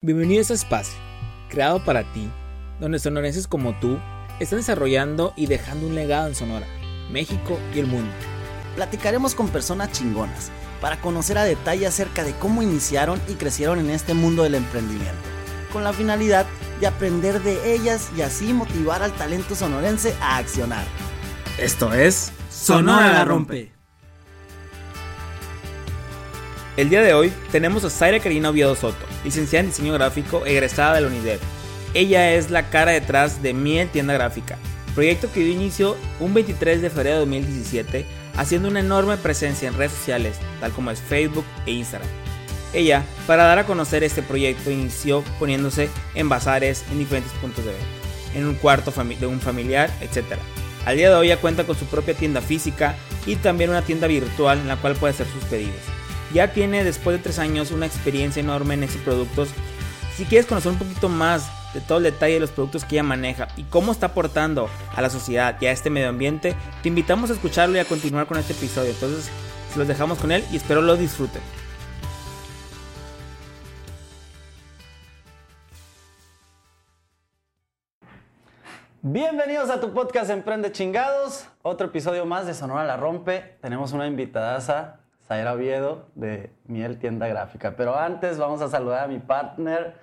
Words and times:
Bienvenido 0.00 0.38
a 0.38 0.42
este 0.42 0.54
espacio, 0.54 0.96
creado 1.48 1.84
para 1.84 2.04
ti, 2.12 2.30
donde 2.78 3.00
sonorenses 3.00 3.48
como 3.48 3.76
tú 3.80 3.98
están 4.38 4.60
desarrollando 4.60 5.32
y 5.34 5.46
dejando 5.46 5.88
un 5.88 5.96
legado 5.96 6.28
en 6.28 6.36
Sonora, 6.36 6.68
México 7.10 7.58
y 7.74 7.80
el 7.80 7.88
mundo. 7.88 8.12
Platicaremos 8.76 9.34
con 9.34 9.48
personas 9.48 9.90
chingonas 9.90 10.52
para 10.80 11.00
conocer 11.00 11.36
a 11.36 11.42
detalle 11.42 11.84
acerca 11.84 12.22
de 12.22 12.32
cómo 12.34 12.62
iniciaron 12.62 13.20
y 13.26 13.32
crecieron 13.32 13.80
en 13.80 13.90
este 13.90 14.14
mundo 14.14 14.44
del 14.44 14.54
emprendimiento, 14.54 15.18
con 15.72 15.82
la 15.82 15.92
finalidad 15.92 16.46
de 16.78 16.86
aprender 16.86 17.42
de 17.42 17.74
ellas 17.74 18.08
y 18.16 18.22
así 18.22 18.52
motivar 18.52 19.02
al 19.02 19.10
talento 19.14 19.56
sonorense 19.56 20.14
a 20.20 20.36
accionar. 20.36 20.84
Esto 21.58 21.92
es 21.92 22.30
Sonora 22.52 23.14
la 23.14 23.24
Rompe. 23.24 23.72
El 26.76 26.88
día 26.88 27.02
de 27.02 27.14
hoy 27.14 27.32
tenemos 27.50 27.82
a 27.82 27.90
Zaira 27.90 28.20
Karina 28.20 28.50
Oviedo 28.50 28.76
Soto, 28.76 29.07
licenciada 29.24 29.64
en 29.64 29.70
diseño 29.70 29.92
gráfico 29.94 30.44
egresada 30.46 30.94
de 30.94 31.00
la 31.02 31.06
UNIDEP. 31.08 31.40
Ella 31.94 32.32
es 32.32 32.50
la 32.50 32.70
cara 32.70 32.92
detrás 32.92 33.42
de 33.42 33.54
Miel 33.54 33.88
Tienda 33.88 34.14
Gráfica, 34.14 34.58
proyecto 34.94 35.30
que 35.32 35.40
dio 35.40 35.52
inicio 35.52 35.96
un 36.20 36.34
23 36.34 36.82
de 36.82 36.90
febrero 36.90 37.16
de 37.16 37.20
2017, 37.20 38.06
haciendo 38.36 38.68
una 38.68 38.80
enorme 38.80 39.16
presencia 39.16 39.68
en 39.68 39.74
redes 39.74 39.92
sociales, 39.92 40.36
tal 40.60 40.72
como 40.72 40.90
es 40.90 41.00
Facebook 41.00 41.44
e 41.66 41.72
Instagram. 41.72 42.08
Ella, 42.74 43.02
para 43.26 43.44
dar 43.44 43.58
a 43.58 43.66
conocer 43.66 44.04
este 44.04 44.22
proyecto, 44.22 44.70
inició 44.70 45.24
poniéndose 45.38 45.88
en 46.14 46.28
bazares 46.28 46.84
en 46.90 46.98
diferentes 46.98 47.32
puntos 47.40 47.64
de 47.64 47.70
venta, 47.70 47.86
en 48.34 48.46
un 48.46 48.54
cuarto 48.54 48.92
de 48.92 49.26
un 49.26 49.40
familiar, 49.40 49.90
etc. 50.02 50.38
Al 50.84 50.96
día 50.96 51.08
de 51.08 51.16
hoy 51.16 51.34
cuenta 51.40 51.64
con 51.64 51.76
su 51.76 51.86
propia 51.86 52.14
tienda 52.14 52.42
física 52.42 52.94
y 53.24 53.36
también 53.36 53.70
una 53.70 53.82
tienda 53.82 54.06
virtual 54.06 54.58
en 54.58 54.68
la 54.68 54.76
cual 54.76 54.94
puede 54.94 55.14
hacer 55.14 55.26
sus 55.26 55.44
pedidos 55.44 55.97
ya 56.32 56.52
tiene 56.52 56.84
después 56.84 57.16
de 57.16 57.22
tres 57.22 57.38
años 57.38 57.70
una 57.70 57.86
experiencia 57.86 58.40
enorme 58.40 58.74
en 58.74 58.84
estos 58.84 59.00
productos. 59.02 59.48
Si 60.16 60.24
quieres 60.24 60.46
conocer 60.46 60.72
un 60.72 60.78
poquito 60.78 61.08
más 61.08 61.48
de 61.74 61.80
todo 61.80 61.98
el 61.98 62.04
detalle 62.04 62.34
de 62.34 62.40
los 62.40 62.50
productos 62.50 62.84
que 62.84 62.96
ella 62.96 63.02
maneja 63.02 63.48
y 63.56 63.62
cómo 63.64 63.92
está 63.92 64.06
aportando 64.06 64.68
a 64.94 65.02
la 65.02 65.10
sociedad 65.10 65.56
y 65.60 65.66
a 65.66 65.72
este 65.72 65.90
medio 65.90 66.08
ambiente, 66.08 66.56
te 66.82 66.88
invitamos 66.88 67.30
a 67.30 67.34
escucharlo 67.34 67.76
y 67.76 67.80
a 67.80 67.84
continuar 67.84 68.26
con 68.26 68.38
este 68.38 68.52
episodio. 68.52 68.90
Entonces, 68.90 69.30
se 69.72 69.78
los 69.78 69.86
dejamos 69.86 70.18
con 70.18 70.32
él 70.32 70.44
y 70.50 70.56
espero 70.56 70.82
lo 70.82 70.96
disfruten. 70.96 71.42
Bienvenidos 79.00 79.70
a 79.70 79.80
tu 79.80 79.94
podcast 79.94 80.28
Emprende 80.28 80.72
Chingados, 80.72 81.46
otro 81.62 81.86
episodio 81.86 82.26
más 82.26 82.46
de 82.46 82.54
Sonora 82.54 82.84
la 82.84 82.96
Rompe. 82.96 83.56
Tenemos 83.62 83.92
una 83.92 84.06
invitadaza 84.06 85.00
Zaira 85.28 85.52
Oviedo 85.52 86.06
de 86.14 86.50
Miel 86.64 86.98
Tienda 86.98 87.28
Gráfica. 87.28 87.74
Pero 87.76 87.96
antes 87.96 88.38
vamos 88.38 88.62
a 88.62 88.68
saludar 88.68 89.04
a 89.04 89.08
mi 89.08 89.18
partner, 89.18 89.94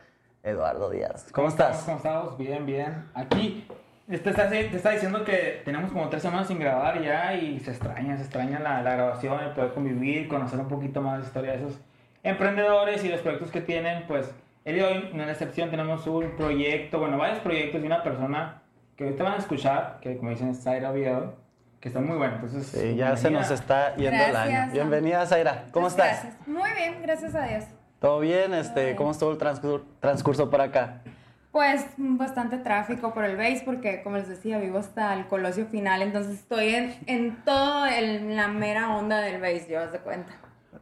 Eduardo 0.43 0.91
Díaz. 0.91 1.31
¿Cómo, 1.31 1.47
estás? 1.47 1.81
¿Cómo 1.83 1.97
estamos? 1.97 2.37
Bien, 2.37 2.63
bien. 2.63 3.09
Aquí 3.15 3.67
te 4.07 4.15
está, 4.15 4.47
te 4.47 4.67
está, 4.67 4.91
diciendo 4.91 5.25
que 5.25 5.63
tenemos 5.65 5.91
como 5.91 6.09
tres 6.09 6.21
semanas 6.21 6.47
sin 6.47 6.59
grabar 6.59 7.01
ya 7.01 7.33
y 7.33 7.59
se 7.59 7.71
extraña, 7.71 8.15
se 8.17 8.21
extraña 8.21 8.59
la, 8.59 8.83
la 8.83 8.93
grabación, 8.93 9.39
el 9.39 9.49
poder 9.53 9.73
convivir, 9.73 10.27
conocer 10.27 10.59
un 10.59 10.67
poquito 10.67 11.01
más 11.01 11.21
de 11.21 11.25
historia 11.25 11.51
de 11.53 11.57
esos 11.57 11.79
emprendedores 12.21 13.03
y 13.03 13.09
los 13.09 13.21
proyectos 13.21 13.49
que 13.49 13.61
tienen. 13.61 14.05
Pues 14.05 14.31
el 14.63 14.75
de 14.75 14.83
hoy, 14.83 15.09
en 15.11 15.17
la 15.17 15.31
excepción, 15.31 15.71
tenemos 15.71 16.05
un 16.05 16.35
proyecto, 16.37 16.99
bueno, 16.99 17.17
varios 17.17 17.39
proyectos 17.39 17.81
de 17.81 17.87
una 17.87 18.03
persona 18.03 18.61
que 18.95 19.05
ahorita 19.05 19.23
van 19.23 19.33
a 19.33 19.37
escuchar, 19.37 19.97
que 20.01 20.17
como 20.17 20.29
dicen 20.29 20.49
es 20.49 20.61
Zaira 20.61 20.91
Oviedo 20.91 21.44
que 21.85 21.89
está 21.89 22.01
muy 22.01 22.17
bueno. 22.17 22.33
Entonces, 22.41 22.65
sí, 22.65 22.95
ya 22.95 23.15
se 23.15 23.29
nos 23.29 23.51
está 23.51 23.95
yendo 23.95 24.17
el 24.17 24.35
año. 24.35 24.71
Bienvenida, 24.73 25.23
Zaira. 25.27 25.65
¿Cómo 25.71 25.85
estás? 25.85 26.23
Gracias. 26.23 26.47
Muy 26.47 26.71
bien, 26.71 26.95
gracias 27.03 27.35
a 27.35 27.43
Dios. 27.43 27.65
¿Todo 27.99 28.21
bien? 28.21 28.55
Este, 28.55 28.95
¿Cómo 28.95 29.11
estuvo 29.11 29.29
el 29.29 29.37
transcurso, 29.37 29.85
transcurso 29.99 30.49
por 30.49 30.61
acá? 30.61 31.03
Pues 31.51 31.85
bastante 31.95 32.57
tráfico 32.57 33.13
por 33.13 33.23
el 33.23 33.37
base 33.37 33.61
porque, 33.63 34.01
como 34.01 34.17
les 34.17 34.27
decía, 34.27 34.57
vivo 34.57 34.79
hasta 34.79 35.13
el 35.13 35.27
Colosio 35.27 35.67
Final, 35.67 36.01
entonces 36.01 36.39
estoy 36.39 36.73
en, 36.73 36.95
en 37.05 37.35
todo 37.45 37.85
el, 37.85 38.35
la 38.35 38.47
mera 38.47 38.95
onda 38.95 39.21
del 39.21 39.39
base, 39.39 39.67
yo 39.69 39.85
de 39.85 39.99
cuenta. 39.99 40.33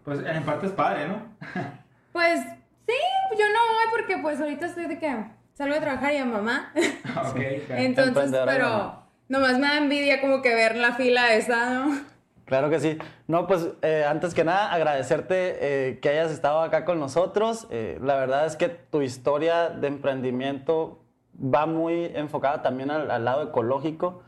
Pues 0.05 0.21
en 0.25 0.43
parte 0.43 0.67
es 0.67 0.71
padre, 0.71 1.09
¿no? 1.09 1.17
pues 2.13 2.39
sí, 2.39 2.95
yo 3.31 3.45
no 3.49 3.59
voy 3.73 3.91
porque 3.91 4.19
pues 4.19 4.39
ahorita 4.39 4.67
estoy 4.67 4.85
de 4.85 4.99
que 4.99 5.25
salgo 5.53 5.75
a 5.75 5.81
trabajar 5.81 6.13
y 6.13 6.17
a 6.19 6.23
mamá. 6.23 6.71
ok, 7.29 7.39
Entonces, 7.71 8.31
pero 8.45 9.02
Nomás 9.33 9.57
me 9.57 9.65
da 9.65 9.77
envidia 9.79 10.21
como 10.21 10.43
que 10.43 10.53
ver 10.53 10.75
la 10.75 10.93
fila 10.93 11.33
esa, 11.33 11.73
¿no? 11.73 12.01
Claro 12.45 12.69
que 12.69 12.79
sí. 12.79 12.99
No, 13.25 13.47
pues 13.47 13.67
eh, 13.81 14.05
antes 14.07 14.35
que 14.35 14.43
nada 14.43 14.71
agradecerte 14.71 15.57
eh, 15.59 15.99
que 15.99 16.09
hayas 16.09 16.31
estado 16.31 16.61
acá 16.61 16.85
con 16.85 16.99
nosotros. 16.99 17.65
Eh, 17.71 17.97
la 17.99 18.15
verdad 18.15 18.45
es 18.45 18.55
que 18.55 18.69
tu 18.69 19.01
historia 19.01 19.69
de 19.69 19.87
emprendimiento 19.87 20.99
va 21.33 21.65
muy 21.65 22.11
enfocada 22.13 22.61
también 22.61 22.91
al, 22.91 23.25
lado 23.25 23.41
ecológico 23.41 24.21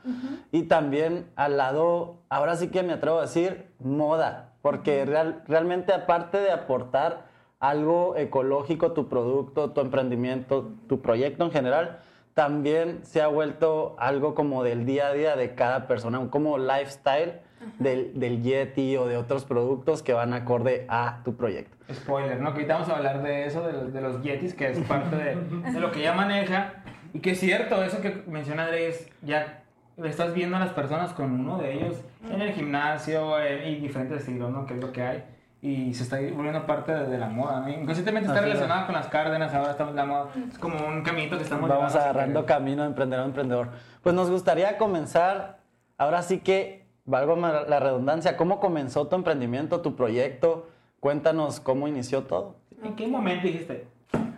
y 0.51 0.63
también 0.63 1.29
al 1.35 1.57
lado, 1.57 2.23
ahora 2.29 2.55
sí 2.55 2.69
que 2.69 2.81
me 2.81 2.93
atrevo 2.93 3.19
a 3.19 3.27
decir, 3.27 3.67
moda, 3.77 4.53
porque 4.63 5.05
realmente 5.05 5.93
aparte 5.93 6.39
de 6.39 6.49
aportar 6.49 7.27
algo 7.59 8.15
ecológico, 8.17 8.93
tu 8.93 9.07
producto, 9.07 9.69
tu 9.69 9.81
emprendimiento, 9.81 10.71
tu 10.89 11.03
proyecto 11.03 11.43
en 11.43 11.51
general, 11.51 11.99
también 12.35 12.99
se 13.05 13.21
ha 13.21 13.27
vuelto 13.27 13.95
algo 13.97 14.35
como 14.35 14.63
del 14.63 14.85
día 14.85 15.07
a 15.07 15.13
día 15.13 15.35
de 15.37 15.55
cada 15.55 15.87
persona, 15.87 16.19
como 16.29 16.57
lifestyle 16.57 17.39
del, 17.79 18.19
del, 18.19 18.43
Yeti 18.43 18.97
o 18.97 19.07
de 19.07 19.15
otros 19.15 19.45
productos 19.45 20.03
que 20.03 20.11
van 20.11 20.33
acorde 20.33 20.85
a 20.89 21.21
tu 21.23 21.37
proyecto. 21.37 21.77
Spoiler, 21.91 22.39
¿no? 22.41 22.49
Que 22.51 22.59
ahorita 22.59 22.73
vamos 22.73 22.89
a 22.89 22.97
hablar 22.97 23.23
de 23.23 23.45
eso, 23.45 23.65
de 23.65 23.73
los, 23.73 23.93
de 23.93 24.01
los 24.01 24.21
Yetis, 24.21 24.53
que 24.53 24.69
es 24.69 24.79
parte 24.79 25.15
de, 25.15 25.35
de, 25.71 25.79
lo 25.79 25.91
que 25.91 26.01
ella 26.01 26.13
maneja. 26.13 26.73
Y 27.13 27.19
que 27.19 27.31
es 27.31 27.39
cierto, 27.39 27.81
eso 27.81 28.01
que 28.01 28.23
menciona 28.27 28.65
Andrés, 28.65 29.09
ya 29.21 29.63
estás 30.03 30.33
viendo 30.33 30.57
a 30.57 30.59
las 30.59 30.73
personas 30.73 31.13
con 31.13 31.31
uno 31.31 31.57
de 31.57 31.73
ellos 31.73 32.01
en 32.29 32.41
el 32.41 32.51
gimnasio 32.51 33.37
y 33.65 33.75
diferentes 33.75 34.19
estilos, 34.19 34.51
¿no? 34.51 34.65
Que 34.65 34.73
es 34.73 34.81
lo 34.81 34.91
que 34.91 35.01
hay 35.01 35.23
y 35.65 35.95
se 35.95 36.03
está 36.03 36.17
volviendo 36.17 36.63
parte 36.67 36.93
de, 36.93 37.17
la 37.17 37.27
moda. 37.27 37.61
¿no? 37.61 37.69
Inconscientemente 37.69 38.29
está 38.29 38.39
relacionado 38.39 38.85
con 38.85 38.93
las 38.93 39.07
cárdenas, 39.07 39.51
ahora 39.51 39.71
estamos 39.71 39.91
en 39.91 39.95
la 39.95 40.05
moda. 40.05 40.29
Es 40.47 40.59
como 40.59 40.77
un 40.85 41.01
caminito 41.01 41.37
que 41.37 41.43
estamos 41.43 41.67
Vamos 41.67 41.95
agarrando 41.95 42.45
camino 42.45 42.83
de 42.83 42.89
emprendedor 42.89 43.23
a 43.23 43.27
emprendedor. 43.27 43.69
Pues 44.03 44.13
nos 44.13 44.29
gustaría 44.29 44.77
comenzar, 44.77 45.57
ahora 45.97 46.21
sí 46.21 46.37
que, 46.37 46.85
valgo 47.05 47.35
la 47.35 47.79
redundancia, 47.79 48.37
¿cómo 48.37 48.59
comenzó 48.59 49.07
tu 49.07 49.15
emprendimiento, 49.15 49.81
tu 49.81 49.95
proyecto? 49.95 50.69
Cuéntanos 50.99 51.59
cómo 51.59 51.87
inició 51.87 52.25
todo. 52.25 52.57
¿En 52.83 52.95
qué 52.95 53.07
momento 53.07 53.47
dijiste? 53.47 53.87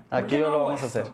Aquí 0.10 0.38
lo 0.38 0.64
vamos 0.64 0.82
a 0.82 0.86
hacer. 0.86 1.08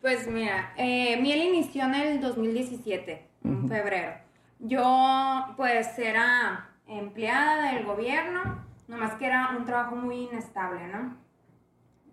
Pues 0.00 0.26
mira, 0.26 0.72
eh, 0.78 1.18
Miel 1.20 1.42
inició 1.42 1.84
en 1.84 1.94
el 1.94 2.20
2017, 2.22 3.28
en 3.44 3.68
febrero. 3.68 4.12
Yo 4.58 5.52
pues 5.58 5.98
era 5.98 6.70
empleada 6.86 7.74
del 7.74 7.84
gobierno 7.84 8.64
Nomás 8.88 9.14
que 9.14 9.26
era 9.26 9.54
un 9.56 9.64
trabajo 9.64 9.96
muy 9.96 10.24
inestable, 10.24 10.86
¿no? 10.88 11.16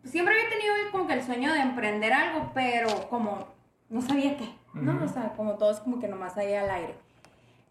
Siempre 0.04 0.34
había 0.34 0.50
tenido 0.50 0.74
como 0.92 1.08
que 1.08 1.14
el 1.14 1.24
sueño 1.24 1.54
de 1.54 1.60
emprender 1.60 2.14
algo, 2.14 2.52
pero 2.54 2.88
como 3.10 3.48
no 3.90 4.02
sabía 4.02 4.38
qué, 4.38 4.50
¿no? 4.74 5.04
O 5.04 5.08
sea, 5.08 5.34
como 5.34 5.56
todos 5.56 5.80
como 5.82 6.00
que 6.00 6.08
nomás 6.08 6.38
ahí 6.38 6.54
al 6.54 6.70
aire. 6.70 6.96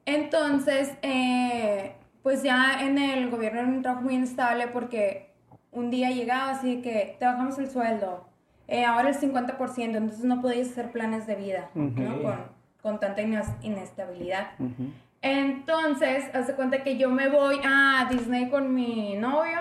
Entonces, 0.07 0.93
eh, 1.03 1.95
pues 2.23 2.43
ya 2.43 2.81
en 2.83 2.99
el 2.99 3.31
gobierno 3.31 3.61
era 3.61 3.69
un 3.69 3.83
trabajo 3.83 4.05
muy 4.05 4.15
inestable 4.15 4.69
porque 4.69 5.31
un 5.73 5.91
día 5.91 6.11
llegaba 6.11 6.51
así 6.51 6.83
que 6.83 7.17
te 7.19 7.25
bajamos 7.25 7.59
el 7.59 7.71
sueldo, 7.71 8.27
eh, 8.69 8.85
ahora 8.85 9.09
el 9.09 9.17
50%, 9.17 9.97
entonces 9.97 10.25
no 10.25 10.41
podías 10.41 10.69
hacer 10.69 10.93
planes 10.93 11.27
de 11.27 11.35
vida, 11.37 11.71
¿no? 11.75 12.23
Con, 12.23 12.37
con, 12.83 13.01
tanta 13.01 13.23
inestabilidad. 13.63 14.53
Entonces, 15.23 16.25
hace 16.35 16.55
cuenta 16.55 16.83
que 16.83 16.97
yo 16.97 17.11
me 17.11 17.29
voy 17.29 17.61
a 17.63 18.09
Disney 18.11 18.49
con 18.49 18.75
mi 18.75 19.17
novio 19.17 19.59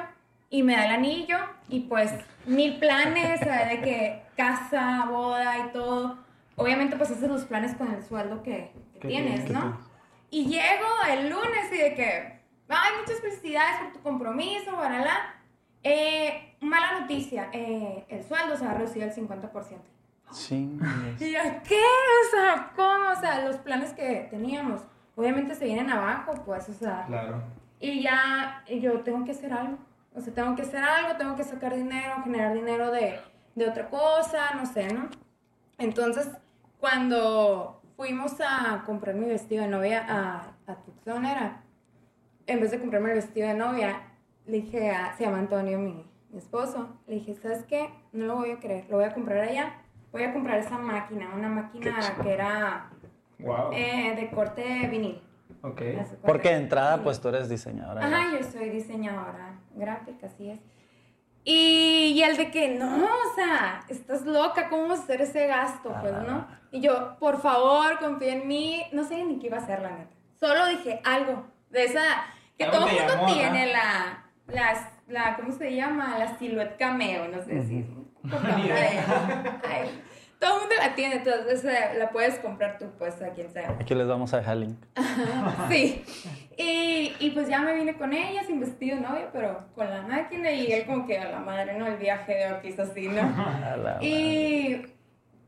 y 0.50 0.64
me 0.64 0.75
da 0.75 0.86
el 0.86 0.92
anillo 0.92 1.38
y 1.68 1.81
pues 1.81 2.14
mil 2.46 2.78
planes, 2.80 3.42
de 3.42 3.81
que 3.81 4.24
casa, 4.36 5.06
boda 5.09 5.68
y 5.68 5.72
todo. 5.72 6.18
Obviamente 6.56 6.95
pues 6.95 7.12
haces 7.12 7.30
los 7.30 7.44
planes 7.44 7.75
con 7.75 7.94
el 7.94 8.04
sueldo 8.04 8.42
que, 8.42 8.72
tienes, 9.01 9.50
¿no? 9.50 9.78
Y 10.30 10.45
llego 10.45 10.88
el 11.10 11.30
lunes 11.30 11.72
y 11.74 11.78
de 11.78 11.94
que, 11.95 12.39
ay, 12.68 12.92
muchas 13.00 13.22
felicidades 13.22 13.80
por 13.81 13.94
tu 13.94 14.00
compromiso, 14.01 14.75
barala. 14.75 15.36
Eh, 15.83 16.56
mala 16.60 17.00
noticia, 17.00 17.50
eh, 17.54 18.06
el 18.10 18.24
sueldo 18.24 18.57
se 18.57 18.66
va 18.66 18.72
a 18.72 18.74
reducir 18.75 19.04
al 19.04 19.13
50%. 19.13 19.78
Sí. 20.31 20.78
Y 21.19 21.31
yo, 21.31 21.39
¿qué? 21.68 21.81
O 21.81 22.31
sea, 22.31 22.72
¿cómo? 22.75 23.12
O 23.12 23.19
sea, 23.19 23.45
los 23.45 23.57
planes 23.57 23.94
que 23.94 24.28
teníamos 24.30 24.81
obviamente 25.19 25.54
se 25.54 25.66
vienen 25.66 25.89
abajo, 25.89 26.33
pues, 26.45 26.69
o 26.69 26.74
sea. 26.74 27.04
Claro. 27.06 27.44
Y 27.81 28.01
ya 28.01 28.63
yo 28.81 29.01
tengo 29.01 29.25
que 29.25 29.31
hacer 29.31 29.51
algo. 29.51 29.77
O 30.16 30.21
sea, 30.21 30.33
tengo 30.33 30.56
que 30.56 30.62
hacer 30.62 30.81
algo, 30.81 31.18
tengo 31.18 31.36
que 31.36 31.44
sacar 31.44 31.75
dinero, 31.75 32.24
generar 32.24 32.54
dinero 32.54 32.89
de, 32.89 33.19
de 33.56 33.68
otra 33.68 33.89
cosa, 33.89 34.54
no 34.56 34.66
sé, 34.66 34.94
¿no? 34.94 35.10
Entonces, 35.77 36.30
cuando 36.80 37.81
fuimos 37.98 38.38
a 38.39 38.83
comprar 38.86 39.16
mi 39.16 39.27
vestido 39.27 39.63
de 39.63 39.69
novia 39.69 40.06
a, 40.07 40.71
a 40.71 40.75
Tucson, 40.75 41.25
era, 41.25 41.63
en 42.48 42.62
vez 42.62 42.71
de 42.71 42.80
comprarme 42.80 43.10
el 43.10 43.16
vestido 43.16 43.48
de 43.48 43.56
novia, 43.56 44.01
le 44.45 44.62
dije 44.62 44.89
a, 44.89 45.16
se 45.18 45.25
llama 45.25 45.39
Antonio, 45.39 45.77
mi, 45.80 46.06
mi 46.31 46.38
esposo, 46.38 46.98
le 47.07 47.16
dije, 47.16 47.36
¿sabes 47.36 47.66
qué? 47.66 47.89
No 48.13 48.25
lo 48.25 48.36
voy 48.38 48.51
a 48.51 48.60
creer, 48.60 48.86
lo 48.89 48.95
voy 48.98 49.06
a 49.06 49.13
comprar 49.13 49.39
allá. 49.39 49.74
Voy 50.12 50.24
a 50.24 50.33
comprar 50.33 50.57
esa 50.57 50.77
máquina, 50.77 51.30
una 51.36 51.50
máquina 51.50 52.00
que 52.24 52.33
era 52.33 52.89
Wow. 53.39 53.71
eh, 53.74 54.15
de 54.15 54.30
corte 54.31 54.88
vinil. 54.89 55.21
ok. 55.62 55.81
Porque 56.24 56.50
de 56.50 56.56
entrada, 56.56 57.01
pues 57.03 57.19
tú 57.21 57.30
eres 57.30 57.50
diseñadora. 57.50 58.06
Ajá, 58.06 58.38
yo 58.38 58.44
soy 58.44 58.69
diseñadora 58.69 59.59
gráfica, 59.75 60.27
así 60.27 60.51
es. 60.51 60.59
Y, 61.45 62.13
y 62.15 62.21
el 62.24 62.36
de 62.38 62.51
que, 62.51 62.69
no, 62.77 62.95
o 63.06 63.36
sea, 63.36 63.83
estás 63.88 64.25
loca, 64.25 64.69
¿cómo 64.69 64.89
vas 64.89 65.00
a 65.00 65.03
hacer 65.03 65.21
ese 65.21 65.47
gasto? 65.47 65.95
Pues, 66.01 66.13
¿no? 66.27 66.45
Y 66.71 66.81
yo, 66.81 67.15
por 67.19 67.41
favor, 67.41 67.97
confía 68.00 68.33
en 68.33 68.47
mí. 68.47 68.83
No 68.91 69.03
sé 69.03 69.24
ni 69.24 69.39
qué 69.39 69.47
iba 69.47 69.57
a 69.57 69.62
hacer, 69.62 69.81
la 69.81 69.92
neta. 69.92 70.12
Solo 70.39 70.68
dije 70.68 71.01
algo 71.03 71.45
de 71.69 71.85
esa, 71.85 72.01
que 72.57 72.65
todo 72.65 72.88
mundo 72.88 73.03
llamó, 73.07 73.25
tiene 73.33 73.68
¿no? 73.68 73.71
la, 73.74 74.24
la, 74.47 74.92
la, 75.07 75.35
¿cómo 75.38 75.51
se 75.53 75.74
llama? 75.75 76.18
La 76.19 76.38
silueta 76.38 76.77
cameo, 76.77 77.27
no 77.30 77.42
sé 77.42 77.63
si. 77.63 77.85
Ay, 79.68 80.03
todo 80.39 80.53
el 80.56 80.59
mundo 80.62 80.75
la 80.80 80.95
tiene, 80.95 81.15
entonces 81.15 81.63
la 81.97 82.09
puedes 82.09 82.39
comprar 82.39 82.77
tú, 82.77 82.86
pues, 82.97 83.21
a 83.21 83.31
quien 83.31 83.51
sea. 83.51 83.75
Aquí 83.80 83.94
les 83.94 84.07
vamos 84.07 84.33
a 84.33 84.38
dejar 84.38 84.57
link. 84.57 84.77
Sí. 85.69 86.03
Y, 86.57 87.13
y 87.19 87.31
pues 87.31 87.47
ya 87.47 87.59
me 87.59 87.74
vine 87.74 87.97
con 87.97 88.12
ella, 88.13 88.44
sin 88.44 88.59
vestido 88.59 89.00
novio, 89.00 89.30
pero 89.31 89.68
con 89.75 89.89
la 89.89 90.01
máquina 90.01 90.51
y 90.51 90.71
él 90.71 90.86
como 90.86 91.06
que 91.06 91.18
a 91.19 91.30
la 91.30 91.39
madre, 91.39 91.77
¿no? 91.77 91.88
El 91.88 91.97
viaje 91.97 92.36
de 92.36 92.53
Oquis 92.53 92.80
así, 92.80 93.07
¿no? 93.07 93.21
Y 94.01 94.81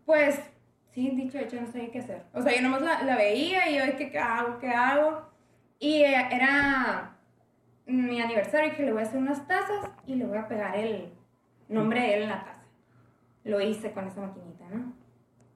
pues, 0.05 0.39
sí, 0.89 1.09
dicho 1.11 1.37
hecho, 1.37 1.59
no 1.59 1.71
sabía 1.71 1.91
qué 1.91 1.99
hacer. 1.99 2.23
O 2.33 2.41
sea, 2.41 2.53
yo 2.53 2.61
nomás 2.61 2.81
la, 2.81 3.03
la 3.03 3.15
veía 3.15 3.69
y 3.69 3.77
yo, 3.77 3.97
¿qué, 3.97 4.11
qué 4.11 4.19
hago? 4.19 4.59
¿Qué 4.59 4.69
hago? 4.69 5.29
Y 5.79 6.03
eh, 6.03 6.27
era 6.31 7.15
mi 7.85 8.21
aniversario 8.21 8.71
y 8.71 8.75
que 8.75 8.83
le 8.83 8.91
voy 8.91 9.01
a 9.01 9.05
hacer 9.05 9.19
unas 9.19 9.47
tazas 9.47 9.89
y 10.05 10.15
le 10.15 10.25
voy 10.25 10.37
a 10.37 10.47
pegar 10.47 10.75
el 10.75 11.11
nombre 11.69 12.01
de 12.01 12.13
él 12.15 12.23
en 12.23 12.29
la 12.29 12.43
taza. 12.43 12.50
Lo 13.43 13.59
hice 13.61 13.91
con 13.91 14.07
esa 14.07 14.21
maquinita, 14.21 14.65
¿no? 14.71 14.93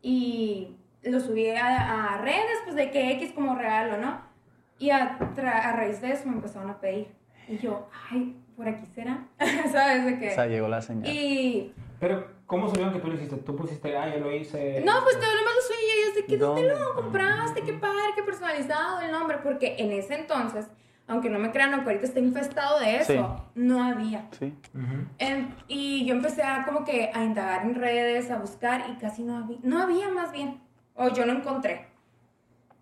Y 0.01 0.75
lo 1.03 1.19
subí 1.19 1.49
a, 1.49 2.13
a 2.15 2.17
redes, 2.21 2.57
pues 2.63 2.75
de 2.75 2.91
que 2.91 3.11
X 3.13 3.31
como 3.33 3.55
regalo, 3.55 3.97
¿no? 3.97 4.21
Y 4.79 4.89
a, 4.89 5.17
tra- 5.35 5.63
a 5.65 5.71
raíz 5.73 6.01
de 6.01 6.11
eso 6.11 6.27
me 6.27 6.33
empezaron 6.35 6.69
a 6.69 6.79
pedir. 6.79 7.07
Y 7.47 7.57
yo, 7.57 7.87
ay, 8.11 8.35
por 8.57 8.67
aquí 8.67 8.85
será, 8.93 9.25
¿sabes? 9.71 10.05
De 10.05 10.19
que... 10.19 10.31
O 10.31 10.35
sea, 10.35 10.47
llegó 10.47 10.67
la 10.67 10.81
señal. 10.81 11.07
y 11.11 11.73
Pero, 11.99 12.27
¿cómo 12.47 12.67
supieron 12.67 12.91
que 12.93 12.99
tú 12.99 13.07
lo 13.07 13.13
hiciste? 13.13 13.35
¿Tú 13.37 13.55
pusiste, 13.55 13.95
ah, 13.97 14.09
yo 14.13 14.19
lo 14.23 14.31
hice? 14.33 14.81
no, 14.85 14.93
pues 15.03 15.19
todo 15.19 15.33
lo 15.35 15.43
más 15.43 15.53
lo 15.55 15.61
soy 15.61 15.77
y 15.85 16.01
ellos 16.01 16.15
de 16.15 16.25
que 16.25 16.37
dónde 16.37 16.67
¿Dónde? 16.67 16.79
lo 16.83 16.95
compraste, 16.95 17.61
qué 17.61 17.73
padre, 17.73 18.01
qué 18.15 18.23
personalizado 18.23 19.01
el 19.01 19.11
nombre, 19.11 19.37
porque 19.43 19.75
en 19.77 19.91
ese 19.91 20.15
entonces, 20.15 20.67
aunque 21.07 21.29
no 21.29 21.37
me 21.39 21.51
crean, 21.51 21.73
aunque 21.73 21.89
ahorita 21.91 22.07
está 22.07 22.19
infestado 22.19 22.79
de 22.79 22.95
eso, 22.97 23.13
Sí. 23.13 23.51
no 23.55 23.83
había. 23.83 24.25
Sí. 24.39 24.53
Ujú. 24.73 25.05
En- 25.19 25.55
y 25.67 26.05
yo 26.05 26.15
empecé 26.15 26.41
a 26.43 26.65
como 26.65 26.83
que 26.83 27.11
a 27.13 27.23
indagar 27.23 27.63
en 27.65 27.75
redes, 27.75 28.31
a 28.31 28.37
buscar 28.37 28.85
y 28.89 28.95
casi 28.95 29.23
no 29.23 29.37
había, 29.37 29.57
no 29.63 29.81
había 29.81 30.09
más 30.09 30.31
bien, 30.31 30.59
o 30.95 31.09
yo 31.09 31.25
no 31.25 31.33
encontré. 31.33 31.87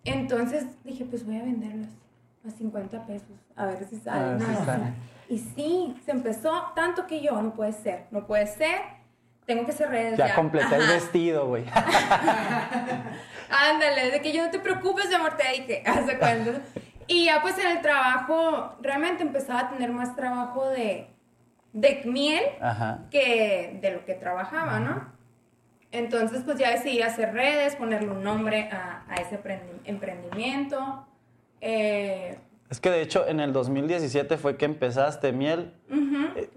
Entonces 0.04 0.66
dije, 0.84 1.04
pues 1.04 1.24
voy 1.26 1.36
a 1.38 1.42
venderlos 1.42 1.88
a 2.46 2.50
50 2.50 3.06
pesos, 3.06 3.28
a 3.56 3.66
ver 3.66 3.86
si 3.88 3.96
sale. 3.96 4.20
A 4.20 4.26
ver 4.32 4.40
No, 4.40 4.46
si 4.46 4.52
no 4.52 4.58
sale. 4.64 4.66
sale. 4.82 4.92
Y 5.28 5.38
sí, 5.38 5.96
se 6.04 6.10
empezó 6.10 6.72
tanto 6.76 7.06
que 7.06 7.22
yo, 7.22 7.40
no 7.40 7.54
puede 7.54 7.72
ser, 7.72 8.06
no 8.10 8.26
puede 8.26 8.46
ser, 8.46 8.80
tengo 9.46 9.64
que 9.64 9.72
hacer 9.72 9.88
redes. 9.88 10.18
Ya 10.18 10.34
completé 10.34 10.74
el 10.76 10.86
vestido, 10.86 11.46
güey. 11.48 11.64
Ándale, 13.50 14.10
de 14.10 14.20
que 14.20 14.32
yo 14.32 14.44
no 14.44 14.50
te 14.50 14.58
preocupes, 14.58 15.08
mi 15.08 15.14
amor, 15.14 15.36
te 15.36 15.48
dije, 15.60 15.82
hace 15.86 16.18
cuenta. 16.18 16.60
Y 17.06 17.26
ya 17.26 17.40
pues 17.42 17.58
en 17.58 17.66
el 17.76 17.80
trabajo, 17.82 18.74
realmente 18.80 19.22
empezaba 19.22 19.60
a 19.60 19.68
tener 19.70 19.90
más 19.90 20.14
trabajo 20.16 20.68
de, 20.68 21.08
de 21.72 22.02
miel 22.04 22.42
Ajá. 22.60 23.00
que 23.10 23.78
de 23.80 23.90
lo 23.92 24.04
que 24.04 24.14
trabajaba, 24.14 24.80
¿no? 24.80 25.12
Entonces 25.92 26.42
pues 26.44 26.58
ya 26.58 26.70
decidí 26.70 27.02
hacer 27.02 27.32
redes, 27.34 27.76
ponerle 27.76 28.08
un 28.10 28.22
nombre 28.24 28.68
a, 28.72 29.04
a 29.08 29.14
ese 29.16 29.40
emprendi- 29.42 29.80
emprendimiento. 29.84 31.06
Eh, 31.60 32.38
Es 32.70 32.80
que 32.80 32.90
de 32.90 33.00
hecho 33.02 33.26
en 33.28 33.38
el 33.40 33.52
2017 33.52 34.36
fue 34.38 34.56
que 34.56 34.64
empezaste 34.64 35.32
miel. 35.32 35.72
ujú. 35.90 36.48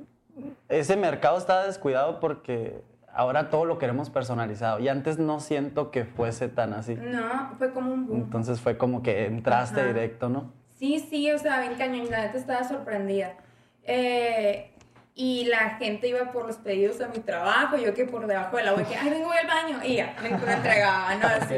Ese 0.69 0.95
mercado 0.97 1.37
estaba 1.37 1.65
descuidado 1.65 2.19
porque 2.19 2.81
ahora 3.17 3.49
todo 3.49 3.65
lo 3.65 3.79
queremos 3.79 4.09
personalizado. 4.09 4.79
Y 4.79 4.87
antes 4.87 5.17
no 5.17 5.39
siento 5.39 5.89
que 5.89 6.05
fuese 6.05 6.47
tan 6.47 6.73
así. 6.73 6.95
No, 6.95 7.51
fue 7.57 7.73
como 7.73 7.91
un 7.91 8.05
boom. 8.05 8.17
Entonces 8.19 8.61
fue 8.61 8.77
como 8.77 9.01
que 9.01 9.25
entraste 9.25 9.81
Ajá. 9.81 9.87
directo, 9.87 10.29
¿no? 10.29 10.53
Sí, 10.75 10.99
sí, 10.99 11.31
o 11.31 11.39
sea, 11.39 11.59
bien 11.61 11.73
cañón, 11.75 12.09
la 12.11 12.21
neta 12.21 12.37
estaba 12.37 12.63
sorprendida. 12.63 13.33
Eh, 13.83 14.71
y 15.15 15.45
la 15.45 15.71
gente 15.71 16.07
iba 16.07 16.31
por 16.31 16.45
los 16.45 16.57
pedidos 16.57 17.01
a 17.01 17.07
mi 17.07 17.17
trabajo, 17.17 17.75
yo 17.77 17.95
que 17.95 18.05
por 18.05 18.27
debajo 18.27 18.57
del 18.57 18.67
agua, 18.67 18.83
que, 18.83 18.95
ay, 18.95 19.09
vengo 19.09 19.25
voy 19.25 19.37
al 19.37 19.47
baño, 19.47 19.79
y 19.83 19.95
ya, 19.95 20.15
me 20.21 20.29
entregaba, 20.29 21.15
¿no? 21.15 21.27
Así. 21.41 21.55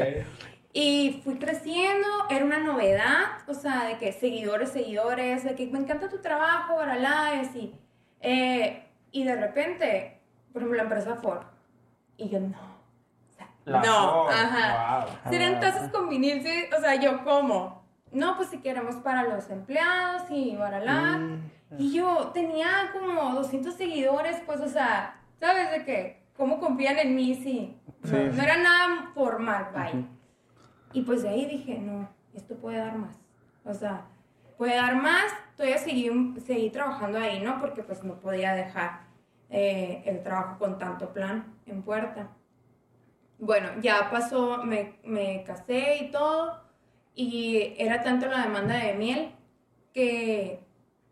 Y 0.72 1.20
fui 1.24 1.34
creciendo, 1.34 2.06
era 2.30 2.44
una 2.44 2.60
novedad, 2.60 3.24
o 3.48 3.54
sea, 3.54 3.84
de 3.84 3.98
que 3.98 4.12
seguidores, 4.12 4.70
seguidores, 4.70 5.44
de 5.44 5.54
que 5.54 5.66
me 5.66 5.78
encanta 5.78 6.08
tu 6.08 6.22
trabajo, 6.22 6.76
baralá, 6.76 7.34
y 7.34 7.38
así. 7.40 7.74
Eh, 8.20 8.84
y 9.10 9.24
de 9.24 9.36
repente, 9.36 10.19
por 10.52 10.62
ejemplo, 10.62 10.76
la 10.76 10.82
empresa 10.84 11.16
Ford, 11.16 11.42
y 12.16 12.28
yo, 12.28 12.40
no. 12.40 12.48
O 12.58 13.32
sea, 13.32 13.48
La 13.64 13.80
no, 13.82 14.12
Ford, 14.24 14.32
ajá. 14.32 15.06
wow. 15.06 15.32
Serán 15.32 15.60
tazas 15.60 15.90
con 15.90 16.08
vinil, 16.08 16.42
sí, 16.42 16.64
o 16.76 16.80
sea, 16.80 16.94
yo, 16.96 17.24
¿cómo? 17.24 17.80
No, 18.12 18.36
pues 18.36 18.48
si 18.48 18.58
queremos 18.58 18.96
para 18.96 19.22
los 19.22 19.48
empleados 19.50 20.22
y 20.30 20.56
baralá. 20.56 21.18
Mm. 21.18 21.50
Y 21.78 21.92
yo 21.92 22.32
tenía 22.34 22.90
como 22.92 23.34
200 23.36 23.72
seguidores, 23.74 24.42
pues, 24.44 24.60
o 24.60 24.68
sea, 24.68 25.20
¿sabes 25.38 25.70
de 25.70 25.84
qué? 25.84 26.26
¿Cómo 26.36 26.58
confían 26.58 26.98
en 26.98 27.14
mí? 27.14 27.34
Sí. 27.36 27.80
No, 28.02 28.08
Sí. 28.10 28.16
no 28.34 28.42
era 28.42 28.56
nada 28.56 29.10
formal, 29.14 29.68
vaya. 29.74 30.02
Y 30.92 31.02
pues 31.02 31.22
de 31.22 31.28
ahí 31.28 31.46
dije, 31.46 31.78
no, 31.78 32.08
esto 32.34 32.56
puede 32.56 32.78
dar 32.78 32.96
más. 32.96 33.16
O 33.64 33.74
sea, 33.74 34.06
puede 34.58 34.74
dar 34.74 34.96
más. 34.96 35.26
Todavía 35.56 35.78
seguí, 35.78 36.10
seguí 36.44 36.70
trabajando 36.70 37.18
ahí, 37.18 37.40
¿no? 37.40 37.60
Porque 37.60 37.82
pues 37.84 38.02
no 38.02 38.14
podía 38.14 38.54
dejar 38.54 39.02
eh, 39.50 40.02
el 40.06 40.22
trabajo 40.22 40.58
con 40.58 40.78
tanto 40.78 41.12
plan 41.12 41.54
en 41.66 41.82
puerta. 41.82 42.28
Bueno, 43.38 43.68
ya 43.80 44.10
pasó, 44.10 44.62
me, 44.64 44.94
me 45.04 45.42
casé 45.44 45.96
y 46.02 46.10
todo. 46.10 46.60
Y 47.14 47.74
era 47.78 48.02
tanto 48.02 48.26
la 48.26 48.42
demanda 48.42 48.76
de 48.76 48.94
miel 48.94 49.32
que 49.92 50.60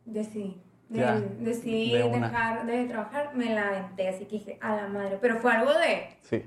decidí. 0.04 0.60
de- 0.88 1.00
Ya, 1.00 1.20
decidí 1.40 1.92
de 1.92 1.98
dejar 2.30 2.64
de 2.66 2.84
trabajar, 2.86 3.34
me 3.34 3.52
la 3.54 3.68
aventé, 3.68 4.08
así 4.08 4.24
que 4.24 4.38
dije, 4.38 4.58
a 4.62 4.74
la 4.76 4.88
madre. 4.88 5.18
Pero 5.20 5.36
fue 5.36 5.52
algo 5.52 5.72
de, 5.74 6.16
Sí. 6.22 6.46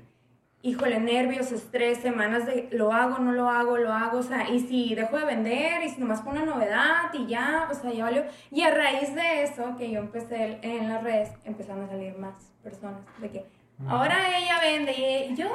Híjole, 0.62 1.00
nervios, 1.00 1.50
estrés, 1.50 1.98
semanas 1.98 2.46
de 2.46 2.68
lo 2.70 2.92
hago, 2.92 3.18
no 3.18 3.32
lo 3.32 3.48
hago, 3.50 3.78
lo 3.78 3.92
hago, 3.92 4.18
o 4.18 4.22
sea, 4.22 4.48
y 4.48 4.60
si 4.60 4.94
dejo 4.94 5.18
de 5.18 5.24
vender, 5.24 5.82
y 5.82 5.88
si 5.88 6.00
nomás 6.00 6.22
fue 6.22 6.32
una 6.32 6.44
novedad, 6.44 7.12
y 7.12 7.26
ya, 7.26 7.68
o 7.70 7.74
sea, 7.74 7.90
ya 7.92 8.04
valió. 8.04 8.24
Y 8.50 8.62
a 8.62 8.70
raíz 8.70 9.12
de 9.14 9.42
eso, 9.42 9.76
que 9.76 9.90
yo 9.90 9.98
empecé 9.98 10.58
en 10.62 10.88
las 10.88 11.02
redes, 11.02 11.30
empezaron 11.44 11.84
a 11.84 11.88
salir 11.88 12.16
más 12.16 12.34
personas, 12.62 13.00
de 13.18 13.30
que 13.30 13.46
ahora 13.88 14.38
ella 14.38 14.60
vende, 14.60 15.26
y 15.30 15.34
yo, 15.34 15.52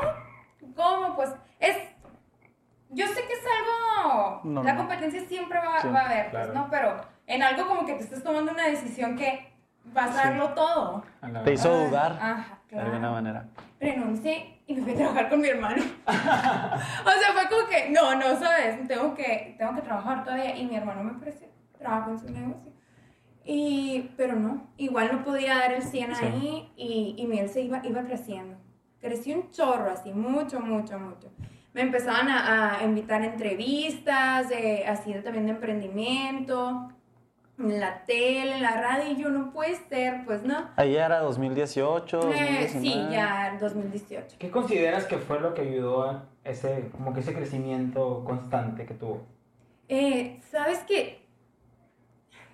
¿cómo? 0.75 1.15
Pues 1.15 1.29
es, 1.59 1.77
yo 2.89 3.07
sé 3.07 3.21
que 3.27 3.33
es 3.33 3.43
algo, 3.59 4.41
la 4.43 4.49
Normal. 4.49 4.77
competencia 4.77 5.21
siempre 5.25 5.57
va, 5.59 5.81
Sí, 5.81 5.87
va 5.87 6.01
a 6.01 6.05
haber, 6.05 6.29
claro. 6.31 6.45
pues, 6.47 6.57
¿no? 6.57 6.67
Pero 6.69 7.01
en 7.27 7.43
algo 7.43 7.65
como 7.67 7.85
que 7.85 7.93
te 7.93 8.03
estás 8.03 8.23
tomando 8.23 8.51
una 8.51 8.67
decisión 8.67 9.15
que 9.15 9.53
vas 9.93 10.09
a 10.09 10.21
Sí. 10.21 10.27
darlo 10.27 10.49
todo. 10.49 11.03
A 11.21 11.27
la 11.29 11.43
Te 11.43 11.53
hizo 11.53 11.69
dudar 11.69 12.11
Ajá, 12.21 12.59
de 12.69 12.79
alguna 12.79 12.99
claro 12.99 13.13
manera. 13.13 13.45
renuncié 13.79 14.56
y 14.67 14.75
me 14.75 14.81
fui 14.83 14.93
a 14.93 14.95
trabajar 14.97 15.29
con 15.29 15.39
mi 15.39 15.47
hermano. 15.47 15.81
o 16.07 16.11
sea, 16.11 17.33
fue 17.33 17.49
como 17.49 17.69
que, 17.69 17.89
no, 17.89 18.15
no, 18.15 18.37
sabes, 18.37 18.85
tengo 18.87 19.15
que, 19.15 19.55
tengo 19.57 19.73
que 19.73 19.81
trabajar 19.81 20.23
todavía. 20.25 20.55
Y 20.57 20.65
mi 20.65 20.75
hermano 20.75 21.03
me 21.03 21.11
ofreció 21.11 21.47
trabajo 21.77 22.11
en 22.11 22.19
su 22.19 22.29
negocio. 22.29 22.73
Y, 23.45 24.11
pero 24.17 24.35
no, 24.35 24.67
igual 24.75 25.09
no 25.11 25.23
podía 25.23 25.55
dar 25.55 25.71
el 25.71 25.83
100 25.83 26.15
Sí. 26.15 26.25
ahí 26.25 26.73
y, 26.75 27.15
y 27.17 27.27
mi 27.27 27.39
él 27.39 27.49
se 27.49 27.61
iba, 27.61 27.81
iba 27.85 28.03
creciendo. 28.03 28.57
Creció 28.99 29.37
un 29.37 29.51
chorro 29.51 29.89
así, 29.89 30.11
mucho, 30.11 30.59
mucho, 30.59 30.99
mucho. 30.99 31.31
Me 31.71 31.81
empezaban 31.81 32.27
a, 32.27 32.79
a 32.79 32.83
invitar 32.83 33.21
a 33.21 33.25
entrevistas, 33.25 34.49
de, 34.49 34.85
así 34.85 35.13
también 35.23 35.45
de 35.45 35.51
emprendimiento, 35.51 36.89
en 37.59 37.79
la 37.79 38.05
tele, 38.05 38.55
en 38.55 38.61
la 38.61 38.79
radio, 38.81 39.11
y 39.11 39.15
yo 39.21 39.29
no 39.29 39.51
puede 39.51 39.75
ser, 39.89 40.23
pues 40.25 40.43
no. 40.43 40.69
Ahí 40.75 40.95
era 40.95 41.19
2018, 41.19 42.19
Eh, 42.31 42.67
2019. 42.71 42.79
sí, 42.81 43.07
ya 43.11 43.57
2018. 43.59 44.35
¿Qué 44.37 44.51
consideras 44.51 45.05
que 45.05 45.17
fue 45.17 45.39
lo 45.39 45.53
que 45.53 45.61
ayudó 45.61 46.03
a 46.03 46.25
ese, 46.43 46.89
como 46.91 47.13
que 47.13 47.21
ese 47.21 47.33
crecimiento 47.33 48.23
constante 48.25 48.85
que 48.85 48.93
tuvo? 48.93 49.23
Eh, 49.89 50.39
¿Sabes 50.51 50.79
qué? 50.87 51.25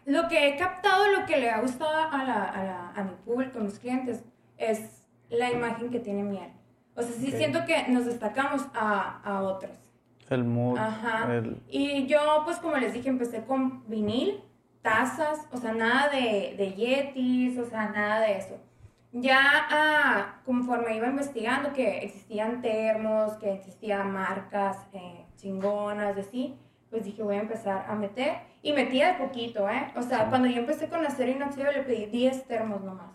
Lo 0.05 0.27
que 0.27 0.48
he 0.50 0.57
captado, 0.57 1.07
lo 1.12 1.25
que 1.25 1.38
le 1.38 1.50
ha 1.50 1.62
gustado 1.62 1.91
a, 2.12 2.24
la, 2.24 2.43
a, 2.43 2.63
la- 2.63 2.91
a 2.95 3.03
mi 3.03 3.13
público, 3.25 3.60
a 3.60 3.62
mis 3.63 3.79
clientes, 3.79 4.24
es 4.57 5.03
la 5.29 5.51
imagen 5.51 5.89
que 5.89 6.00
tiene 6.00 6.24
Miel. 6.24 6.51
O 6.95 7.01
sea, 7.01 7.12
sí 7.13 7.31
siento 7.31 7.65
que 7.65 7.88
nos 7.89 8.05
destacamos 8.05 8.62
a, 8.74 9.19
a 9.24 9.41
otros. 9.41 9.72
El 10.29 10.43
mood. 10.43 10.77
Ajá. 10.77 11.33
el- 11.33 11.62
Y 11.69 12.05
yo, 12.07 12.19
pues 12.45 12.57
como 12.57 12.75
les 12.77 12.93
dije, 12.93 13.10
empecé 13.10 13.43
con 13.45 13.83
vinil 13.89 14.41
tazas, 14.83 15.47
o 15.51 15.57
sea, 15.57 15.73
nada 15.73 16.09
de, 16.09 16.55
de 16.57 16.73
yetis, 16.75 17.57
o 17.57 17.65
sea, 17.65 17.89
nada 17.89 18.19
de 18.19 18.37
eso. 18.37 18.59
Ya 19.13 19.39
ah, 19.69 20.41
conforme 20.45 20.97
iba 20.97 21.07
investigando 21.07 21.71
que 21.71 21.99
existían 21.99 22.61
termos, 22.61 23.33
que 23.33 23.53
existían 23.53 24.11
marcas 24.11 24.77
eh, 24.93 25.25
chingonas, 25.37 26.17
así, 26.17 26.57
pues 26.89 27.05
dije, 27.05 27.23
voy 27.23 27.35
a 27.35 27.41
empezar 27.41 27.85
a 27.87 27.95
meter. 27.95 28.37
Y 28.61 28.73
metía 28.73 29.13
de 29.13 29.25
poquito, 29.25 29.69
¿eh? 29.69 29.91
O 29.95 30.01
sea, 30.01 30.29
cuando 30.29 30.47
yo 30.47 30.59
empecé 30.59 30.89
con 30.89 31.09
serie 31.11 31.35
inoxidable 31.35 31.79
le 31.79 31.83
pedí 31.83 32.05
10 32.07 32.47
termos 32.47 32.81
nomás. 32.83 33.11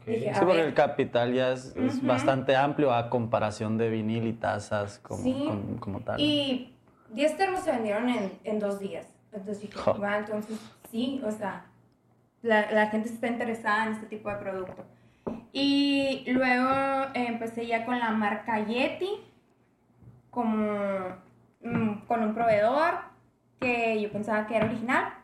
Okay. 0.00 0.20
Dije, 0.20 0.34
sí, 0.34 0.40
porque 0.40 0.56
ver. 0.58 0.66
el 0.66 0.74
capital 0.74 1.32
ya 1.32 1.52
es, 1.52 1.74
uh 1.76 1.80
-huh. 1.80 1.86
es, 1.86 2.04
bastante 2.04 2.54
amplio 2.54 2.92
a 2.92 3.10
comparación 3.10 3.78
de 3.78 3.90
vinil 3.90 4.26
y 4.26 4.32
tazas 4.32 4.98
como, 4.98 5.22
sí. 5.22 5.44
como, 5.46 5.80
como, 5.80 6.00
tal. 6.00 6.20
Y 6.20 6.76
10 7.10 7.36
termos 7.36 7.60
se 7.60 7.72
vendieron 7.72 8.08
en, 8.08 8.32
en 8.44 8.58
dos 8.58 8.78
días. 8.78 9.06
Entonces 9.32 9.62
dije, 9.62 9.78
oh. 9.86 9.98
va, 9.98 10.18
entonces 10.18 10.58
sí, 10.92 11.20
o 11.24 11.30
sea, 11.30 11.64
la, 12.42 12.70
la, 12.70 12.86
gente 12.88 13.08
está 13.08 13.26
interesada 13.26 13.86
en 13.86 13.94
este 13.94 14.06
tipo 14.06 14.28
de 14.28 14.36
producto. 14.36 14.84
Y 15.52 16.24
luego 16.28 16.70
empecé 17.14 17.66
ya 17.66 17.84
con 17.84 17.98
la 17.98 18.10
marca 18.10 18.60
Yeti, 18.60 19.10
como 20.30 20.56
mm, 21.62 22.06
con 22.06 22.22
un 22.22 22.34
proveedor 22.34 22.94
que 23.58 24.00
yo 24.00 24.12
pensaba 24.12 24.46
que 24.46 24.56
era 24.56 24.66
original, 24.66 25.14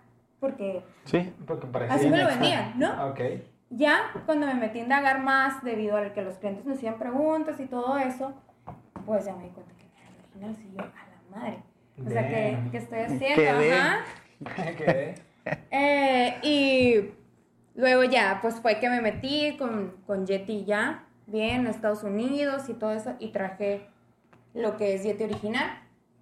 porque, 0.41 0.83
sí, 1.05 1.33
porque 1.47 1.67
parecía 1.67 1.97
así 1.97 2.09
me 2.09 2.19
lo 2.19 2.27
vendían, 2.27 2.79
¿no? 2.79 3.09
Ok. 3.09 3.21
Ya 3.71 4.13
cuando 4.25 4.47
me 4.47 4.55
metí 4.55 4.79
a 4.79 4.83
indagar 4.83 5.21
más, 5.21 5.63
debido 5.63 5.97
a 5.97 6.13
que 6.13 6.23
los 6.23 6.37
clientes 6.37 6.65
me 6.65 6.75
hacían 6.75 6.99
preguntas 6.99 7.61
y 7.61 7.67
todo 7.67 7.99
eso, 7.99 8.33
pues 9.05 9.27
ya 9.27 9.35
me 9.35 9.45
di 9.45 9.51
cuenta 9.51 9.73
que 9.77 9.85
era 9.85 10.11
original, 10.19 10.57
sí, 10.57 10.73
yo, 10.75 10.83
a 10.83 10.87
la 10.87 11.37
madre. 11.37 11.59
O 12.07 12.11
sea, 12.11 12.29
que, 12.29 12.59
que 12.71 12.79
estoy 12.79 13.01
haciendo, 13.01 13.75
ajá. 13.75 14.05
Quedé. 14.77 15.28
Eh, 15.71 16.39
y 16.43 17.11
luego 17.79 18.05
ya, 18.05 18.39
pues 18.43 18.57
fue 18.61 18.79
que 18.79 18.89
me 18.89 19.01
metí 19.01 19.57
con, 19.59 19.95
con 20.07 20.27
Yeti 20.27 20.65
ya, 20.65 21.05
bien, 21.27 21.67
a 21.67 21.71
Estados 21.71 22.03
Unidos 22.03 22.69
y 22.69 22.75
todo 22.75 22.93
eso, 22.93 23.13
y 23.19 23.29
traje 23.29 23.87
lo 24.55 24.77
que 24.77 24.95
es 24.95 25.05
Yeti 25.05 25.25
original, 25.25 25.69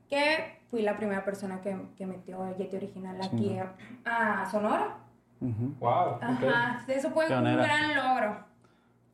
que 0.09 0.59
fui 0.71 0.83
la 0.83 0.97
primera 0.97 1.25
persona 1.25 1.61
que, 1.61 1.77
que 1.97 2.07
metió 2.07 2.57
Yeti 2.57 2.77
original 2.77 3.17
aquí 3.23 3.59
a, 4.05 4.43
a 4.43 4.51
Sonora. 4.51 4.97
Uh 5.41 5.47
-huh. 5.49 5.79
Wow. 5.81 6.19
Ajá, 6.21 6.85
eso 6.89 7.11
fue 7.11 7.25
un 7.25 7.29
Pionera. 7.29 7.63
gran 7.63 7.95
logro. 7.95 8.45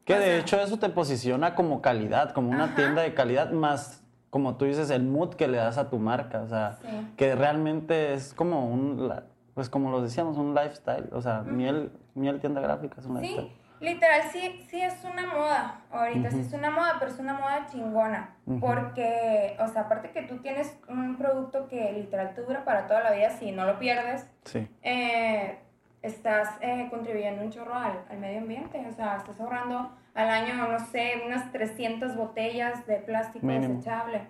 Que 0.05 0.15
O 0.15 0.19
de 0.19 0.39
hecho 0.39 0.61
eso 0.61 0.79
te 0.79 0.89
posiciona 0.89 1.55
como 1.55 1.81
calidad, 1.83 2.33
como 2.33 2.51
una 2.51 2.65
Ajá. 2.65 2.75
tienda 2.77 3.03
de 3.03 3.15
calidad, 3.15 3.51
más 3.53 3.99
como 4.31 4.57
tú 4.57 4.65
dices, 4.65 4.89
el 4.91 5.03
mood 5.05 5.35
que 5.35 5.47
le 5.47 5.59
das 5.59 5.77
a 5.79 5.91
tu 5.91 5.99
marca. 5.99 6.41
O 6.41 6.49
sea, 6.49 6.79
Sí. 6.81 6.89
que 7.19 7.35
realmente 7.35 8.15
es 8.15 8.33
como 8.33 8.67
un, 8.67 9.09
la- 9.09 9.25
pues 9.55 9.69
como 9.69 9.91
lo 9.91 10.01
decíamos, 10.03 10.37
un 10.39 10.55
lifestyle. 10.55 11.09
O 11.13 11.21
sea, 11.21 11.43
miel, 11.43 11.93
miel 12.15 12.41
tienda 12.41 12.61
gráfica 12.61 13.01
es 13.01 13.07
un 13.07 13.21
lifestyle. 13.21 13.49
Sí, 13.49 13.85
literal, 13.85 14.23
sí, 14.33 14.65
sí 14.69 14.81
es 14.81 15.05
una 15.05 15.27
moda. 15.27 15.81
Ahorita 15.91 16.31
sí 16.31 16.41
es 16.41 16.53
una 16.53 16.71
moda, 16.71 16.97
pero 16.99 17.11
es 17.11 17.19
una 17.19 17.35
moda 17.35 17.67
chingona. 17.71 18.37
Porque, 18.61 19.57
o 19.61 19.67
sea, 19.69 19.83
aparte 19.83 20.11
que 20.11 20.23
tú 20.23 20.39
tienes 20.39 20.79
un 20.89 21.17
producto 21.17 21.69
que 21.69 21.93
literal 21.93 22.35
te 22.35 22.43
dura 22.43 22.65
para 22.65 22.87
toda 22.87 23.03
la 23.03 23.13
vida, 23.13 23.31
si 23.31 23.53
no 23.53 23.65
lo 23.67 23.79
pierdes, 23.79 24.27
Sí. 24.45 24.69
eh, 24.83 25.59
estás 26.03 26.49
eh, 26.61 26.89
contribuyendo 26.91 27.43
un 27.43 27.51
chorro 27.51 27.75
al, 27.75 28.05
al 28.11 28.19
medio 28.19 28.39
ambiente. 28.41 28.85
O 28.89 28.93
sea, 28.93 29.17
estás 29.17 29.39
ahorrando 29.41 29.93
al 30.15 30.29
año, 30.29 30.55
no 30.69 30.79
sé, 30.87 31.23
unas 31.27 31.51
300 31.53 32.17
botellas 32.17 32.87
de 32.87 32.97
plástico 32.97 33.47
Mínimo. 33.47 33.75
desechable. 33.75 34.23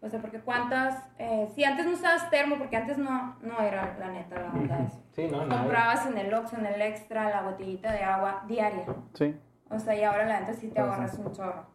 O 0.00 0.08
sea, 0.08 0.20
porque 0.20 0.38
cuántas... 0.40 1.02
eh, 1.18 1.48
si 1.54 1.64
antes 1.64 1.84
no 1.84 1.92
usabas 1.92 2.30
termo, 2.30 2.56
porque 2.56 2.76
antes 2.76 2.98
no, 2.98 3.36
no 3.42 3.60
era 3.60 3.96
la 3.98 4.08
neta 4.12 4.40
la 4.40 4.50
onda 4.52 4.78
eso. 4.86 5.02
Sí, 5.12 5.26
no, 5.30 5.44
no. 5.44 5.58
Comprabas 5.58 6.06
en 6.06 6.16
el 6.18 6.32
Oxxo, 6.32 6.56
en 6.56 6.66
el 6.66 6.80
Extra, 6.82 7.28
la 7.30 7.42
botellita 7.42 7.90
de 7.92 8.04
agua 8.04 8.44
diaria. 8.46 8.84
Sí. 9.14 9.34
O 9.70 9.78
sea, 9.78 9.96
y 9.96 10.04
ahora 10.04 10.24
la 10.26 10.40
neta 10.40 10.54
sí 10.54 10.68
te 10.68 10.80
ahorras 10.80 11.18
un 11.18 11.32
chorro. 11.32 11.66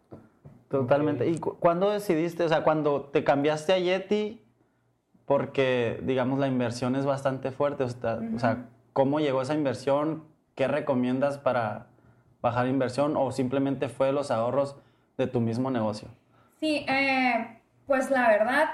Totalmente. 0.69 1.27
¿Y 1.27 1.37
cu- 1.39 1.57
cuándo 1.59 1.91
decidiste, 1.91 2.43
o 2.43 2.49
sea, 2.49 2.63
cuando 2.63 3.01
te 3.01 3.23
cambiaste 3.23 3.73
a 3.73 3.77
Yeti, 3.77 4.41
porque, 5.25 5.99
digamos, 6.03 6.39
la 6.39 6.47
inversión 6.47 6.95
es 6.95 7.05
bastante 7.05 7.51
fuerte, 7.51 7.83
o 7.83 7.89
sea, 7.89 8.19
o 8.35 8.39
sea, 8.39 8.65
¿cómo 8.93 9.19
llegó 9.19 9.41
esa 9.41 9.53
inversión? 9.53 10.23
¿Qué 10.55 10.67
recomiendas 10.67 11.37
para 11.37 11.87
bajar 12.41 12.67
inversión? 12.67 13.15
¿O 13.17 13.31
simplemente 13.31 13.89
fue 13.89 14.11
los 14.11 14.31
ahorros 14.31 14.75
de 15.17 15.27
tu 15.27 15.39
mismo 15.39 15.71
negocio? 15.71 16.07
Sí, 16.59 16.85
eh, 16.87 17.61
pues 17.87 18.09
la 18.11 18.27
verdad, 18.29 18.69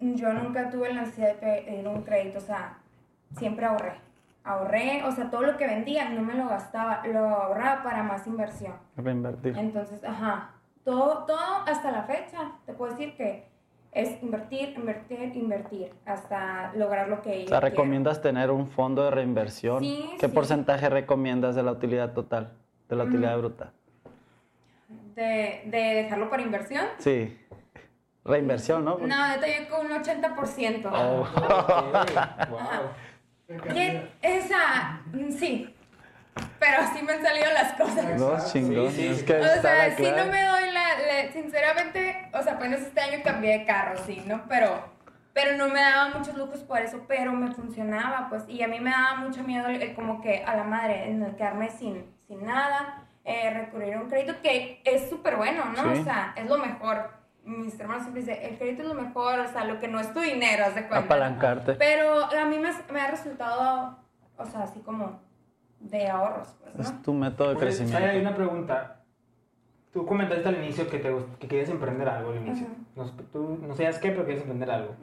yo 0.00 0.32
nunca 0.32 0.70
tuve 0.70 0.92
la 0.92 1.02
necesidad 1.02 1.34
de 1.34 1.62
pedir 1.66 1.86
un 1.88 2.02
crédito, 2.02 2.38
o 2.38 2.42
sea, 2.42 2.78
siempre 3.36 3.66
ahorré. 3.66 3.92
Ahorré, 4.42 5.02
o 5.04 5.12
sea, 5.12 5.30
todo 5.30 5.42
lo 5.42 5.56
que 5.58 5.66
vendía 5.66 6.08
no 6.08 6.22
me 6.22 6.34
lo 6.34 6.48
gastaba, 6.48 7.02
lo 7.06 7.28
ahorraba 7.28 7.82
para 7.82 8.02
más 8.02 8.26
inversión. 8.26 8.72
Reinvertir. 8.96 9.56
Entonces, 9.58 10.02
ajá, 10.02 10.52
todo, 10.82 11.24
todo 11.26 11.38
hasta 11.66 11.90
la 11.90 12.04
fecha, 12.04 12.52
te 12.64 12.72
puedo 12.72 12.92
decir 12.92 13.14
que 13.16 13.44
es 13.92 14.22
invertir, 14.22 14.70
invertir, 14.78 15.36
invertir, 15.36 15.92
hasta 16.06 16.72
lograr 16.74 17.08
lo 17.08 17.20
que 17.20 17.30
O 17.30 17.34
sea, 17.34 17.44
quiero. 17.44 17.60
¿recomiendas 17.60 18.22
tener 18.22 18.50
un 18.50 18.68
fondo 18.68 19.04
de 19.04 19.10
reinversión? 19.10 19.80
Sí, 19.80 20.10
¿Qué 20.18 20.28
sí. 20.28 20.32
porcentaje 20.34 20.88
recomiendas 20.88 21.54
de 21.54 21.62
la 21.62 21.72
utilidad 21.72 22.12
total, 22.14 22.52
de 22.88 22.96
la 22.96 23.04
utilidad 23.04 23.36
bruta? 23.36 23.72
De, 25.14 25.62
de 25.66 25.78
dejarlo 26.02 26.30
para 26.30 26.42
inversión. 26.42 26.86
Sí. 26.98 27.36
Reinversión, 28.24 28.84
¿no? 28.84 28.98
No, 28.98 29.28
neta, 29.28 29.46
yo 29.46 29.68
con 29.68 29.86
un 29.86 29.92
80%. 30.02 30.90
Oh. 30.92 31.26
wow. 32.50 33.60
Que- 33.72 34.08
Esa, 34.22 35.00
mm, 35.12 35.30
sí. 35.32 35.74
Pero 36.58 36.78
sí 36.94 37.02
me 37.02 37.14
han 37.14 37.22
salido 37.22 37.46
las 37.52 37.72
cosas. 37.72 38.20
No, 38.20 38.36
chingón. 38.52 38.90
Sí, 38.90 38.96
sí, 38.96 39.06
es 39.08 39.18
sí. 39.20 39.24
que 39.24 39.36
O 39.40 39.60
sea, 39.62 39.96
sí 39.96 40.02
no 40.16 40.24
me 40.26 40.42
doy 40.42 40.70
la, 40.72 40.82
la- 41.24 41.32
Sinceramente, 41.32 42.28
o 42.32 42.42
sea, 42.42 42.54
apenas 42.54 42.80
este 42.80 43.00
año 43.00 43.18
cambié 43.24 43.58
de 43.58 43.64
carro, 43.64 43.98
sí, 44.06 44.22
¿no? 44.26 44.42
Pero, 44.48 44.84
pero 45.32 45.56
no 45.56 45.68
me 45.68 45.80
daba 45.80 46.10
muchos 46.16 46.36
lujos 46.36 46.60
por 46.60 46.78
eso, 46.80 47.04
pero 47.08 47.32
me 47.32 47.50
funcionaba, 47.52 48.28
pues. 48.28 48.44
Y 48.48 48.62
a 48.62 48.68
mí 48.68 48.78
me 48.80 48.90
daba 48.90 49.16
mucho 49.16 49.42
miedo 49.42 49.68
el, 49.68 49.94
como 49.94 50.20
que 50.20 50.44
a 50.44 50.54
la 50.54 50.64
madre, 50.64 51.10
en 51.10 51.22
el 51.22 51.34
quedarme 51.36 51.70
sin, 51.70 52.04
sin 52.28 52.44
nada, 52.46 53.02
eh, 53.24 53.50
recurrir 53.50 53.94
a 53.94 54.00
un 54.02 54.08
crédito 54.08 54.34
que 54.42 54.80
es 54.84 55.08
súper 55.10 55.36
bueno, 55.36 55.64
¿no? 55.76 55.94
Sí. 55.94 56.00
O 56.00 56.04
sea, 56.04 56.32
es 56.36 56.46
lo 56.48 56.58
mejor. 56.58 57.19
Mis 57.58 57.78
hermanos 57.80 58.02
siempre 58.04 58.22
dicen, 58.22 58.38
el 58.42 58.56
crédito 58.58 58.82
es 58.82 58.88
lo 58.88 58.94
mejor, 58.94 59.40
o 59.40 59.48
sea, 59.48 59.64
lo 59.64 59.78
que 59.80 59.88
no 59.88 59.98
es 59.98 60.12
tu 60.12 60.20
dinero, 60.20 60.64
haz 60.66 60.74
de 60.74 60.82
cuenta. 60.86 60.98
Apalancarte. 61.06 61.74
Pero 61.74 62.24
a 62.24 62.44
mí 62.46 62.58
me, 62.58 62.70
me 62.92 63.00
ha 63.00 63.10
resultado, 63.10 63.98
o 64.36 64.44
sea, 64.46 64.62
así 64.62 64.80
como 64.80 65.20
de 65.80 66.08
ahorros, 66.08 66.54
pues, 66.62 66.74
¿no? 66.76 66.82
Es 66.82 67.02
tu 67.02 67.12
método 67.12 67.48
de 67.48 67.54
Oye, 67.56 67.64
crecimiento. 67.66 68.06
Hay 68.06 68.20
una 68.20 68.34
pregunta. 68.34 68.96
Tú 69.92 70.06
comentaste 70.06 70.48
al 70.48 70.58
inicio 70.62 70.88
que, 70.88 70.98
te, 71.00 71.12
que 71.40 71.48
querías 71.48 71.68
emprender 71.68 72.08
algo 72.08 72.30
al 72.30 72.36
inicio. 72.36 72.68
no, 72.94 73.04
sé- 73.06 73.12
tú 73.32 73.58
no 73.66 73.74
sabías 73.74 73.98
qué, 73.98 74.10
pero 74.12 74.24
querías 74.24 74.42
emprender 74.42 74.70
algo. 74.70 74.94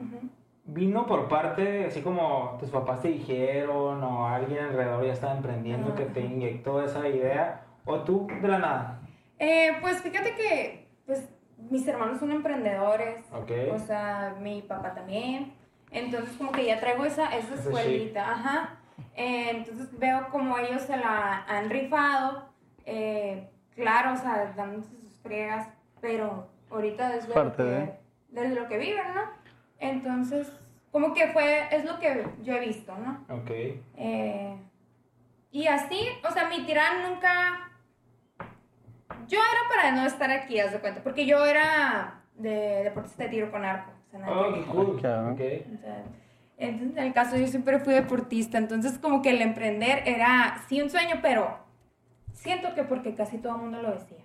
¿Vino 0.64 1.06
por 1.06 1.28
parte, 1.28 1.86
así 1.86 2.00
como 2.02 2.56
tus 2.60 2.70
papás 2.70 3.00
te 3.02 3.08
dijeron 3.08 4.02
o 4.02 4.26
alguien 4.28 4.64
alrededor 4.64 5.04
ya 5.04 5.12
estaba 5.12 5.34
emprendiendo 5.34 5.94
que 5.94 6.04
te 6.04 6.20
inyectó 6.20 6.82
esa 6.82 7.06
idea? 7.08 7.62
¿O 7.84 8.00
tú 8.00 8.26
de 8.40 8.48
la 8.48 8.58
nada? 8.58 9.00
Eh, 9.38 9.76
pues 9.80 10.00
fíjate 10.02 10.34
que 10.34 10.88
pues, 11.06 11.28
mis 11.70 11.86
hermanos 11.86 12.18
son 12.20 12.30
emprendedores, 12.32 13.20
Ok. 13.32 13.50
o 13.74 13.78
sea, 13.78 14.36
mi 14.40 14.62
papá 14.62 14.94
también. 14.94 15.52
Entonces 15.90 16.36
como 16.36 16.52
que 16.52 16.66
ya 16.66 16.80
traigo 16.80 17.04
esa, 17.04 17.34
esa 17.36 17.54
escuelita, 17.54 18.30
ajá. 18.30 18.76
Eh, 19.14 19.50
entonces 19.50 19.88
veo 19.98 20.28
como 20.30 20.58
ellos 20.58 20.82
se 20.82 20.96
la 20.96 21.44
han 21.48 21.70
rifado, 21.70 22.48
eh, 22.84 23.48
claro, 23.74 24.12
o 24.12 24.16
sea, 24.16 24.52
dándose 24.56 24.90
sus 24.90 25.14
friegas, 25.22 25.68
pero 26.00 26.48
ahorita 26.70 27.14
es 27.16 27.22
de 27.22 27.28
lo, 27.28 27.34
Parte 27.34 27.56
que, 27.62 27.68
de. 27.68 27.94
desde 28.28 28.54
lo 28.54 28.68
que 28.68 28.78
viven, 28.78 29.14
¿no? 29.14 29.22
Entonces, 29.78 30.52
como 30.90 31.14
que 31.14 31.28
fue, 31.28 31.68
es 31.74 31.84
lo 31.84 31.98
que 32.00 32.26
yo 32.42 32.54
he 32.54 32.60
visto, 32.60 32.94
¿no? 32.98 33.24
Ok. 33.34 33.50
Eh, 33.96 34.56
y 35.50 35.66
así, 35.66 36.08
o 36.28 36.32
sea, 36.32 36.48
mi 36.48 36.64
tirán 36.66 37.02
nunca. 37.10 37.67
Yo 39.28 39.38
era 39.38 39.68
para 39.74 39.92
no 39.92 40.06
estar 40.06 40.30
aquí, 40.30 40.58
haz 40.58 40.72
de 40.72 40.80
cuenta, 40.80 41.02
porque 41.02 41.26
yo 41.26 41.44
era 41.46 42.22
de 42.34 42.82
deportista 42.84 43.24
de 43.24 43.28
tiro 43.30 43.50
con 43.50 43.64
arco. 43.64 43.92
O 44.06 44.10
sea, 44.10 44.20
nada 44.20 44.32
Oh, 44.32 44.66
cool. 44.72 44.96
Ok, 44.96 45.02
¿no? 45.02 45.32
Ok. 45.32 45.40
O 45.74 45.78
sea, 45.80 46.02
entonces, 46.56 46.96
en 46.96 47.04
el 47.04 47.12
caso, 47.12 47.36
yo 47.36 47.46
siempre 47.46 47.78
fui 47.78 47.94
deportista, 47.94 48.58
entonces, 48.58 48.98
como 48.98 49.22
que 49.22 49.30
el 49.30 49.42
emprender 49.42 50.02
era, 50.06 50.60
sí, 50.68 50.80
un 50.82 50.90
sueño, 50.90 51.16
pero 51.22 51.58
siento 52.32 52.74
que 52.74 52.82
porque 52.84 53.14
casi 53.14 53.38
todo 53.38 53.54
el 53.56 53.62
mundo 53.62 53.82
lo 53.82 53.92
decía. 53.92 54.18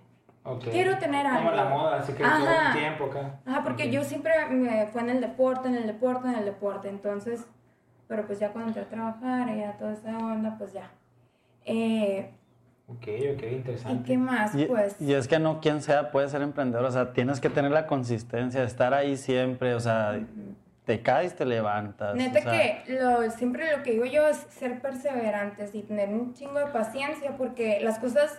ok. 0.44 0.64
Quiero 0.70 0.98
tener 0.98 1.26
Como 1.26 1.38
algo. 1.38 1.50
la 1.52 1.64
moda, 1.66 1.96
así 1.98 2.12
que 2.12 2.22
todo 2.24 2.32
Ajá. 2.32 2.72
el 2.72 2.78
tiempo 2.80 3.04
acá. 3.04 3.40
Ajá, 3.46 3.62
porque 3.62 3.84
Ok. 3.84 3.90
yo 3.90 4.04
siempre 4.04 4.32
me 4.50 4.86
fue 4.86 5.02
en 5.02 5.10
el 5.10 5.20
deporte, 5.20 5.68
en 5.68 5.74
el 5.76 5.86
deporte, 5.86 6.28
en 6.28 6.34
el 6.34 6.44
deporte. 6.44 6.88
Entonces, 6.88 7.46
pero 8.08 8.26
pues 8.26 8.38
ya 8.40 8.50
cuando 8.50 8.68
entré 8.68 8.82
a 8.82 8.88
trabajar 8.88 9.48
y 9.50 9.58
ya 9.60 9.76
toda 9.78 9.92
esa 9.92 10.16
onda, 10.18 10.56
pues 10.58 10.72
ya. 10.72 10.90
Eh, 11.66 12.30
Ok, 12.86 13.06
ok, 13.34 13.42
¿Y 13.42 13.54
interesante. 13.54 14.04
qué 14.06 14.18
más? 14.18 14.54
Y, 14.54 14.66
Pues. 14.66 15.00
y 15.00 15.14
es 15.14 15.26
que 15.26 15.38
no 15.38 15.60
quien 15.60 15.80
sea 15.80 16.10
puede 16.10 16.28
ser 16.28 16.42
emprendedor, 16.42 16.84
o 16.84 16.90
sea, 16.92 17.12
tienes 17.14 17.40
que 17.40 17.48
tener 17.48 17.70
la 17.70 17.86
consistencia, 17.86 18.62
estar 18.62 18.92
ahí 18.92 19.16
siempre, 19.16 19.74
o 19.74 19.80
sea, 19.80 20.20
te 20.84 21.00
caes, 21.00 21.34
te 21.34 21.46
levantas. 21.46 22.14
Neta 22.14 22.40
o 22.40 22.42
sea, 22.42 22.52
que 22.52 22.84
lo, 23.00 23.30
siempre 23.30 23.74
lo 23.74 23.82
que 23.82 23.92
digo 23.92 24.04
yo 24.04 24.28
es 24.28 24.36
ser 24.50 24.82
perseverantes 24.82 25.74
y 25.74 25.82
tener 25.82 26.10
un 26.10 26.34
chingo 26.34 26.58
de 26.58 26.66
paciencia 26.66 27.36
porque 27.38 27.80
las 27.80 27.98
cosas 27.98 28.38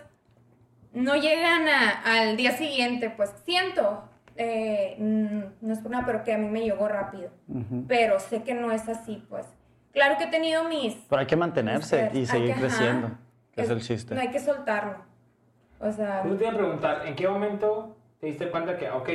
no 0.94 1.16
llegan 1.16 1.66
a- 1.68 2.20
al 2.20 2.36
día 2.36 2.52
siguiente, 2.52 3.10
pues 3.10 3.30
siento, 3.44 4.04
eh, 4.36 4.94
mm, 5.00 5.66
no 5.66 5.72
es 5.72 5.80
por 5.80 5.90
nada, 5.90 6.06
pero 6.06 6.22
que 6.22 6.32
a 6.32 6.38
mí 6.38 6.48
me 6.48 6.60
llegó 6.62 6.86
rápido. 6.86 7.30
Pero 7.88 8.20
sé 8.20 8.44
que 8.44 8.54
no 8.54 8.70
es 8.70 8.88
así, 8.88 9.24
pues. 9.28 9.44
Claro 9.92 10.16
que 10.18 10.24
he 10.24 10.28
tenido 10.30 10.64
mis... 10.68 10.94
Pero 11.08 11.20
hay 11.20 11.26
que 11.26 11.36
mantenerse 11.36 12.10
y 12.14 12.26
seguir 12.26 12.54
que- 12.54 12.60
creciendo, 12.60 13.08
ajá. 13.08 13.18
Es 13.62 13.70
el 13.70 13.80
chiste. 13.82 14.14
No 14.14 14.20
hay 14.20 14.30
que 14.30 14.38
soltarlo. 14.40 14.98
O 15.80 15.90
sea, 15.92 16.24
Yo 16.26 16.36
te 16.36 16.44
iba 16.44 16.52
a 16.52 16.56
preguntar, 16.56 17.06
¿en 17.06 17.14
qué 17.14 17.28
momento 17.28 17.96
te 18.20 18.26
diste 18.28 18.50
cuenta 18.50 18.76
que, 18.78 18.90
ok, 18.90 19.08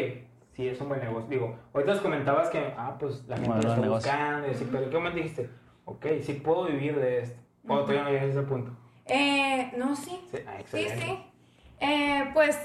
sí 0.54 0.68
es 0.68 0.80
un 0.82 0.90
buen 0.90 1.00
negocio? 1.02 1.28
Digo, 1.30 1.58
ahorita 1.74 1.94
nos 1.94 2.02
comentabas 2.02 2.50
que, 2.50 2.74
ah, 2.78 2.96
pues 3.00 3.24
la 3.28 3.36
gente 3.38 3.50
Bueno, 3.50 3.64
lo 3.64 3.70
está 3.70 3.82
negocio. 3.82 4.12
buscando 4.12 4.48
y 4.48 4.52
así, 4.52 4.68
pero 4.72 4.84
¿en 4.84 4.90
qué 4.90 4.96
momento 4.98 5.18
dijiste, 5.18 5.50
ok, 5.86 6.06
sí 6.22 6.34
puedo 6.34 6.66
vivir 6.66 7.00
de 7.00 7.20
esto? 7.22 7.40
O 7.68 7.80
todavía 7.80 8.04
no 8.04 8.10
llegas 8.10 8.26
a 8.26 8.28
ese 8.30 8.42
punto. 8.44 8.72
eh, 9.06 9.72
no, 9.78 9.96
sí. 9.96 10.20
Sí, 10.32 10.38
ah, 10.48 10.58
Sí. 10.66 11.18
Eh, 11.80 12.30
pues 12.34 12.58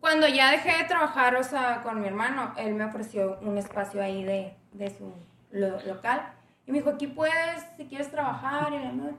cuando 0.00 0.28
ya 0.28 0.50
dejé 0.52 0.78
de 0.82 0.84
trabajar, 0.84 1.34
o 1.36 1.42
sea, 1.42 1.80
con 1.82 2.00
mi 2.00 2.06
hermano, 2.06 2.52
él 2.56 2.74
me 2.74 2.84
ofreció 2.84 3.38
un 3.40 3.58
espacio 3.58 4.02
ahí 4.02 4.22
de, 4.22 4.54
de 4.72 4.90
su 4.90 5.12
lo- 5.50 5.80
local. 5.82 6.32
Y 6.66 6.70
me 6.72 6.78
dijo, 6.78 6.90
aquí 6.90 7.06
puedes, 7.08 7.64
si 7.76 7.86
quieres 7.86 8.10
trabajar. 8.10 8.72
Y 8.72 8.78
la 8.78 8.92
madre. 8.92 9.14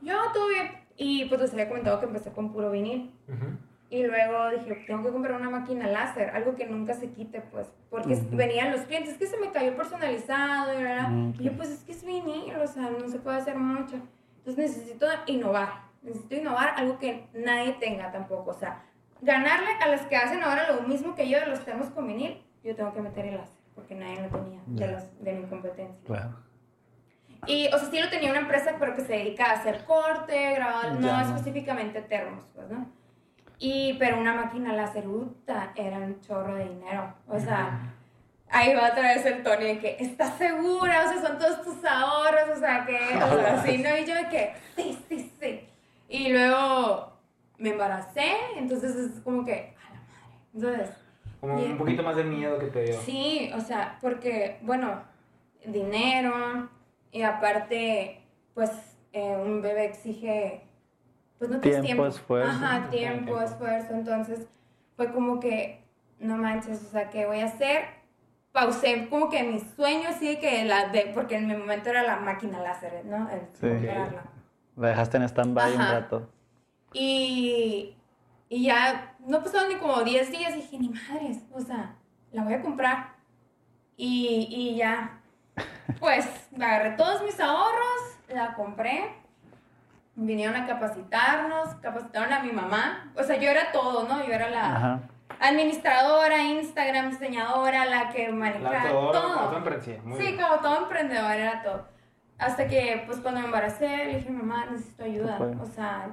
yo, 0.00 0.14
todo 0.32 0.48
bien. 0.48 0.70
Y 0.98 1.24
pues 1.26 1.40
les 1.40 1.52
había 1.52 1.68
comentado 1.68 2.00
que 2.00 2.06
empecé 2.06 2.32
con 2.32 2.52
puro 2.52 2.70
vinil. 2.72 3.14
Ujú. 3.28 3.56
Y 3.90 4.02
luego 4.04 4.50
dije, 4.50 4.84
tengo 4.86 5.02
que 5.02 5.10
comprar 5.10 5.40
una 5.40 5.48
máquina 5.48 5.86
láser, 5.86 6.28
algo 6.30 6.54
que 6.56 6.66
nunca 6.66 6.92
se 6.92 7.08
quite, 7.10 7.40
pues, 7.40 7.66
porque 7.88 8.14
Ujú. 8.14 8.36
venían 8.36 8.70
los 8.72 8.82
clientes, 8.82 9.12
es 9.12 9.18
que 9.18 9.26
se 9.26 9.38
me 9.38 9.50
cayó 9.50 9.74
personalizado, 9.76 10.78
bla. 10.78 11.08
Mm, 11.08 11.34
y 11.38 11.44
yo, 11.44 11.52
pues 11.56 11.70
es 11.70 11.84
que 11.84 11.92
es 11.92 12.04
vinil, 12.04 12.54
o 12.56 12.66
sea, 12.66 12.90
no 12.90 13.08
se 13.08 13.18
puede 13.18 13.38
hacer 13.38 13.56
mucho. 13.56 13.94
Entonces 14.38 14.76
necesito 14.76 15.06
innovar, 15.26 15.84
necesito 16.02 16.34
innovar 16.34 16.74
algo 16.76 16.98
que 16.98 17.28
nadie 17.32 17.72
tenga 17.80 18.12
tampoco, 18.12 18.50
o 18.50 18.54
sea, 18.54 18.82
ganarle 19.22 19.70
a 19.80 19.88
las 19.88 20.02
que 20.02 20.16
hacen 20.16 20.42
ahora 20.42 20.70
lo 20.72 20.82
mismo 20.82 21.14
que 21.14 21.28
yo 21.28 21.40
de 21.40 21.46
los 21.46 21.64
temas 21.64 21.88
con 21.90 22.06
vinil, 22.08 22.42
yo 22.62 22.74
tengo 22.76 22.92
que 22.92 23.00
meter 23.00 23.24
el 23.24 23.36
láser, 23.36 23.56
porque 23.74 23.94
nadie 23.94 24.20
lo 24.20 24.28
tenía 24.28 24.60
de, 24.66 24.80
Ya. 24.80 24.86
los, 24.92 25.24
de 25.24 25.32
mi 25.32 25.46
competencia. 25.46 26.04
Claro. 26.04 26.36
Y, 27.46 27.68
o 27.68 27.78
sea, 27.78 27.90
sí 27.90 28.00
lo 28.00 28.08
tenía 28.08 28.30
una 28.30 28.40
empresa, 28.40 28.76
pero 28.78 28.94
que 28.94 29.02
se 29.02 29.12
dedica 29.12 29.46
a 29.46 29.52
hacer 29.52 29.84
corte, 29.84 30.54
grabar, 30.54 30.92
no 30.92 31.20
específicamente 31.20 32.02
termos, 32.02 32.44
pues, 32.54 32.68
¿no? 32.68 32.90
Y, 33.58 33.94
pero 33.98 34.18
una 34.18 34.34
máquina 34.34 34.72
láser, 34.72 35.04
puta, 35.04 35.72
era 35.74 35.98
un 35.98 36.20
chorro 36.20 36.54
de 36.54 36.68
dinero. 36.68 37.14
O 37.26 37.38
sea, 37.38 37.92
ahí 38.50 38.74
va 38.74 38.90
otra 38.90 39.14
vez 39.14 39.26
el 39.26 39.42
Tony 39.42 39.64
de 39.64 39.78
que, 39.78 39.96
¿estás 39.98 40.36
segura? 40.38 41.04
O 41.04 41.08
sea, 41.08 41.28
son 41.28 41.38
todos 41.38 41.62
tus 41.62 41.84
ahorros, 41.84 42.56
o 42.56 42.60
sea, 42.60 42.84
que, 42.86 42.96
o 42.96 43.40
sea, 43.40 43.60
así, 43.60 43.78
¿no? 43.78 43.96
Y 43.96 44.04
yo 44.04 44.14
de 44.14 44.28
que, 44.28 44.54
sí, 44.76 44.98
sí, 45.08 45.32
sí. 45.40 45.68
Y 46.08 46.32
luego 46.32 47.18
me 47.58 47.70
embaracé, 47.70 48.32
entonces 48.56 48.94
es 48.94 49.20
como 49.22 49.44
que, 49.44 49.74
a 49.76 49.92
la 49.92 50.00
madre. 50.00 50.36
Entonces, 50.54 50.96
Como 51.40 51.54
un 51.54 51.78
poquito 51.78 52.02
más 52.02 52.16
de 52.16 52.24
miedo 52.24 52.58
que 52.58 52.66
te 52.66 52.84
dio. 52.84 53.00
Sí, 53.00 53.50
o 53.54 53.60
sea, 53.60 53.98
porque, 54.00 54.58
bueno, 54.62 55.02
dinero 55.64 56.68
y 57.12 57.22
aparte, 57.22 58.20
pues 58.54 58.70
eh, 59.12 59.36
un 59.36 59.62
bebé 59.62 59.86
exige, 59.86 60.62
pues 61.38 61.50
no 61.50 61.60
tienes 61.60 61.82
Tiempo, 61.82 62.02
tiempo. 62.02 62.16
esfuerzo. 62.16 62.50
Ajá, 62.50 62.90
tiempo, 62.90 63.40
esfuerzo. 63.40 63.94
Entonces 63.94 64.46
fue 64.96 65.12
como 65.12 65.40
que, 65.40 65.84
no 66.18 66.36
manches, 66.36 66.82
o 66.84 66.90
sea, 66.90 67.10
¿qué 67.10 67.26
voy 67.26 67.40
a 67.40 67.46
hacer? 67.46 67.84
Pausé 68.52 69.08
como 69.08 69.28
que 69.28 69.42
mis 69.44 69.62
sueños, 69.76 70.16
sí, 70.18 70.38
que 70.38 70.64
la 70.64 70.88
de, 70.88 71.10
porque 71.14 71.36
en 71.36 71.46
mi 71.46 71.54
momento 71.54 71.90
era 71.90 72.02
la 72.02 72.16
máquina 72.16 72.60
láser, 72.60 73.04
¿no? 73.04 73.28
El 73.30 73.40
Sí. 73.52 73.68
comprarla. 73.68 74.22
La 74.76 74.88
dejaste 74.88 75.16
en 75.18 75.22
stand-by 75.24 75.72
un 75.74 75.78
rato. 75.78 76.28
Y, 76.92 77.94
y 78.48 78.64
ya 78.64 79.14
no 79.26 79.42
pasaron 79.42 79.68
ni 79.68 79.76
como 79.76 80.02
10 80.02 80.30
días 80.30 80.52
y 80.54 80.56
dije, 80.62 80.78
ni 80.78 80.88
madres, 80.88 81.38
o 81.52 81.60
sea, 81.60 81.94
la 82.32 82.42
voy 82.44 82.54
a 82.54 82.62
comprar. 82.62 83.12
Y, 83.96 84.48
y 84.50 84.76
ya, 84.76 85.17
pues 86.00 86.26
me 86.52 86.64
agarré 86.64 86.90
todos 86.92 87.22
mis 87.22 87.38
ahorros, 87.40 88.18
la 88.28 88.54
compré, 88.54 89.12
vinieron 90.14 90.56
a 90.56 90.66
capacitarnos, 90.66 91.74
capacitaron 91.76 92.32
a 92.32 92.40
mi 92.40 92.50
mamá. 92.52 93.12
O 93.16 93.22
sea, 93.22 93.36
yo 93.36 93.50
era 93.50 93.70
todo, 93.72 94.06
¿no? 94.08 94.24
Yo 94.24 94.32
era 94.32 94.50
la 94.50 94.76
Ajá. 94.76 95.00
administradora, 95.40 96.38
Instagram, 96.42 97.10
diseñadora, 97.10 97.84
la 97.86 98.08
que 98.10 98.28
La 98.28 98.34
manejaba 98.34 98.88
todo, 98.88 99.10
todo. 99.12 99.50
todo 99.50 99.60
muy 100.04 100.16
Sí, 100.20 100.22
bien. 100.32 100.40
como 100.40 100.56
todo 100.60 100.78
emprendedor 100.82 101.32
era 101.32 101.62
todo. 101.62 101.88
Hasta 102.38 102.68
que, 102.68 103.02
pues, 103.06 103.18
cuando 103.18 103.40
me 103.40 103.46
embaracé, 103.46 103.88
le 103.88 104.16
dije, 104.18 104.30
mamá, 104.30 104.66
necesito 104.70 105.04
ayuda. 105.04 105.38
No. 105.40 105.62
O 105.62 105.66
sea, 105.66 106.08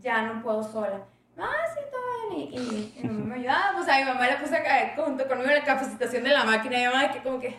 ya 0.00 0.22
no 0.22 0.42
puedo 0.42 0.62
sola. 0.62 1.00
Ah, 1.38 1.64
sí, 1.74 1.80
todo 1.90 2.36
bien. 2.36 2.48
Y, 2.52 2.56
y, 2.56 2.94
y 3.00 3.08
mi 3.08 3.14
mamá 3.14 3.26
me 3.26 3.34
ayudaba. 3.36 3.72
Pues 3.74 3.88
a 3.88 3.96
mi 3.98 4.04
mamá 4.04 4.26
le 4.26 4.36
puse 4.36 4.56
acá, 4.56 4.92
junto 4.94 5.26
conmigo 5.26 5.50
la 5.50 5.64
capacitación 5.64 6.22
de 6.24 6.30
la 6.30 6.44
máquina. 6.44 6.78
Y 6.80 6.86
mamá, 6.86 7.10
que 7.10 7.22
como 7.22 7.40
que... 7.40 7.58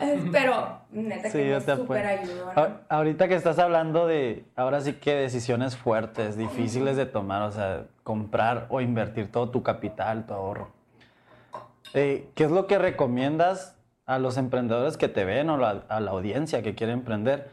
Eh, 0.00 0.28
Pero, 0.32 0.80
neta, 0.90 1.30
Sí, 1.30 1.38
que 1.38 1.54
Ahorita 2.88 3.28
que 3.28 3.34
estás 3.34 3.58
hablando 3.58 4.06
de, 4.06 4.44
ahora 4.56 4.80
sí 4.80 4.94
que 4.94 5.14
decisiones 5.14 5.76
fuertes, 5.76 6.36
difíciles 6.36 6.96
de 6.96 7.06
tomar, 7.06 7.42
o 7.42 7.52
sea, 7.52 7.84
comprar 8.02 8.66
o 8.70 8.80
invertir 8.80 9.30
todo 9.30 9.50
tu 9.50 9.62
capital, 9.62 10.26
tu 10.26 10.34
ahorro. 10.34 10.68
Eh, 11.94 12.28
¿Qué 12.34 12.44
es 12.44 12.50
lo 12.50 12.66
que 12.66 12.78
recomiendas 12.78 13.76
a 14.06 14.18
los 14.18 14.36
emprendedores 14.36 14.96
que 14.96 15.08
te 15.08 15.24
ven 15.24 15.48
o 15.50 15.56
la- 15.56 15.84
a 15.88 16.00
la 16.00 16.10
audiencia 16.10 16.62
que 16.62 16.74
quiere 16.74 16.92
emprender? 16.92 17.48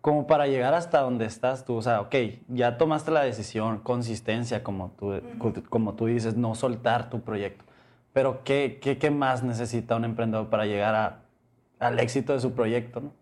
Como 0.00 0.26
para 0.26 0.46
llegar 0.46 0.74
hasta 0.74 1.00
donde 1.00 1.24
estás 1.26 1.64
tú, 1.64 1.76
o 1.76 1.82
sea, 1.82 2.00
ok, 2.02 2.14
ya 2.48 2.76
tomaste 2.76 3.10
la 3.10 3.22
decisión, 3.22 3.78
consistencia, 3.78 4.62
como 4.62 4.90
tú, 4.98 5.14
como 5.70 5.94
tú 5.94 6.06
dices, 6.06 6.36
no 6.36 6.54
soltar 6.54 7.08
tu 7.10 7.20
proyecto. 7.20 7.64
Pero 8.14 8.42
¿qué, 8.44 8.78
qué, 8.80 8.96
qué 8.96 9.10
más 9.10 9.42
necesita 9.42 9.96
un 9.96 10.04
emprendedor 10.06 10.48
para 10.48 10.64
llegar 10.64 10.94
a- 10.94 11.22
al 11.80 11.98
éxito 11.98 12.32
de 12.32 12.40
su 12.40 12.54
proyecto? 12.54 13.00
¿no? 13.00 13.12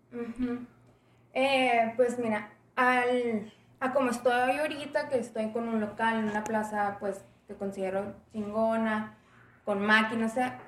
Eh, 1.33 1.93
pues 1.97 2.19
mira, 2.19 2.51
al, 2.75 3.51
a 3.79 3.91
como 3.91 4.11
estoy 4.11 4.57
ahorita, 4.57 5.09
que 5.09 5.17
estoy 5.17 5.49
con 5.51 5.67
un 5.67 5.81
local 5.81 6.19
en 6.19 6.29
una 6.29 6.43
plaza, 6.43 6.97
pues 6.99 7.25
que 7.47 7.55
considero 7.55 8.13
chingona, 8.31 9.17
con 9.65 9.83
máquinas, 9.83 10.31
o 10.31 10.35
sea, 10.35 10.59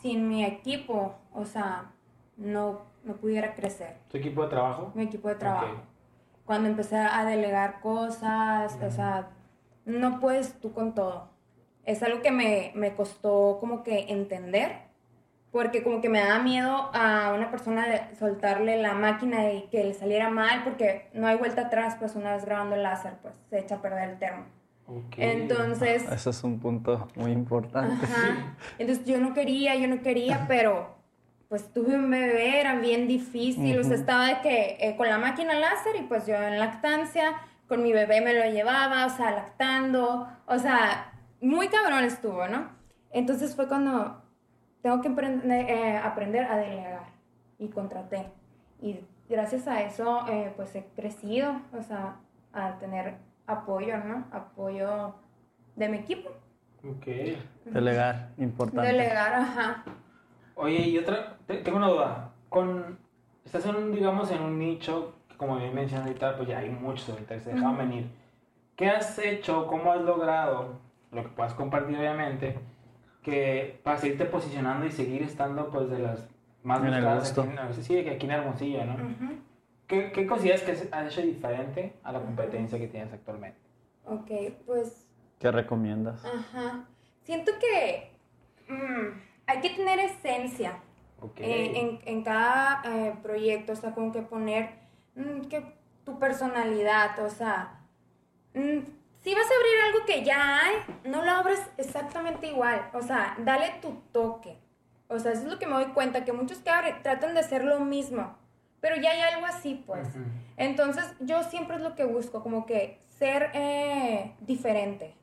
sin 0.00 0.28
mi 0.28 0.44
equipo, 0.44 1.14
o 1.32 1.44
sea, 1.44 1.90
no, 2.38 2.80
no 3.04 3.14
pudiera 3.16 3.54
crecer, 3.54 3.98
¿Tu 4.10 4.16
equipo 4.16 4.42
de 4.44 4.48
trabajo? 4.48 4.92
mi 4.94 5.02
equipo 5.04 5.28
de 5.28 5.34
trabajo. 5.34 5.82
Cuando 6.46 6.68
empecé 6.68 6.96
a 6.96 7.24
delegar 7.24 7.80
cosas, 7.80 8.78
o 8.82 8.90
sea, 8.90 9.28
no 9.84 10.20
puedes 10.20 10.58
tú 10.60 10.72
con 10.72 10.94
todo. 10.94 11.28
Es 11.86 12.02
algo 12.02 12.20
que 12.20 12.30
me, 12.30 12.72
me 12.74 12.94
costó 12.94 13.58
como 13.60 13.82
que 13.82 14.06
entender, 14.08 14.72
porque 15.52 15.82
como 15.82 16.02
que 16.02 16.10
me 16.10 16.20
daba 16.20 16.40
miedo 16.42 16.90
a 16.92 17.32
una 17.34 17.50
persona 17.50 17.88
de 17.88 18.14
soltarle 18.18 18.76
la 18.76 18.92
máquina 18.92 19.52
y 19.52 19.68
que 19.70 19.84
le 19.84 19.94
saliera 19.94 20.28
mal, 20.28 20.64
porque 20.64 21.08
no 21.14 21.26
hay 21.26 21.36
vuelta 21.36 21.62
atrás, 21.62 21.96
pues 21.98 22.14
una 22.14 22.34
vez 22.34 22.44
grabando 22.44 22.74
el 22.74 22.82
láser, 22.82 23.14
pues 23.22 23.34
se 23.48 23.60
echa 23.60 23.76
a 23.76 23.82
perder 23.82 24.10
el 24.10 24.18
termo. 24.18 24.44
Ok. 24.88 25.14
Entonces, 25.16 26.04
Eso 26.12 26.30
es 26.30 26.44
un 26.44 26.60
punto 26.60 27.08
muy 27.16 27.32
importante. 27.32 28.04
Ajá. 28.04 28.54
Entonces 28.78 29.06
yo 29.06 29.18
no 29.18 29.32
quería, 29.32 29.74
yo 29.76 29.88
no 29.88 30.02
quería, 30.02 30.44
pero 30.46 30.94
pues 31.48 31.72
tuve 31.72 31.96
un 31.96 32.10
bebé, 32.10 32.60
era 32.60 32.74
bien 32.74 33.06
difícil, 33.06 33.78
o 33.78 33.84
sea, 33.84 33.94
estaba 33.94 34.26
de 34.26 34.40
que 34.40 34.76
eh, 34.80 34.96
con 34.96 35.08
la 35.08 35.18
máquina 35.18 35.54
láser 35.54 35.94
y 35.96 36.02
pues 36.02 36.26
yo 36.26 36.34
en 36.34 36.58
lactancia, 36.58 37.34
con 37.68 37.82
mi 37.82 37.92
bebé 37.92 38.20
me 38.20 38.34
lo 38.34 38.44
llevaba, 38.50 39.06
o 39.06 39.10
sea, 39.10 39.30
lactando, 39.30 40.28
o 40.46 40.58
sea, 40.58 41.12
muy 41.46 41.68
cabrón 41.68 42.04
estuvo, 42.04 42.46
¿no? 42.48 42.68
Entonces 43.10 43.54
fue 43.54 43.68
cuando 43.68 44.22
tengo 44.82 45.00
que 45.00 45.08
emprender- 45.08 45.68
eh, 45.68 45.96
aprender 45.98 46.44
a 46.44 46.56
delegar 46.56 47.04
y 47.58 47.68
contraté. 47.68 48.26
Y 48.80 49.00
gracias 49.28 49.66
a 49.66 49.82
eso, 49.82 50.26
eh, 50.28 50.52
pues 50.56 50.74
he 50.76 50.84
crecido, 50.94 51.60
o 51.76 51.82
sea, 51.82 52.16
a 52.52 52.78
tener 52.78 53.14
apoyo, 53.46 53.96
¿no? 53.98 54.24
Apoyo 54.32 55.14
de 55.76 55.88
mi 55.88 55.98
equipo. 55.98 56.30
Ok. 56.84 57.06
Delegar, 57.66 58.28
importante. 58.38 58.86
Delegar, 58.92 59.32
ajá. 59.34 59.84
Oye, 60.54 60.78
y 60.88 60.98
otra, 60.98 61.36
te- 61.46 61.58
tengo 61.58 61.78
una 61.78 61.88
duda. 61.88 62.30
Con, 62.48 62.98
estás 63.44 63.66
en 63.66 63.76
un, 63.76 63.92
digamos, 63.92 64.30
en 64.30 64.42
un 64.42 64.58
nicho, 64.58 65.14
que 65.28 65.36
como 65.36 65.56
bien 65.56 65.74
mencionas 65.74 66.06
ahorita, 66.06 66.36
pues 66.36 66.48
ya 66.48 66.58
hay 66.58 66.70
muchos 66.70 67.08
ahorita 67.10 67.34
que 67.34 67.40
se 67.40 67.50
dejaban 67.52 67.74
Ujú. 67.74 67.82
venir. 67.82 68.10
¿Qué 68.76 68.88
has 68.90 69.18
hecho, 69.18 69.66
cómo 69.66 69.90
has 69.92 70.00
logrado, 70.02 70.78
lo 71.16 71.24
que 71.24 71.30
puedas 71.30 71.54
compartir 71.54 71.96
obviamente, 71.98 72.56
que 73.22 73.80
para 73.82 73.98
seguirte 73.98 74.26
posicionando 74.26 74.86
y 74.86 74.92
seguir 74.92 75.22
estando 75.22 75.70
pues 75.70 75.90
de 75.90 75.98
las 75.98 76.28
más 76.62 76.80
En 76.80 76.86
buscadas 76.86 77.38
aquí 77.38 77.48
en, 77.48 77.84
sí, 77.84 78.04
que 78.04 78.10
aquí 78.10 78.26
en 78.26 78.32
Hermosillo, 78.32 78.84
¿no? 78.84 78.94
Ujú. 78.94 79.34
¿Qué, 79.86 80.12
¿Qué 80.12 80.26
consideras 80.26 80.62
que 80.62 80.72
has 80.72 81.06
hecho 81.06 81.22
diferente 81.22 81.94
a 82.02 82.12
la 82.12 82.20
competencia 82.20 82.78
que 82.78 82.88
tienes 82.88 83.12
actualmente? 83.12 83.58
Ok, 84.04 84.30
pues, 84.66 85.08
¿Qué 85.38 85.50
recomiendas? 85.50 86.24
ajá. 86.24 86.84
Siento 87.22 87.52
que 87.60 88.10
mm, 88.72 89.20
hay 89.46 89.60
que 89.60 89.70
tener 89.70 89.98
esencia. 89.98 90.78
Ok. 91.20 91.40
eh, 91.40 91.72
en, 91.80 91.98
en 92.04 92.22
cada 92.22 92.82
eh, 92.84 93.14
proyecto, 93.22 93.72
o 93.72 93.76
sea, 93.76 93.92
como 93.94 94.12
que 94.12 94.22
poner 94.22 94.70
mm, 95.14 95.42
que 95.48 95.64
tu 96.04 96.18
personalidad, 96.18 97.18
o 97.24 97.30
sea, 97.30 97.80
mm, 98.54 98.78
si 99.26 99.34
vas 99.34 99.44
a 99.44 99.54
abrir 99.56 99.80
algo 99.86 100.06
que 100.06 100.24
ya 100.24 100.60
hay, 100.60 100.76
no 101.10 101.24
lo 101.24 101.32
abres 101.32 101.60
exactamente 101.78 102.46
igual, 102.46 102.90
o 102.92 103.02
sea, 103.02 103.36
dale 103.40 103.72
tu 103.82 103.94
toque. 104.12 104.56
O 105.08 105.18
sea, 105.18 105.32
eso 105.32 105.42
es 105.42 105.48
lo 105.48 105.58
que 105.58 105.66
me 105.66 105.72
doy 105.72 105.86
cuenta, 105.86 106.24
que 106.24 106.32
muchos 106.32 106.58
que 106.58 106.70
abren 106.70 107.02
tratan 107.02 107.34
de 107.34 107.40
hacer 107.40 107.64
lo 107.64 107.80
mismo, 107.80 108.36
pero 108.80 108.94
ya 108.94 109.10
hay 109.10 109.34
algo 109.34 109.44
así, 109.46 109.82
pues. 109.84 110.06
Entonces, 110.56 111.12
yo 111.18 111.42
siempre 111.42 111.74
es 111.74 111.82
lo 111.82 111.96
que 111.96 112.04
busco, 112.04 112.40
como 112.44 112.66
que 112.66 113.00
ser 113.08 113.50
eh, 113.54 114.36
diferente. 114.42 115.16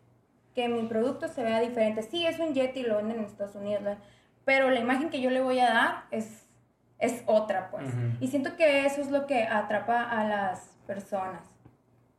Que 0.54 0.68
mi 0.68 0.84
producto 0.84 1.30
se 1.30 1.42
vea 1.42 1.62
diferente. 1.62 2.02
Sí, 2.02 2.26
es 2.26 2.40
un 2.40 2.54
Yeti, 2.54 2.84
lo 2.84 2.98
venden 2.98 3.20
en 3.20 3.24
Estados 3.24 3.56
Unidos, 3.56 3.98
pero 4.44 4.70
la 4.70 4.82
imagen 4.82 5.12
que 5.12 5.22
yo 5.22 5.30
le 5.30 5.40
voy 5.40 5.60
a 5.60 5.74
dar 5.74 6.04
es, 6.12 6.46
es 7.00 7.24
otra, 7.26 7.72
pues. 7.72 7.88
Y 8.20 8.28
siento 8.28 8.58
que 8.58 8.86
eso 8.86 9.00
es 9.00 9.12
lo 9.12 9.28
que 9.28 9.44
atrapa 9.44 10.04
a 10.04 10.28
las 10.28 10.76
personas. 10.86 11.48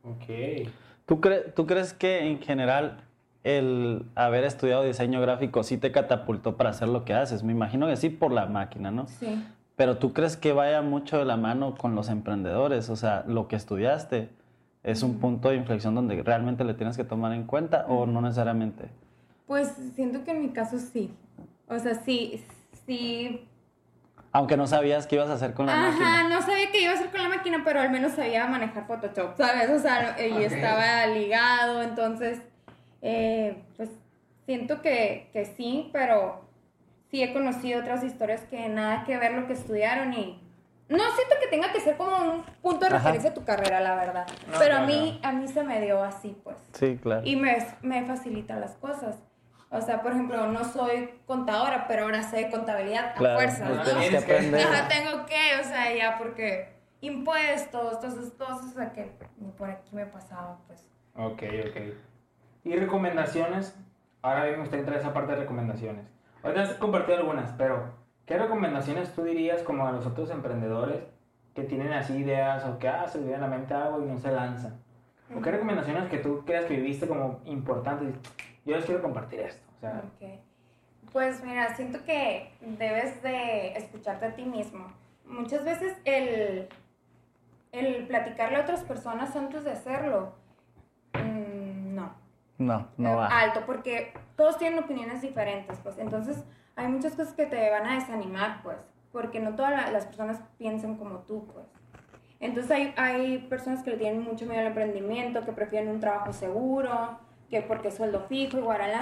Ok. 0.03 0.65
¿Tú, 1.05 1.21
cre- 1.21 1.53
¿Tú 1.53 1.65
crees 1.65 1.93
que 1.93 2.27
en 2.27 2.39
general 2.41 3.03
el 3.43 4.05
haber 4.15 4.43
estudiado 4.43 4.83
diseño 4.83 5.21
gráfico 5.21 5.63
sí 5.63 5.77
te 5.77 5.91
catapultó 5.91 6.57
para 6.57 6.71
hacer 6.71 6.87
lo 6.87 7.05
que 7.05 7.13
haces? 7.13 7.43
Me 7.43 7.51
imagino 7.51 7.87
que 7.87 7.95
sí 7.95 8.09
por 8.09 8.31
la 8.31 8.45
máquina, 8.47 8.91
¿no? 8.91 9.07
Sí. 9.07 9.43
Pero 9.75 9.97
¿tú 9.97 10.13
crees 10.13 10.37
que 10.37 10.53
vaya 10.53 10.81
mucho 10.81 11.17
de 11.19 11.25
la 11.25 11.37
mano 11.37 11.75
con 11.75 11.95
los 11.95 12.09
emprendedores? 12.09 12.89
O 12.89 12.95
sea, 12.95 13.23
lo 13.27 13.47
que 13.47 13.55
estudiaste 13.55 14.29
es 14.83 15.03
un 15.03 15.19
punto 15.19 15.49
de 15.49 15.57
inflexión 15.57 15.95
donde 15.95 16.21
realmente 16.23 16.63
le 16.63 16.73
tienes 16.73 16.95
que 16.97 17.03
tomar 17.03 17.33
en 17.33 17.43
cuenta 17.43 17.85
o 17.87 18.05
no 18.05 18.21
necesariamente. 18.21 18.85
Pues 19.47 19.73
siento 19.95 20.23
que 20.23 20.31
en 20.31 20.41
mi 20.41 20.49
caso 20.49 20.79
sí. 20.79 21.13
O 21.67 21.77
sea, 21.77 21.95
sí, 21.95 22.43
sí. 22.87 23.45
Aunque 24.35 24.57
no 24.57 24.67
sabías 24.67 25.07
qué 25.07 25.15
ibas 25.15 25.29
a 25.29 25.33
hacer 25.35 25.53
con 25.53 25.65
la 25.65 25.71
Ajá, 25.73 25.91
máquina. 25.91 26.23
no 26.27 26.41
sabía 26.41 26.69
qué 26.69 26.81
iba 26.81 26.91
a 26.91 26.95
hacer 26.95 27.09
con 27.09 27.23
la 27.23 27.29
máquina, 27.29 27.61
pero 27.63 27.79
al 27.79 27.89
menos 27.89 28.11
sabía 28.11 28.45
manejar 28.47 28.85
Photoshop, 28.85 29.37
¿sabes? 29.37 29.69
O 29.69 29.79
sea, 29.79 30.17
y 30.21 30.43
estaba 30.43 31.05
ligado, 31.07 31.81
entonces, 31.81 32.41
eh, 33.01 33.63
pues 33.77 33.89
siento 34.45 34.81
que, 34.81 35.29
que 35.31 35.45
sí, 35.45 35.89
pero 35.93 36.43
sí 37.09 37.23
he 37.23 37.31
conocido 37.31 37.79
otras 37.79 38.03
historias 38.03 38.41
que 38.49 38.67
nada 38.67 39.05
que 39.05 39.17
ver 39.17 39.31
lo 39.35 39.47
que 39.47 39.53
estudiaron 39.53 40.11
y 40.13 40.37
no 40.89 40.97
siento 41.15 41.35
que 41.41 41.47
tenga 41.47 41.71
que 41.71 41.79
ser 41.79 41.95
como 41.95 42.17
un 42.17 42.43
punto 42.61 42.81
de 42.81 42.87
Ajá. 42.87 42.97
referencia 42.97 43.29
a 43.29 43.33
tu 43.33 43.45
carrera, 43.45 43.79
la 43.79 43.95
verdad. 43.95 44.27
No, 44.51 44.59
pero 44.59 44.75
a 44.75 44.81
mí, 44.81 45.17
a 45.23 45.31
mí 45.31 45.47
se 45.47 45.63
me 45.63 45.79
dio 45.79 46.03
así, 46.03 46.35
pues. 46.43 46.57
Sí, 46.73 46.99
claro. 47.01 47.21
Y 47.23 47.37
me, 47.37 47.65
me 47.81 48.03
facilita 48.03 48.57
las 48.59 48.73
cosas. 48.73 49.15
O 49.77 49.81
sea, 49.81 50.01
por 50.01 50.11
ejemplo, 50.13 50.47
no 50.47 50.63
soy 50.63 51.09
contadora, 51.25 51.85
pero 51.87 52.03
ahora 52.03 52.23
sé 52.23 52.49
contabilidad 52.49 53.09
a 53.09 53.13
Claro, 53.13 53.35
fuerza. 53.39 53.65
pues 53.65 53.77
¿no? 53.77 53.99
tienes 53.99 54.23
que 54.25 54.33
aprender. 54.33 54.67
Ajá, 54.67 54.87
tengo 54.87 55.25
que, 55.25 55.59
o 55.59 55.63
sea, 55.63 55.93
ya 55.95 56.17
porque 56.17 56.73
impuestos, 57.01 57.99
todas 57.99 58.13
esas 58.17 58.31
cosas, 58.33 58.65
o 58.65 58.73
sea, 58.73 58.91
que 58.93 59.11
por 59.57 59.69
aquí 59.69 59.95
me 59.95 60.05
pasaba, 60.05 60.57
pues. 60.67 60.87
Ok, 61.15 61.43
ok. 61.69 61.77
¿Y 62.63 62.75
recomendaciones? 62.75 63.77
Ahora 64.21 64.43
bien, 64.43 64.55
me 64.55 64.59
gustaría 64.61 64.81
entrar 64.81 64.97
a 64.97 65.01
esa 65.01 65.13
parte 65.13 65.33
de 65.33 65.39
recomendaciones. 65.39 66.05
Ahorita 66.43 66.63
has 66.63 66.73
compartido 66.75 67.17
algunas, 67.19 67.51
pero 67.53 67.93
¿qué 68.25 68.37
recomendaciones 68.37 69.13
tú 69.13 69.23
dirías 69.23 69.61
como 69.61 69.87
a 69.87 69.91
los 69.91 70.05
otros 70.05 70.29
emprendedores 70.31 71.03
que 71.53 71.63
tienen 71.63 71.93
así 71.93 72.17
ideas 72.17 72.65
o 72.65 72.79
que 72.79 72.87
ah, 72.87 73.07
se 73.07 73.19
viene 73.19 73.35
a 73.35 73.39
la 73.39 73.47
mente 73.47 73.73
algo 73.73 74.01
y 74.01 74.05
no 74.05 74.17
se 74.17 74.31
lanzan? 74.31 74.79
¿O 75.35 75.41
qué 75.41 75.51
recomendaciones 75.51 76.09
que 76.09 76.17
tú 76.19 76.43
creas 76.45 76.65
que 76.65 76.75
viviste 76.75 77.07
como 77.07 77.39
importantes? 77.45 78.15
Yo 78.65 78.75
les 78.75 78.85
quiero 78.85 79.01
compartir 79.01 79.39
esto. 79.41 79.64
O 79.75 79.79
sea, 79.79 80.03
Ok. 80.05 80.39
Pues 81.11 81.43
mira, 81.43 81.73
siento 81.75 82.03
que 82.03 82.51
debes 82.61 83.21
de 83.23 83.73
escucharte 83.77 84.25
a 84.25 84.35
ti 84.35 84.43
mismo. 84.43 84.85
Muchas 85.25 85.63
veces 85.63 85.95
el, 86.03 86.67
el 87.71 88.07
platicarle 88.07 88.57
a 88.57 88.61
otras 88.61 88.83
personas 88.83 89.33
antes 89.35 89.63
de 89.63 89.71
hacerlo, 89.71 90.33
mm, 91.13 91.95
no. 91.95 92.13
No, 92.57 92.87
no 92.97 93.17
va. 93.17 93.27
alto, 93.27 93.63
porque 93.65 94.13
todos 94.35 94.57
tienen 94.57 94.79
opiniones 94.83 95.21
diferentes, 95.21 95.77
pues. 95.79 95.97
Entonces, 95.99 96.43
hay 96.75 96.87
muchas 96.87 97.13
cosas 97.15 97.33
que 97.33 97.45
te 97.45 97.69
van 97.69 97.85
a 97.85 97.95
desanimar, 97.95 98.61
pues, 98.63 98.77
porque 99.11 99.39
no 99.39 99.55
todas 99.55 99.71
la- 99.71 99.91
las 99.91 100.05
personas 100.05 100.41
piensan 100.57 100.95
como 100.97 101.19
tú, 101.19 101.47
pues. 101.53 101.65
Entonces, 102.39 102.71
hay, 102.71 102.93
hay 102.97 103.37
personas 103.49 103.83
que 103.83 103.91
le 103.91 103.97
tienen 103.97 104.21
mucho 104.21 104.45
miedo 104.45 104.59
al 104.61 104.67
emprendimiento, 104.67 105.45
que 105.45 105.51
prefieren 105.53 105.89
un 105.89 105.99
trabajo 105.99 106.33
seguro, 106.33 107.19
que 107.49 107.61
porque 107.61 107.91
sueldo 107.91 108.21
fijo 108.27 108.57
y 108.57 108.61
guaralá. 108.61 108.99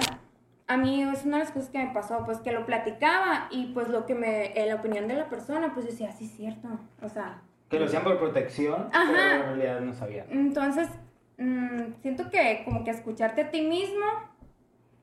A 0.66 0.76
mí 0.76 1.02
es 1.02 1.24
una 1.24 1.38
de 1.38 1.44
las 1.44 1.52
cosas 1.52 1.68
que 1.70 1.78
me 1.78 1.92
pasó, 1.92 2.24
pues, 2.24 2.38
que 2.38 2.52
lo 2.52 2.64
platicaba 2.64 3.48
y, 3.50 3.66
pues, 3.74 3.88
lo 3.88 4.06
que 4.06 4.14
me, 4.14 4.46
eh, 4.58 4.66
la 4.66 4.76
opinión 4.76 5.06
de 5.08 5.14
la 5.14 5.28
persona, 5.28 5.74
pues, 5.74 5.86
decía, 5.86 6.12
sí, 6.12 6.24
es 6.24 6.32
cierto. 6.32 6.68
O 7.02 7.08
sea, 7.08 7.42
que 7.68 7.78
lo 7.78 7.86
hacían 7.86 8.04
por 8.04 8.18
protección, 8.18 8.88
Ajá. 8.92 9.10
pero 9.12 9.34
en 9.34 9.42
realidad 9.42 9.80
no 9.80 9.94
sabían. 9.94 10.26
entonces, 10.30 10.88
mm, 11.38 11.94
siento 12.02 12.30
que 12.30 12.62
como 12.64 12.84
que 12.84 12.90
escucharte 12.90 13.42
a 13.42 13.50
ti 13.50 13.62
mismo 13.62 14.04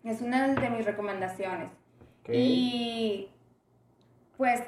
es 0.03 0.21
una 0.21 0.47
de 0.47 0.69
mis 0.69 0.85
recomendaciones. 0.85 1.69
Y 2.31 3.29
pues 4.37 4.61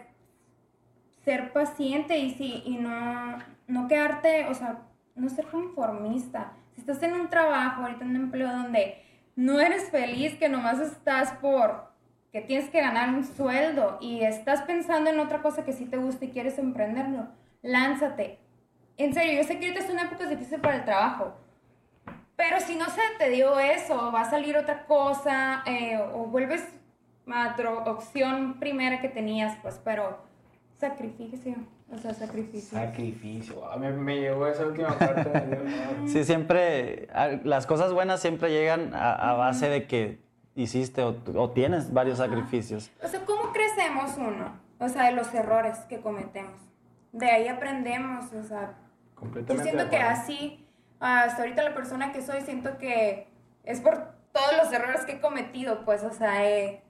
ser 1.23 1.53
paciente 1.53 2.17
y, 2.17 2.31
sí, 2.31 2.61
y 2.65 2.77
no, 2.77 3.37
no 3.67 3.87
quedarte, 3.87 4.47
o 4.47 4.53
sea, 4.53 4.81
no 5.15 5.29
ser 5.29 5.45
conformista. 5.45 6.53
Si 6.73 6.81
estás 6.81 7.01
en 7.03 7.13
un 7.13 7.29
trabajo, 7.29 7.83
ahorita 7.83 8.03
en 8.03 8.09
un 8.11 8.15
empleo 8.17 8.49
donde 8.49 9.01
no 9.35 9.59
eres 9.59 9.89
feliz, 9.89 10.37
que 10.37 10.49
nomás 10.49 10.79
estás 10.79 11.31
por 11.33 11.91
que 12.31 12.41
tienes 12.41 12.69
que 12.71 12.81
ganar 12.81 13.09
un 13.09 13.23
sueldo 13.23 13.99
y 14.01 14.21
estás 14.23 14.63
pensando 14.63 15.11
en 15.11 15.19
otra 15.19 15.43
cosa 15.43 15.63
que 15.63 15.71
sí 15.71 15.85
te 15.85 15.97
gusta 15.97 16.25
y 16.25 16.31
quieres 16.31 16.57
emprenderlo, 16.57 17.27
lánzate. 17.61 18.39
En 18.97 19.13
serio, 19.13 19.39
yo 19.39 19.47
sé 19.47 19.59
que 19.59 19.67
ahorita 19.67 19.85
es 19.85 19.91
una 19.91 20.03
época 20.03 20.25
difícil 20.25 20.59
para 20.59 20.77
el 20.77 20.83
trabajo, 20.83 21.35
pero 22.35 22.59
si 22.59 22.75
no 22.75 22.85
se 22.85 23.01
te 23.19 23.29
dio 23.29 23.59
eso, 23.59 24.11
va 24.11 24.21
a 24.21 24.29
salir 24.29 24.57
otra 24.57 24.85
cosa, 24.85 25.63
eh, 25.67 25.99
o 26.13 26.25
vuelves 26.25 26.67
a 27.31 27.55
tu 27.55 27.67
opción 27.67 28.59
primera 28.59 28.99
que 28.99 29.09
tenías, 29.09 29.55
pues, 29.61 29.79
pero 29.83 30.17
sacrificio, 30.79 31.55
o 31.91 31.97
sea, 31.97 32.13
sacrificio. 32.13 32.77
Sacrificio. 32.77 33.63
Ah, 33.71 33.77
me, 33.77 33.91
me 33.91 34.19
llegó 34.19 34.47
esa 34.47 34.65
última 34.65 34.97
parte. 34.97 35.59
Sí, 36.07 36.23
siempre, 36.23 37.07
a- 37.13 37.39
las 37.43 37.65
cosas 37.67 37.93
buenas 37.93 38.19
siempre 38.19 38.49
llegan 38.49 38.93
a, 38.93 39.13
a 39.13 39.33
base 39.33 39.69
de 39.69 39.87
que 39.87 40.19
hiciste 40.55 41.01
o, 41.03 41.15
o 41.35 41.49
tienes 41.51 41.93
varios 41.93 42.17
sacrificios. 42.17 42.91
O 43.03 43.07
sea, 43.07 43.23
¿cómo 43.25 43.51
crecemos 43.53 44.11
uno? 44.17 44.59
O 44.79 44.89
sea, 44.89 45.05
de 45.05 45.11
los 45.13 45.33
errores 45.33 45.77
que 45.89 45.99
cometemos. 46.01 46.59
De 47.11 47.29
ahí 47.29 47.47
aprendemos, 47.47 48.33
o 48.33 48.43
sea, 48.43 48.73
yo 49.15 49.15
Completamente. 49.15 49.63
siento 49.63 49.83
de 49.85 49.89
que 49.89 49.97
así, 49.97 50.67
hasta 50.99 51.41
ahorita 51.43 51.63
la 51.63 51.73
persona 51.75 52.11
que 52.11 52.21
soy, 52.21 52.41
siento 52.41 52.77
que 52.79 53.27
es 53.63 53.79
por 53.81 54.13
todos 54.31 54.57
los 54.61 54.73
errores 54.73 55.01
que 55.05 55.13
he 55.13 55.21
cometido, 55.21 55.85
pues, 55.85 56.03
o 56.03 56.11
sea, 56.11 56.49
eh, 56.49 56.81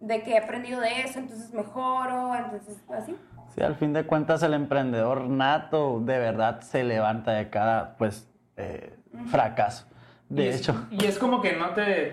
de 0.00 0.22
que 0.22 0.32
he 0.32 0.38
aprendido 0.38 0.80
de 0.80 1.02
eso, 1.02 1.18
entonces 1.18 1.52
mejoro, 1.52 2.34
entonces, 2.36 2.76
así. 2.90 3.16
Sí, 3.56 3.62
al 3.62 3.74
fin 3.76 3.92
de 3.94 4.04
cuentas 4.04 4.42
el 4.42 4.52
emprendedor 4.54 5.22
nato 5.22 6.00
de 6.00 6.18
verdad 6.18 6.60
se 6.60 6.84
levanta 6.84 7.32
de 7.32 7.48
cada 7.48 7.96
pues 7.96 8.28
eh, 8.56 8.94
fracaso. 9.26 9.86
De 10.28 10.44
y 10.44 10.48
es- 10.48 10.60
hecho, 10.60 10.86
y 10.90 11.04
es 11.06 11.18
como 11.18 11.40
que 11.40 11.54
no 11.56 11.70
te, 11.70 12.12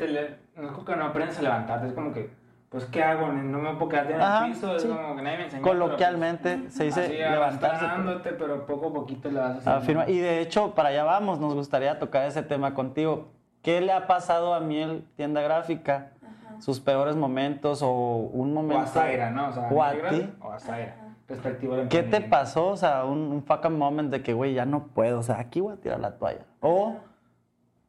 no 0.55 0.63
es 0.67 0.71
como 0.71 0.85
que 0.85 0.95
no 0.95 1.05
aprendes 1.05 1.37
a 1.39 1.41
levantarte, 1.41 1.87
es 1.87 1.93
como 1.93 2.13
que, 2.13 2.29
pues, 2.69 2.85
¿qué 2.85 3.03
hago? 3.03 3.27
No 3.27 3.57
me 3.59 3.73
puedo 3.73 3.89
quedar 3.89 4.11
en 4.11 4.21
Ajá, 4.21 4.45
el 4.45 4.53
piso, 4.53 4.75
es 4.75 4.85
como 4.85 5.15
que 5.15 5.21
nadie 5.23 5.37
me 5.37 5.43
enseñó. 5.45 5.63
coloquialmente 5.63 6.57
se 6.57 6.61
pues, 6.61 6.77
dice 6.79 7.01
así, 7.01 7.13
levantarse. 7.13 7.85
pero- 8.23 8.37
pero 8.37 8.65
poco 8.65 8.87
a 8.89 8.93
poquito 8.93 9.29
le 9.29 9.39
vas 9.39 9.57
haciendo. 9.57 9.79
Afirma. 9.79 10.09
Y 10.09 10.19
de 10.19 10.39
hecho, 10.41 10.73
para 10.75 10.89
allá 10.89 11.03
vamos, 11.03 11.39
nos 11.39 11.53
gustaría 11.55 11.99
tocar 11.99 12.25
ese 12.27 12.43
tema 12.43 12.73
contigo. 12.73 13.29
¿Qué 13.63 13.81
le 13.81 13.91
ha 13.91 14.07
pasado 14.07 14.53
a 14.53 14.59
Miel 14.59 15.05
Tienda 15.17 15.41
Gráfica? 15.41 16.11
Sus 16.59 16.79
peores 16.79 17.15
momentos 17.15 17.81
o 17.81 17.89
un 17.91 18.51
O 18.51 18.61
momento. 18.61 18.83
a 18.83 18.85
Zaira, 18.87 19.31
¿no? 19.31 19.49
O 19.49 19.51
sea, 19.51 19.67
o 19.69 19.83
a 19.83 19.91
ti. 20.09 20.29
O 20.39 20.51
a 20.51 20.59
Zaira, 20.59 20.95
respectivo 21.33 21.75
al 21.75 21.87
¿Qué 21.87 22.03
te 22.03 22.21
pasó? 22.21 22.67
O 22.67 22.77
sea, 22.77 23.05
un, 23.05 23.19
un 23.19 23.43
fucking 23.43 23.77
moment 23.77 24.09
de 24.09 24.21
que, 24.21 24.33
güey, 24.33 24.53
ya 24.53 24.65
no 24.65 24.87
puedo. 24.87 25.19
O 25.19 25.23
sea, 25.23 25.39
aquí 25.39 25.59
voy 25.59 25.73
a 25.73 25.77
tirar 25.77 25.99
la 25.99 26.17
toalla. 26.17 26.45
O, 26.61 26.97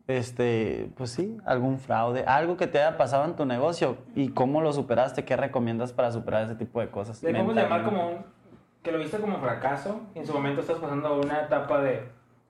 este, 0.06 0.90
pues 0.96 1.10
sí, 1.10 1.38
algún 1.46 1.78
fraude, 1.78 2.24
algo 2.24 2.56
que 2.56 2.66
te 2.66 2.78
haya 2.78 2.96
pasado 2.96 3.24
en 3.24 3.36
tu 3.36 3.46
negocio 3.46 3.96
y 4.14 4.28
cómo 4.28 4.60
lo 4.60 4.72
superaste, 4.72 5.24
qué 5.24 5.36
recomiendas 5.36 5.92
para 5.92 6.12
superar 6.12 6.44
ese 6.44 6.56
tipo 6.56 6.80
de 6.80 6.88
cosas. 6.88 7.22
Le 7.22 7.30
podemos 7.32 7.54
llamar 7.54 7.84
como 7.84 8.08
un, 8.08 8.16
que 8.82 8.92
lo 8.92 8.98
viste 8.98 9.18
como 9.18 9.38
fracaso 9.38 10.02
y 10.14 10.18
en 10.18 10.26
su 10.26 10.32
momento 10.34 10.60
estás 10.60 10.78
pasando 10.78 11.18
una 11.18 11.40
etapa 11.42 11.80
de, 11.80 12.02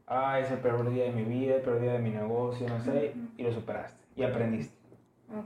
ah, 0.09 0.41
es 0.41 0.51
el 0.51 0.59
peor 0.59 0.91
día 0.91 1.05
de 1.05 1.13
mi 1.13 1.23
vida, 1.23 1.57
el 1.57 1.63
peor 1.63 1.81
día 1.81 1.93
de 1.93 2.01
mi 2.01 2.11
negocio, 2.11 2.67
no 2.69 2.81
sé, 2.81 3.15
y 3.37 3.43
lo 3.45 3.53
superaste 3.53 4.05
y 4.17 4.25
aprendiste. 4.25 4.75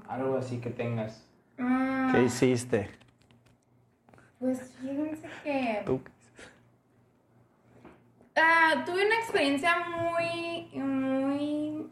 Algo 0.08 0.36
así 0.36 0.58
que 0.58 0.70
tengas. 0.70 1.26
Mm, 1.58 2.12
¿Qué 2.12 2.22
hiciste? 2.24 2.90
Pues 4.38 4.60
fíjense 4.80 5.28
que 5.42 5.82
Tú. 5.84 6.00
ah, 8.36 8.82
tuve 8.86 9.04
una 9.06 9.16
experiencia 9.16 9.74
muy, 9.88 10.68
muy, 10.80 11.86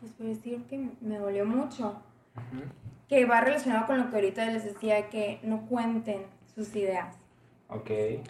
pues 0.00 0.12
por 0.12 0.26
decir 0.26 0.62
que 0.68 0.88
me 1.00 1.18
dolió 1.18 1.44
mucho. 1.44 2.02
que 3.08 3.26
va 3.26 3.42
relacionado 3.42 3.86
con 3.86 3.98
lo 3.98 4.08
que 4.08 4.16
ahorita 4.16 4.46
les 4.46 4.64
decía, 4.64 5.10
que 5.10 5.38
no 5.42 5.66
cuenten 5.66 6.22
sus 6.54 6.74
ideas. 6.74 7.14
Ok. 7.68 7.90
Eh, 7.90 8.22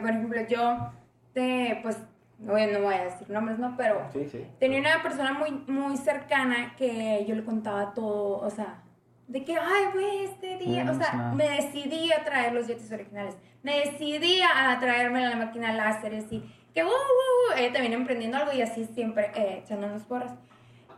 por 0.00 0.10
ejemplo, 0.10 0.40
yo, 0.48 0.92
te, 1.34 1.80
pues, 1.82 1.98
bueno, 2.38 2.78
no 2.78 2.84
voy 2.84 2.94
a 2.94 3.04
decir 3.04 3.28
nombres, 3.30 3.58
¿no? 3.58 3.74
Pero 3.76 4.00
Sí, 4.12 4.28
sí. 4.30 4.46
tenía 4.60 4.78
una 4.78 5.02
persona 5.02 5.32
muy, 5.32 5.50
muy 5.66 5.96
cercana 5.96 6.76
que 6.76 7.24
yo 7.26 7.34
le 7.34 7.42
contaba 7.44 7.94
todo, 7.94 8.38
o 8.38 8.48
sea, 8.50 8.80
de 9.28 9.44
que, 9.44 9.56
ay, 9.56 9.84
güey, 9.92 10.24
este 10.24 10.56
día, 10.56 10.82
o 10.82 10.94
sea, 10.94 11.12
emocionada. 11.12 11.34
me 11.34 11.48
decidí 11.48 12.10
a 12.12 12.24
traer 12.24 12.54
los 12.54 12.66
yetis 12.66 12.90
originales, 12.90 13.36
me 13.62 13.80
decidí 13.80 14.40
a 14.42 14.76
traerme 14.80 15.28
la 15.28 15.36
máquina 15.36 15.72
láser, 15.74 16.14
y 16.14 16.40
que, 16.72 16.82
uh, 16.82 16.86
uh, 16.86 16.90
uh, 16.90 17.58
ella 17.58 17.72
también 17.72 17.92
emprendiendo 17.92 18.38
algo 18.38 18.52
y 18.52 18.62
así 18.62 18.86
siempre 18.86 19.30
eh, 19.34 19.60
echándonos 19.62 20.02
porras. 20.04 20.32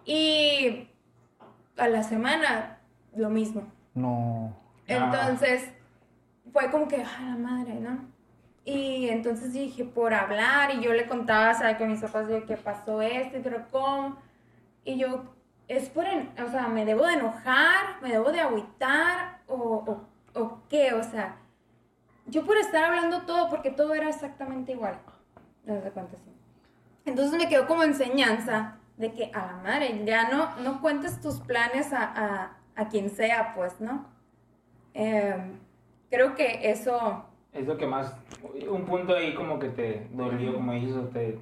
Y 0.05 0.89
a 1.77 1.89
la 1.89 2.03
semana, 2.03 2.79
lo 3.17 3.31
mismo. 3.31 3.65
No. 3.95 4.57
Entonces, 4.87 5.73
fue 6.53 6.71
como 6.71 6.87
que, 6.87 7.03
a 7.03 7.21
la 7.21 7.37
madre, 7.37 7.75
¿no? 7.75 8.09
Y 8.65 9.09
entonces 9.09 9.53
dije, 9.53 9.85
por 9.85 10.15
hablar, 10.15 10.73
y 10.75 10.81
yo 10.81 10.93
le 10.93 11.07
contaba, 11.07 11.55
¿sabes? 11.55 11.77
Que 11.77 11.85
a 11.85 11.89
mis 11.89 12.01
papás 12.01 12.29
de 12.29 12.45
que 12.45 12.57
pasó 12.57 13.03
esto, 13.03 13.39
y 13.39 13.41
pero 13.41 13.67
¿cómo? 13.71 14.17
Y 14.85 14.99
yo, 14.99 15.25
es 15.71 15.89
por, 15.89 16.05
en- 16.05 16.29
o 16.45 16.51
sea, 16.51 16.67
¿me 16.67 16.85
debo 16.85 17.07
de 17.07 17.15
enojar? 17.15 18.01
¿Me 18.03 18.11
debo 18.11 18.33
de 18.33 18.41
agüitar? 18.41 19.39
¿O, 19.47 19.55
o, 20.35 20.41
o 20.41 20.59
qué? 20.69 20.93
O 20.95 21.03
sea, 21.05 21.37
yo 22.27 22.45
por 22.45 22.57
estar 22.57 22.83
hablando 22.85 23.23
todo, 23.23 23.49
porque 23.49 23.71
todo 23.71 23.95
era 23.95 24.09
exactamente 24.09 24.73
igual. 24.73 24.99
No 25.65 25.81
sé 25.81 25.91
cuánto 25.93 26.17
sí. 26.17 26.33
Entonces 27.05 27.39
me 27.39 27.49
quedó 27.49 27.67
como 27.69 27.85
enseñanza 27.85 28.79
de 28.97 29.13
que 29.13 29.31
a 29.33 29.47
la 29.47 29.53
madre, 29.63 30.03
ya 30.05 30.29
no, 30.29 30.57
no 30.57 30.81
cuentes 30.81 31.21
tus 31.21 31.41
planes 31.41 31.93
a, 31.93 32.03
a, 32.03 32.57
a 32.75 32.89
quien 32.89 33.09
sea, 33.09 33.55
pues, 33.55 33.81
¿no? 33.81 34.07
Em, 34.93 35.53
creo 36.11 36.35
que 36.35 36.69
eso, 36.71 37.27
Es 37.53 37.67
lo 37.67 37.77
que 37.77 37.87
más. 37.87 38.15
Un 38.69 38.85
punto 38.87 39.15
ahí 39.15 39.35
como 39.35 39.59
que 39.61 39.69
te 39.69 40.09
dolió, 40.13 40.55
como 40.55 40.73
dices, 40.73 41.11
te. 41.13 41.39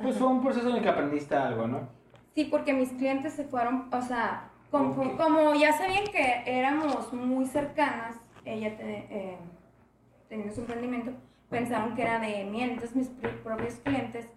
Pues 0.00 0.16
fue 0.18 0.26
un 0.28 0.42
proceso 0.42 0.68
en 0.68 0.76
el 0.76 0.82
que 0.82 0.88
aprendiste 0.90 1.34
algo, 1.34 1.66
¿no? 1.66 1.88
Sí, 2.34 2.44
porque 2.44 2.72
mis 2.72 2.90
clientes 2.90 3.34
se 3.34 3.44
fueron, 3.44 3.88
o 3.92 4.02
sea, 4.02 4.48
como, 4.70 5.16
como 5.16 5.54
ya 5.54 5.72
sabían 5.72 6.04
que 6.06 6.42
éramos 6.46 7.12
muy 7.12 7.46
cercanas, 7.46 8.16
ella 8.44 8.76
te- 8.76 9.06
eh, 9.10 9.38
tenía 10.28 10.50
su 10.52 10.60
emprendimiento, 10.60 11.12
pensaron 11.50 11.94
que 11.94 12.02
era 12.02 12.18
de 12.18 12.44
miel, 12.44 12.70
entonces 12.70 12.96
mis 12.96 13.08
propios 13.44 13.74
clientes 13.84 14.28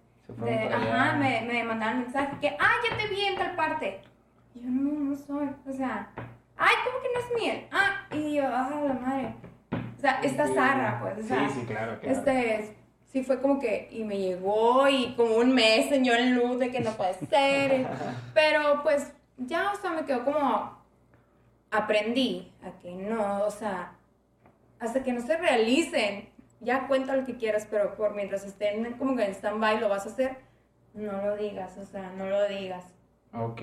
de- 0.44 0.68
ajá, 0.74 1.16
me, 1.16 1.40
me 1.42 1.64
mandaban 1.64 2.00
mensaje 2.00 2.36
que, 2.40 2.48
ah, 2.60 2.72
ya 2.88 2.96
te 2.96 3.06
vi 3.08 3.20
en 3.24 3.36
tal 3.36 3.56
parte. 3.56 4.00
Y 4.54 4.60
yo, 4.60 4.68
no, 4.70 4.92
no 5.10 5.16
soy, 5.16 5.48
o 5.66 5.72
sea, 5.72 6.10
ay, 6.56 6.74
¿cómo 6.84 7.02
que 7.02 7.08
no 7.14 7.20
es 7.20 7.42
miel? 7.42 7.66
Ah, 7.72 8.14
y 8.14 8.34
yo, 8.34 8.42
ah, 8.46 8.70
la 8.86 8.94
madre. 8.94 9.34
O 9.96 10.00
sea, 10.00 10.20
esta 10.22 10.46
zarra, 10.48 10.98
pues, 11.00 11.24
o 11.24 11.28
sea, 11.28 11.48
Sí, 11.48 11.60
sí, 11.60 11.66
claro, 11.66 11.98
claro. 12.00 12.18
este, 12.18 12.76
sí 13.06 13.22
fue 13.22 13.40
como 13.40 13.58
que, 13.58 13.88
y 13.90 14.04
me 14.04 14.18
llegó, 14.18 14.88
y 14.88 15.14
como 15.14 15.36
un 15.36 15.54
mes, 15.54 15.88
señor 15.88 16.18
en 16.18 16.34
luz, 16.34 16.58
de 16.58 16.70
que 16.70 16.80
no 16.80 16.92
puede 16.92 17.14
ser, 17.14 17.86
pero 18.34 18.82
pues, 18.82 19.12
ya, 19.38 19.72
o 19.72 19.76
sea, 19.80 19.90
me 19.90 20.04
quedó 20.04 20.24
como, 20.24 20.76
aprendí 21.70 22.52
a 22.62 22.78
que 22.80 22.92
no, 22.94 23.44
o 23.44 23.50
sea, 23.50 23.92
hasta 24.78 25.02
que 25.02 25.12
no 25.12 25.20
se 25.20 25.36
realicen, 25.36 26.28
ya 26.60 26.86
cuenta 26.88 27.16
lo 27.16 27.24
que 27.24 27.36
quieras, 27.36 27.66
pero 27.70 27.96
por 27.96 28.14
mientras 28.14 28.44
estén 28.44 28.92
como 28.94 29.16
que 29.16 29.24
en 29.24 29.34
stand-by 29.34 29.80
lo 29.80 29.88
vas 29.88 30.06
a 30.06 30.10
hacer, 30.10 30.36
no 30.94 31.22
lo 31.22 31.36
digas, 31.36 31.76
o 31.78 31.84
sea, 31.84 32.12
no 32.16 32.26
lo 32.26 32.48
digas. 32.48 32.84
Ok. 33.32 33.62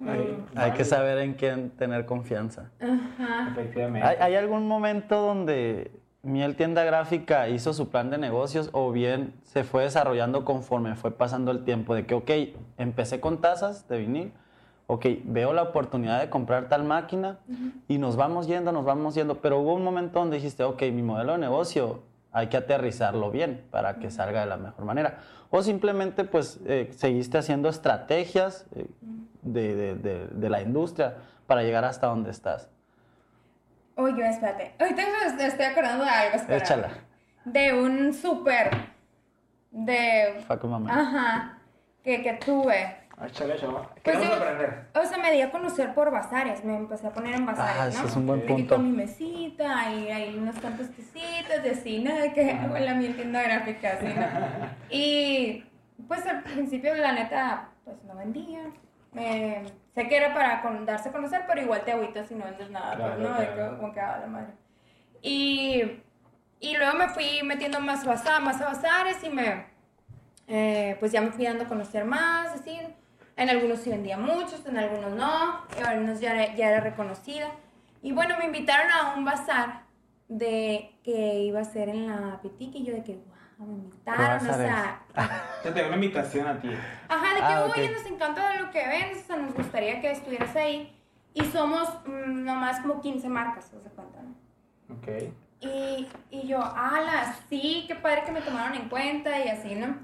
Mm. 0.00 0.56
Hay 0.56 0.72
que 0.72 0.84
saber 0.84 1.18
en 1.18 1.34
quién 1.34 1.70
tener 1.70 2.04
confianza. 2.04 2.70
Ajá. 2.80 3.50
Efectivamente. 3.52 4.06
¿Hay, 4.06 4.16
hay 4.20 4.34
algún 4.34 4.66
momento 4.66 5.20
donde 5.20 5.92
Miel 6.24 6.56
Tienda 6.56 6.84
Gráfica 6.84 7.48
hizo 7.48 7.72
su 7.74 7.88
plan 7.90 8.10
de 8.10 8.18
negocios 8.18 8.70
o 8.72 8.90
bien 8.92 9.34
se 9.44 9.62
fue 9.62 9.82
desarrollando 9.84 10.44
conforme 10.44 10.94
fue 10.96 11.10
pasando 11.10 11.50
el 11.50 11.64
tiempo? 11.64 11.94
De 11.94 12.06
que, 12.06 12.14
ok, 12.14 12.30
empecé 12.78 13.20
con 13.20 13.40
tazas 13.40 13.86
de 13.88 13.98
vinil, 13.98 14.32
ok, 14.86 15.06
veo 15.24 15.52
la 15.52 15.62
oportunidad 15.62 16.20
de 16.20 16.30
comprar 16.30 16.68
tal 16.68 16.84
máquina 16.84 17.38
y 17.88 17.98
nos 17.98 18.16
vamos 18.16 18.46
yendo, 18.46 18.72
nos 18.72 18.84
vamos 18.84 19.14
yendo, 19.14 19.36
pero 19.40 19.58
hubo 19.60 19.74
un 19.74 19.84
momento 19.84 20.18
donde 20.18 20.36
dijiste, 20.36 20.64
ok, 20.64 20.82
mi 20.92 21.02
modelo 21.02 21.32
de 21.32 21.38
negocio 21.38 22.00
hay 22.32 22.48
que 22.48 22.56
aterrizarlo 22.56 23.30
bien 23.30 23.62
para 23.70 23.98
que 24.00 24.10
salga 24.10 24.40
de 24.40 24.46
la 24.46 24.56
mejor 24.56 24.84
manera. 24.84 25.18
O 25.50 25.62
simplemente 25.62 26.24
pues 26.24 26.58
eh, 26.66 26.90
seguiste 26.96 27.38
haciendo 27.38 27.68
estrategias 27.68 28.66
eh, 28.74 28.86
de, 29.42 29.74
de- 29.76 29.94
de- 29.94 30.26
de 30.28 30.50
la 30.50 30.60
industria 30.62 31.14
para 31.46 31.62
llegar 31.62 31.84
hasta 31.84 32.06
donde 32.08 32.30
estás. 32.30 32.68
Oye, 33.96 34.28
espérate. 34.28 34.72
Ahorita 34.78 35.02
me 35.36 35.46
estoy 35.46 35.66
acordando 35.66 36.04
de 36.04 36.10
algo. 36.10 36.36
espera. 36.36 36.56
Échala. 36.58 36.88
De 37.44 37.72
un 37.72 38.12
súper. 38.12 38.70
De. 39.70 40.44
Fuck 40.48 40.64
mamá. 40.64 40.90
Ajá. 41.00 41.58
Que, 42.02 42.22
que 42.22 42.34
tuve. 42.34 42.96
Ah, 43.16 43.26
Échale, 43.28 43.56
chava. 43.56 43.88
Pues 44.02 44.18
yo- 44.18 44.34
aprender. 44.34 44.88
O 44.94 45.04
sea, 45.04 45.18
me 45.18 45.30
di 45.32 45.40
a 45.40 45.50
conocer 45.52 45.94
por 45.94 46.10
bazares. 46.10 46.64
Me 46.64 46.76
empecé 46.76 47.06
a 47.06 47.10
poner 47.10 47.34
en 47.36 47.46
bazares. 47.46 47.76
Ah, 47.80 47.88
ese 47.88 48.02
¿no? 48.02 48.08
es 48.08 48.16
un 48.16 48.26
buen 48.26 48.40
De 48.40 48.46
que 48.46 48.52
punto. 48.54 48.74
con 48.76 48.90
mi 48.90 48.96
mesita 48.96 49.90
y 49.92 50.10
hay 50.10 50.36
unas 50.36 50.58
cuantas 50.58 50.88
cositas 50.88 51.62
de. 51.62 51.74
De 51.74 52.32
que 52.32 52.58
la 52.80 52.94
mi 52.96 53.08
tienda 53.10 53.42
gráfica, 53.42 53.92
así, 53.92 54.06
¿no? 54.06 54.68
Y 54.90 55.64
pues 56.08 56.26
al 56.26 56.42
principio, 56.42 56.94
la 56.96 57.12
neta, 57.12 57.68
pues 57.84 57.96
no 58.04 58.16
vendía. 58.16 58.60
Me- 59.12 59.62
sé 59.94 60.08
que 60.08 60.16
era 60.16 60.34
para 60.34 60.60
con- 60.62 60.84
darse 60.86 61.08
a 61.08 61.12
conocer, 61.12 61.44
pero 61.46 61.60
igual 61.60 61.84
te 61.84 61.92
agüitas 61.92 62.26
si 62.28 62.34
no 62.34 62.44
vendes 62.44 62.70
nada, 62.70 62.96
Claro, 62.96 63.14
pues, 63.16 63.28
¿no? 63.28 63.38
De 63.38 63.46
claro. 63.52 63.70
que, 63.72 63.76
como 63.80 63.92
que 63.92 64.00
ah, 64.00 64.18
la 64.20 64.26
madre. 64.26 64.52
Y, 65.22 65.82
y 66.60 66.76
luego 66.76 66.98
me 66.98 67.08
fui 67.08 67.42
metiendo 67.44 67.80
más, 67.80 68.04
baza- 68.04 68.40
más 68.40 68.60
a 68.60 68.66
bazares 68.66 69.22
y 69.24 69.30
me, 69.30 69.66
eh, 70.48 70.96
pues 71.00 71.12
ya 71.12 71.20
me 71.20 71.30
fui 71.30 71.44
dando 71.44 71.64
a 71.64 71.68
conocer 71.68 72.04
más, 72.04 72.48
así. 72.48 72.78
En 73.36 73.50
algunos 73.50 73.80
sí 73.80 73.90
vendía 73.90 74.16
muchos, 74.16 74.64
en 74.66 74.76
algunos 74.76 75.12
no, 75.14 75.64
en 75.76 75.84
algunos 75.84 76.20
ya, 76.20 76.32
era- 76.34 76.54
ya 76.54 76.68
era 76.70 76.80
reconocida. 76.80 77.48
Y 78.02 78.12
bueno, 78.12 78.36
me 78.38 78.44
invitaron 78.46 78.90
a 78.92 79.14
un 79.16 79.24
bazar 79.24 79.82
de 80.28 80.90
que 81.02 81.40
iba 81.40 81.60
a 81.60 81.64
ser 81.64 81.88
en 81.88 82.06
la 82.08 82.40
Pitique 82.42 82.78
y 82.78 82.84
yo 82.84 82.94
de 82.94 83.02
que, 83.02 83.14
wow, 83.14 83.33
me 83.58 83.72
invitaron, 83.74 84.48
o 84.48 84.54
sea, 84.54 85.00
Te 85.62 85.70
tengo 85.72 85.86
una 85.88 85.96
invitación 85.96 86.46
a 86.46 86.58
ti. 86.60 86.70
Ajá, 87.08 87.28
de 87.34 87.40
que, 87.40 87.42
Ah, 87.46 87.64
oye, 87.72 87.86
ok. 87.88 87.92
nos 87.96 88.06
encanta 88.06 88.56
lo 88.60 88.70
que 88.70 88.86
ven, 88.86 89.16
o 89.16 89.26
sea, 89.26 89.36
nos 89.36 89.54
gustaría 89.54 90.00
que 90.00 90.10
estuvieras 90.10 90.54
ahí. 90.56 90.90
Y 91.34 91.44
somos 91.46 91.88
mm, 92.06 92.44
nomás 92.44 92.80
como 92.80 93.00
15 93.00 93.28
marcas, 93.28 93.64
¿se 93.66 93.76
cuenta, 93.90 94.18
no? 94.22 94.96
Ok. 94.96 95.32
Y, 95.60 96.08
y 96.30 96.46
yo, 96.46 96.62
ala, 96.62 97.34
sí, 97.48 97.84
qué 97.88 97.94
padre 97.94 98.22
que 98.24 98.32
me 98.32 98.40
tomaron 98.42 98.74
en 98.74 98.88
cuenta 98.88 99.38
y 99.44 99.48
así, 99.48 99.74
¿no? 99.74 99.96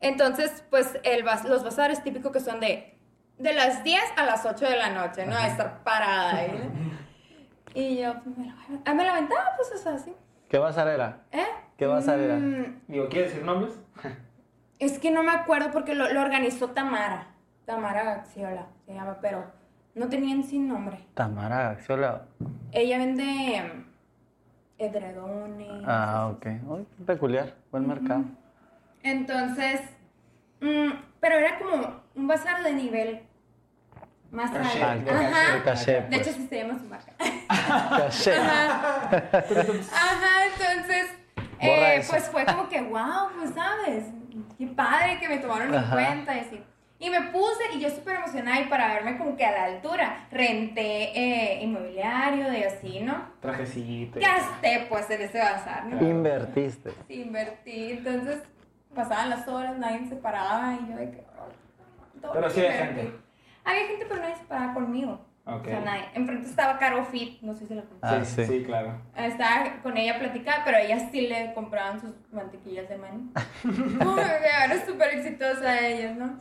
Entonces, 0.00 0.64
pues 0.70 0.98
el 1.02 1.24
bas- 1.24 1.44
los 1.44 1.64
bazares 1.64 2.02
típicos 2.04 2.30
que 2.32 2.40
son 2.40 2.60
de, 2.60 2.96
de 3.38 3.52
las 3.52 3.82
10 3.82 4.00
a 4.16 4.24
las 4.24 4.46
8 4.46 4.64
de 4.66 4.76
la 4.76 4.90
noche, 4.90 5.26
¿no? 5.26 5.36
A 5.36 5.46
estar 5.48 5.82
parada 5.82 6.36
ahí, 6.36 6.52
¿no? 6.52 6.98
Y 7.74 7.98
yo, 7.98 8.14
pues 8.24 8.36
me 8.38 8.52
ah, 8.86 8.94
me 8.94 9.04
la 9.04 9.12
aventaba, 9.12 9.50
pues, 9.56 9.70
o 9.74 9.78
sea, 9.78 9.92
así. 9.94 10.12
¿Qué 10.48 10.58
bazar 10.58 10.88
era? 10.88 11.22
¿Eh? 11.32 11.44
¿Qué 11.76 11.86
bazar 11.86 12.18
era? 12.18 12.36
Mm, 12.36 12.80
Digo, 12.88 13.08
¿quieres 13.08 13.30
decir 13.30 13.44
nombres? 13.44 13.74
Es 14.78 15.00
que 15.00 15.10
no 15.10 15.24
me 15.24 15.32
acuerdo 15.32 15.72
porque 15.72 15.92
lo, 15.96 16.12
lo 16.12 16.20
organizó 16.20 16.68
Tamara. 16.70 17.26
Tamara 17.64 18.04
Gaxiola 18.04 18.66
se 18.86 18.94
llama, 18.94 19.18
pero 19.20 19.44
no 19.96 20.08
tenían 20.08 20.44
sin 20.44 20.68
nombre. 20.68 20.98
Tamara 21.14 21.70
Axiola. 21.70 22.26
Ella 22.70 22.98
vende 22.98 23.56
em, 23.56 23.84
edredones. 24.78 25.82
Ah, 25.84 26.28
ok. 26.32 26.46
Uy, 26.68 26.86
peculiar. 27.04 27.54
Buen 27.72 27.88
mercado. 27.88 28.22
Entonces, 29.02 29.80
mm, 30.60 30.90
pero 31.18 31.34
era 31.34 31.58
como 31.58 31.96
un 32.14 32.28
bazar 32.28 32.62
de 32.62 32.72
nivel 32.74 33.22
más 34.30 34.52
alto. 34.54 35.10
Ajá. 35.10 35.64
caché, 35.64 35.92
De 35.94 36.02
pues. 36.02 36.20
hecho, 36.20 36.32
sí 36.36 36.46
se 36.46 36.62
llama 36.62 36.78
su 36.78 36.84
marca. 36.84 37.12
Ajá. 37.68 39.10
Ajá, 39.10 40.44
entonces, 40.46 41.06
eh, 41.60 42.02
pues 42.08 42.28
fue 42.30 42.44
como 42.44 42.68
que, 42.68 42.80
wow, 42.82 43.30
pues 43.38 43.54
sabes, 43.54 44.04
qué 44.56 44.66
padre 44.68 45.18
que 45.20 45.28
me 45.28 45.38
tomaron 45.38 45.68
en 45.68 45.74
Ajá. 45.74 45.94
cuenta 45.94 46.36
y 46.36 46.40
así. 46.40 46.62
Y 47.00 47.10
me 47.10 47.20
puse, 47.30 47.62
y 47.74 47.80
yo 47.80 47.90
súper 47.90 48.16
emocionada, 48.16 48.60
y 48.60 48.64
para 48.64 48.92
verme 48.94 49.18
como 49.18 49.36
que 49.36 49.44
a 49.44 49.52
la 49.52 49.64
altura, 49.66 50.26
renté 50.32 51.12
eh, 51.16 51.62
inmobiliario 51.62 52.50
de 52.50 52.66
así, 52.66 52.98
¿no? 53.00 53.22
Trajecito. 53.40 54.18
Gasté 54.18 54.86
pues 54.88 55.08
en 55.10 55.22
ese 55.22 55.38
bazar, 55.38 55.86
¿no? 55.86 56.02
Invertiste. 56.04 56.90
Sí, 57.06 57.22
invertí, 57.22 57.92
entonces 57.92 58.42
pasaban 58.94 59.30
las 59.30 59.46
horas, 59.46 59.78
nadie 59.78 60.08
se 60.08 60.16
paraba, 60.16 60.74
y 60.74 60.90
yo 60.90 60.96
de 60.96 61.10
que... 61.12 61.24
todo 62.20 62.32
Pero 62.32 62.50
sí 62.50 62.60
invertí. 62.62 62.78
gente. 62.96 63.12
Había 63.64 63.86
gente, 63.86 64.06
pero 64.08 64.20
nadie 64.20 64.36
se 64.36 64.44
paraba 64.44 64.74
conmigo. 64.74 65.20
Ok. 65.48 65.62
O 65.62 65.64
sea, 65.64 65.80
nadie. 65.80 66.04
Enfrente 66.14 66.48
estaba 66.48 66.78
Caro 66.78 67.04
Fit, 67.06 67.40
no 67.42 67.54
sé 67.54 67.66
si 67.66 67.74
la 67.74 67.82
conoces. 67.82 68.02
Ah, 68.02 68.24
sí, 68.24 68.44
sí. 68.44 68.58
sí, 68.58 68.64
claro. 68.64 69.00
Estaba 69.16 69.80
con 69.82 69.96
ella 69.96 70.18
platicando, 70.18 70.62
pero 70.64 70.78
ella 70.78 70.98
sí 71.10 71.22
le 71.26 71.54
compraban 71.54 72.00
sus 72.00 72.10
mantequillas 72.32 72.88
de 72.88 72.98
maní. 72.98 73.30
Era 74.64 74.84
súper 74.86 75.14
exitosa 75.14 75.80
ellas, 75.86 76.16
¿no? 76.16 76.38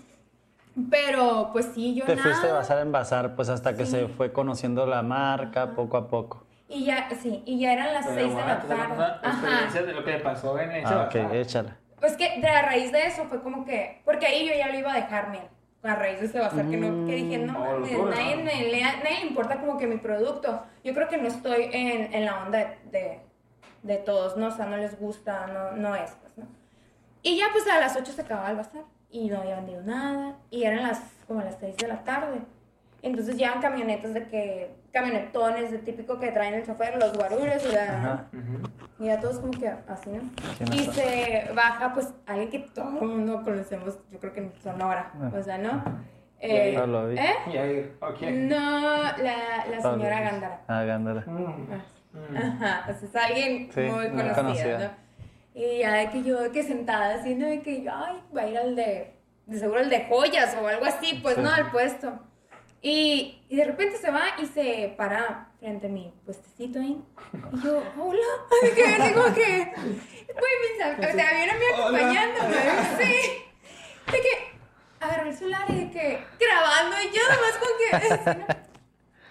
Pero, 0.91 1.49
pues 1.53 1.71
sí, 1.73 1.95
yo 1.95 2.05
Te 2.05 2.15
nada. 2.15 2.27
fuiste 2.27 2.47
de 2.47 2.53
bazar 2.53 2.79
en 2.79 2.91
bazar, 2.91 3.35
pues 3.35 3.49
hasta 3.49 3.75
que 3.75 3.85
Sí. 3.85 3.91
se 3.93 4.07
fue 4.09 4.31
conociendo 4.31 4.85
la 4.85 5.01
marca 5.01 5.63
Ajá. 5.63 5.75
poco 5.75 5.97
a 5.97 6.07
poco. 6.07 6.45
Y 6.69 6.85
ya, 6.85 7.07
sí, 7.21 7.41
y 7.45 7.59
ya 7.59 7.73
eran 7.73 7.93
las 7.93 8.05
Pero 8.05 8.19
6 8.19 8.35
de 8.35 8.41
la 8.45 8.59
tarde. 8.61 8.75
una 8.93 9.19
Ajá. 9.23 9.81
de 9.81 9.93
lo 9.93 10.03
que 10.03 10.13
pasó 10.17 10.59
en 10.59 10.71
esa 10.73 11.03
Ah, 11.03 11.05
ok, 11.05 11.15
échala. 11.33 11.77
Pues 11.99 12.15
que 12.15 12.39
de 12.39 12.47
a 12.47 12.61
raíz 12.61 12.91
de 12.91 13.07
eso 13.07 13.23
fue 13.25 13.41
como 13.41 13.65
que, 13.65 14.01
porque 14.05 14.27
ahí 14.27 14.47
yo 14.47 14.53
ya 14.55 14.67
lo 14.67 14.77
iba 14.77 14.91
a 14.91 14.95
dejar 14.95 15.29
miel. 15.31 15.47
A 15.83 15.95
raíz 15.95 16.19
de 16.19 16.25
ese 16.25 16.39
bazar 16.39 16.67
que 16.69 16.77
no, 16.77 17.05
que 17.05 17.13
dije, 17.13 17.37
no, 17.37 17.79
locura, 17.79 18.15
nadie, 18.15 18.35
me, 18.37 18.63
le, 18.63 18.81
nadie 18.81 19.19
le 19.21 19.27
importa 19.27 19.59
como 19.59 19.77
que 19.77 19.87
mi 19.87 19.97
producto. 19.97 20.63
Yo 20.83 20.93
creo 20.93 21.07
que 21.07 21.17
no 21.17 21.27
estoy 21.27 21.69
en, 21.71 22.13
en 22.13 22.25
la 22.25 22.43
onda 22.43 22.57
de, 22.57 22.77
de, 22.91 23.19
de 23.83 23.97
todos, 23.97 24.35
¿no? 24.37 24.47
O 24.47 24.51
sea, 24.51 24.65
no 24.65 24.77
les 24.77 24.99
gusta, 24.99 25.47
no, 25.47 25.71
no 25.73 25.95
es, 25.95 26.11
pues, 26.21 26.37
¿no? 26.37 26.45
Y 27.21 27.37
ya 27.37 27.45
pues 27.51 27.67
a 27.67 27.79
las 27.79 27.95
8 27.95 28.11
se 28.11 28.21
acababa 28.21 28.49
el 28.49 28.57
bazar 28.57 28.83
y 29.09 29.29
no 29.29 29.39
había 29.39 29.57
vendido 29.57 29.81
nada 29.83 30.37
y 30.49 30.63
eran 30.63 30.83
las 30.83 31.01
como 31.27 31.41
las 31.41 31.57
6 31.59 31.77
de 31.77 31.87
la 31.87 32.03
tarde. 32.03 32.41
Entonces 33.01 33.37
llevan 33.37 33.61
camionetas 33.61 34.13
de 34.13 34.27
que, 34.27 34.75
camionetones 34.91 35.71
de 35.71 35.77
típico 35.79 36.19
que 36.19 36.31
traen 36.31 36.53
el 36.55 36.65
chofer, 36.65 36.97
los 36.97 37.13
guarures 37.13 37.63
y 37.69 37.71
la... 37.73 37.83
Ajá. 37.83 38.25
Y 38.99 39.05
ya 39.05 39.19
todos 39.19 39.39
como 39.39 39.51
que 39.51 39.67
así, 39.67 40.09
¿no? 40.09 40.21
¿Quién 40.57 40.73
Y 40.73 40.79
se 40.91 41.51
baja, 41.55 41.93
pues, 41.93 42.13
alguien 42.25 42.49
que 42.49 42.59
todo 42.59 42.99
el 43.01 43.07
mundo 43.07 43.41
conocemos, 43.43 43.99
yo 44.11 44.19
creo 44.19 44.33
que 44.33 44.39
en 44.39 44.53
Sonora, 44.63 45.11
Ah. 45.21 45.31
o 45.37 45.43
sea, 45.43 45.57
¿no? 45.57 45.83
Y 46.41 46.45
ahí- 46.51 46.75
Eh, 46.75 46.77
Pablo 46.77 47.07
vi. 47.07 47.17
¿Eh? 47.17 47.33
Y 47.53 47.57
ahí, 47.57 47.95
ok. 47.99 48.21
No, 48.21 49.01
la, 49.01 49.65
la 49.69 49.81
señora. 49.81 50.21
Gándara. 50.21 50.61
Ah, 50.67 50.83
Gándara. 50.83 51.23
Mm. 51.27 51.71
Mm. 52.13 52.37
Ajá, 52.37 52.85
o 52.89 52.93
sea, 52.93 53.07
es 53.07 53.15
alguien 53.29 53.69
Sí, 53.71 53.81
muy 53.81 54.07
conocida, 54.09 54.33
conocida. 54.35 54.77
¿no? 54.79 55.07
Y 55.53 55.79
ya 55.79 55.93
de 55.93 56.09
que 56.09 56.23
yo, 56.23 56.39
de 56.41 56.51
que 56.51 56.63
sentada 56.63 57.15
así, 57.15 57.35
¿no? 57.35 57.45
De 57.47 57.61
que 57.61 57.83
yo, 57.83 57.91
ay, 57.93 58.21
va 58.35 58.41
a 58.41 58.47
ir 58.47 58.57
al 58.57 58.75
de, 58.75 59.13
de 59.47 59.59
seguro 59.59 59.79
el 59.81 59.89
de 59.89 60.05
joyas 60.05 60.55
o 60.61 60.67
algo 60.67 60.85
así, 60.85 61.19
pues, 61.21 61.35
Sí. 61.35 61.41
¿no? 61.41 61.51
Al 61.51 61.69
puesto. 61.71 62.19
Y, 62.81 63.41
y 63.49 63.55
de 63.55 63.65
repente 63.65 63.97
se 63.97 64.11
va 64.11 64.23
y 64.41 64.45
se 64.45 64.93
para 64.97 65.49
frente 65.59 65.87
a 65.87 65.89
mi 65.89 66.13
puestecito 66.25 66.79
ahí. 66.79 67.01
Y 67.53 67.61
yo, 67.63 67.81
hola. 67.99 68.21
Así 68.63 68.71
que 68.75 68.83
que, 68.83 69.73
güey, 70.33 70.53
mis 70.61 70.99
o 70.99 71.11
sea, 71.11 71.33
viene 71.33 71.51
a 71.51 71.55
mí 71.55 71.65
acompañándome. 71.73 72.55
Sí. 72.97 74.11
De 74.11 74.21
que 74.21 74.51
agarró 74.99 75.29
el 75.29 75.35
celular 75.35 75.65
y 75.69 75.75
de 75.85 75.91
que 75.91 76.23
grabando 76.39 76.95
y 77.01 77.15
yo 77.15 77.21
nomás 77.23 77.57
con 77.59 78.45
que. 78.45 78.55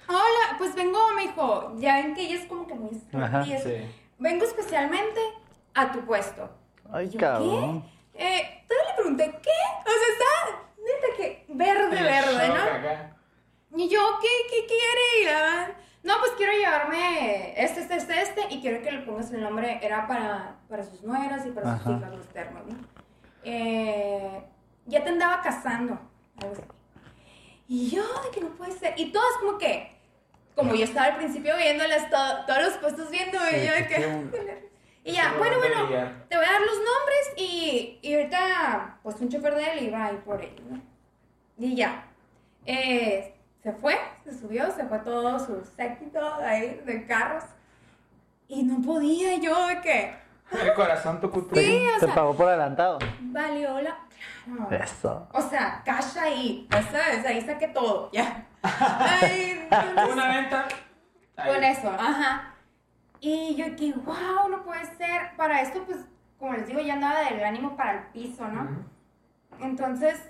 Hola, 0.08 0.58
pues 0.58 0.74
vengo, 0.74 1.12
me 1.14 1.22
dijo, 1.22 1.72
ya 1.78 1.96
ven 1.96 2.14
que 2.14 2.22
ella 2.22 2.36
es 2.40 2.46
como 2.46 2.66
que 2.66 2.74
muy 2.74 2.90
Ajá, 3.14 3.42
es- 3.42 3.62
sí. 3.62 3.90
Vengo 4.18 4.44
especialmente 4.44 5.20
a 5.74 5.90
tu 5.92 6.04
puesto. 6.04 6.48
Ay, 6.92 7.06
Y 7.06 7.10
yo, 7.10 7.20
cabrón. 7.20 7.82
¿Qué? 8.14 8.38
Eh, 8.38 8.64
todavía 8.68 8.90
le 8.90 8.94
pregunté, 8.96 9.40
¿qué? 9.42 9.50
O 9.84 9.90
sea, 9.90 10.12
está 10.12 10.62
neta 10.78 11.16
que 11.16 11.44
verde, 11.48 12.02
verde, 12.02 12.48
¿no? 12.48 13.15
Y 13.76 13.88
yo, 13.88 14.00
¿qué, 14.20 14.28
qué 14.50 14.66
quiere? 14.66 15.22
Y 15.22 15.24
la 15.26 15.70
no, 16.02 16.14
pues 16.20 16.30
quiero 16.36 16.52
llevarme 16.52 17.60
este, 17.60 17.80
este, 17.80 17.96
este, 17.96 18.22
este, 18.22 18.40
y 18.54 18.60
quiero 18.60 18.80
que 18.80 18.92
le 18.92 19.00
pongas 19.00 19.32
el 19.32 19.42
nombre, 19.42 19.80
era 19.82 20.06
para, 20.06 20.54
para 20.68 20.84
sus 20.84 21.02
nueras 21.02 21.44
y 21.44 21.50
para 21.50 21.78
sus 21.78 21.96
hijas, 21.96 22.12
los 22.12 22.28
termos, 22.28 22.64
¿no? 22.64 22.76
Eh, 23.42 24.40
ya 24.86 25.02
te 25.02 25.10
andaba 25.10 25.42
casando, 25.42 25.98
algo 26.40 26.52
así. 26.52 26.62
Y 27.66 27.90
yo, 27.90 28.04
de 28.22 28.30
que 28.30 28.40
no 28.40 28.50
puede 28.50 28.70
ser. 28.78 28.94
Y 28.96 29.10
todas 29.10 29.32
como 29.40 29.58
que, 29.58 29.96
como 30.54 30.76
yo 30.76 30.84
estaba 30.84 31.06
al 31.08 31.16
principio 31.16 31.56
viéndolas, 31.56 32.08
todo- 32.08 32.46
todos 32.46 32.62
los 32.62 32.72
puestos 32.74 33.10
viendo, 33.10 33.38
Sí, 33.40 33.56
y 33.56 33.66
yo 33.66 33.72
de 33.72 33.86
qué 33.88 33.94
que... 33.96 34.70
y 35.10 35.12
ya, 35.12 35.34
bueno, 35.38 35.58
bueno, 35.58 35.90
ya. 35.90 36.24
te 36.28 36.36
voy 36.36 36.46
a 36.46 36.52
dar 36.52 36.60
los 36.60 36.76
nombres 36.76 37.32
y, 37.36 37.98
y 38.02 38.14
ahorita, 38.14 39.00
pues 39.02 39.16
un 39.20 39.28
chofer 39.28 39.56
de 39.56 39.70
él 39.72 39.82
iba 39.88 40.04
a 40.06 40.12
ir 40.12 40.20
por 40.20 40.40
ellos, 40.40 40.62
¿no? 40.70 40.80
Y 41.58 41.74
ya. 41.74 42.06
Eh, 42.64 43.32
se 43.66 43.72
fue, 43.72 43.98
se 44.22 44.38
subió, 44.38 44.70
se 44.70 44.84
fue 44.84 45.00
todo 45.00 45.40
su 45.40 45.60
séquito 45.76 46.20
ahí 46.36 46.80
de 46.86 47.04
carros. 47.04 47.42
Y 48.46 48.62
no 48.62 48.80
podía 48.80 49.36
yo 49.38 49.66
de 49.66 49.80
que, 49.80 50.14
El 50.52 50.72
corazón 50.74 51.20
tu 51.20 51.28
cultura. 51.32 51.60
Sí, 51.60 51.84
o 51.96 51.98
¿Te 51.98 52.06
sea, 52.06 52.14
pagó 52.14 52.36
por 52.36 52.46
adelantado? 52.48 53.00
valió 53.22 53.80
la... 53.80 53.96
Claro. 54.44 54.70
Eso. 54.84 55.28
O 55.32 55.42
sea, 55.42 55.82
cash 55.84 56.16
ahí, 56.16 56.68
ya 56.70 56.80
¿sabes? 56.84 57.26
Ahí 57.26 57.40
saqué 57.40 57.66
todo, 57.66 58.08
ya. 58.12 58.46
Ay, 58.62 59.68
entonces- 59.68 60.12
Una 60.14 60.28
venta. 60.28 60.68
ahí. 61.36 61.52
con 61.52 61.64
eso, 61.64 61.90
ajá. 61.90 62.54
Y 63.18 63.56
yo 63.56 63.74
que, 63.74 63.94
wow, 63.94 64.48
no 64.48 64.62
puede 64.62 64.84
ser. 64.96 65.34
Para 65.36 65.60
esto, 65.60 65.82
pues, 65.84 65.98
como 66.38 66.52
les 66.52 66.68
digo, 66.68 66.78
ya 66.78 66.92
andaba 66.94 67.18
del 67.22 67.42
ánimo 67.42 67.76
para 67.76 67.94
el 67.94 68.02
piso, 68.12 68.46
¿no? 68.46 68.84
Entonces, 69.58 70.22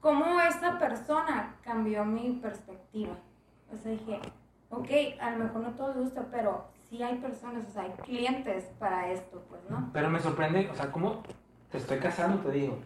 ¿cómo 0.00 0.38
esta 0.42 0.78
persona 0.78 1.55
cambió 1.76 2.04
mi 2.06 2.38
perspectiva? 2.42 3.12
O 3.72 3.76
sea, 3.76 3.92
dije, 3.92 4.18
ok, 4.70 5.20
a 5.20 5.30
lo 5.32 5.44
mejor 5.44 5.60
no 5.60 5.70
todo 5.72 5.88
les 5.88 6.04
gusta, 6.04 6.26
pero 6.30 6.64
sí 6.88 7.02
hay 7.02 7.16
personas, 7.16 7.66
o 7.68 7.70
sea, 7.70 7.82
hay 7.82 7.90
clientes 8.02 8.64
para 8.78 9.12
esto, 9.12 9.44
pues, 9.50 9.60
¿no? 9.68 9.90
Pero 9.92 10.08
me 10.08 10.18
sorprende, 10.20 10.70
o 10.70 10.74
sea, 10.74 10.90
¿cómo 10.90 11.22
te 11.70 11.76
estoy 11.78 11.98
casando? 11.98 12.38
Te 12.42 12.52
digo. 12.52 12.78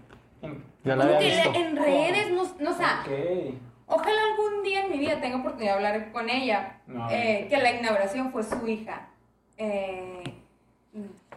En- 0.42 0.64
Ya 0.82 0.96
la 0.96 1.04
había 1.04 1.18
visto. 1.20 1.52
en 1.54 1.76
redes, 1.76 2.30
no, 2.32 2.42
no, 2.64 2.70
o 2.70 2.74
sea, 2.74 3.02
Ok. 3.04 3.54
ojalá 3.86 4.20
algún 4.32 4.62
día 4.64 4.84
en 4.86 4.90
mi 4.90 4.98
vida 4.98 5.20
tenga 5.20 5.36
oportunidad 5.36 5.78
de 5.78 5.86
hablar 5.86 6.12
con 6.12 6.28
ella. 6.28 6.80
No, 6.88 7.08
Eh, 7.10 7.46
que 7.48 7.58
la 7.58 7.72
inauguración 7.72 8.32
fue 8.32 8.42
su 8.42 8.66
hija. 8.66 9.08
Eh, 9.58 10.22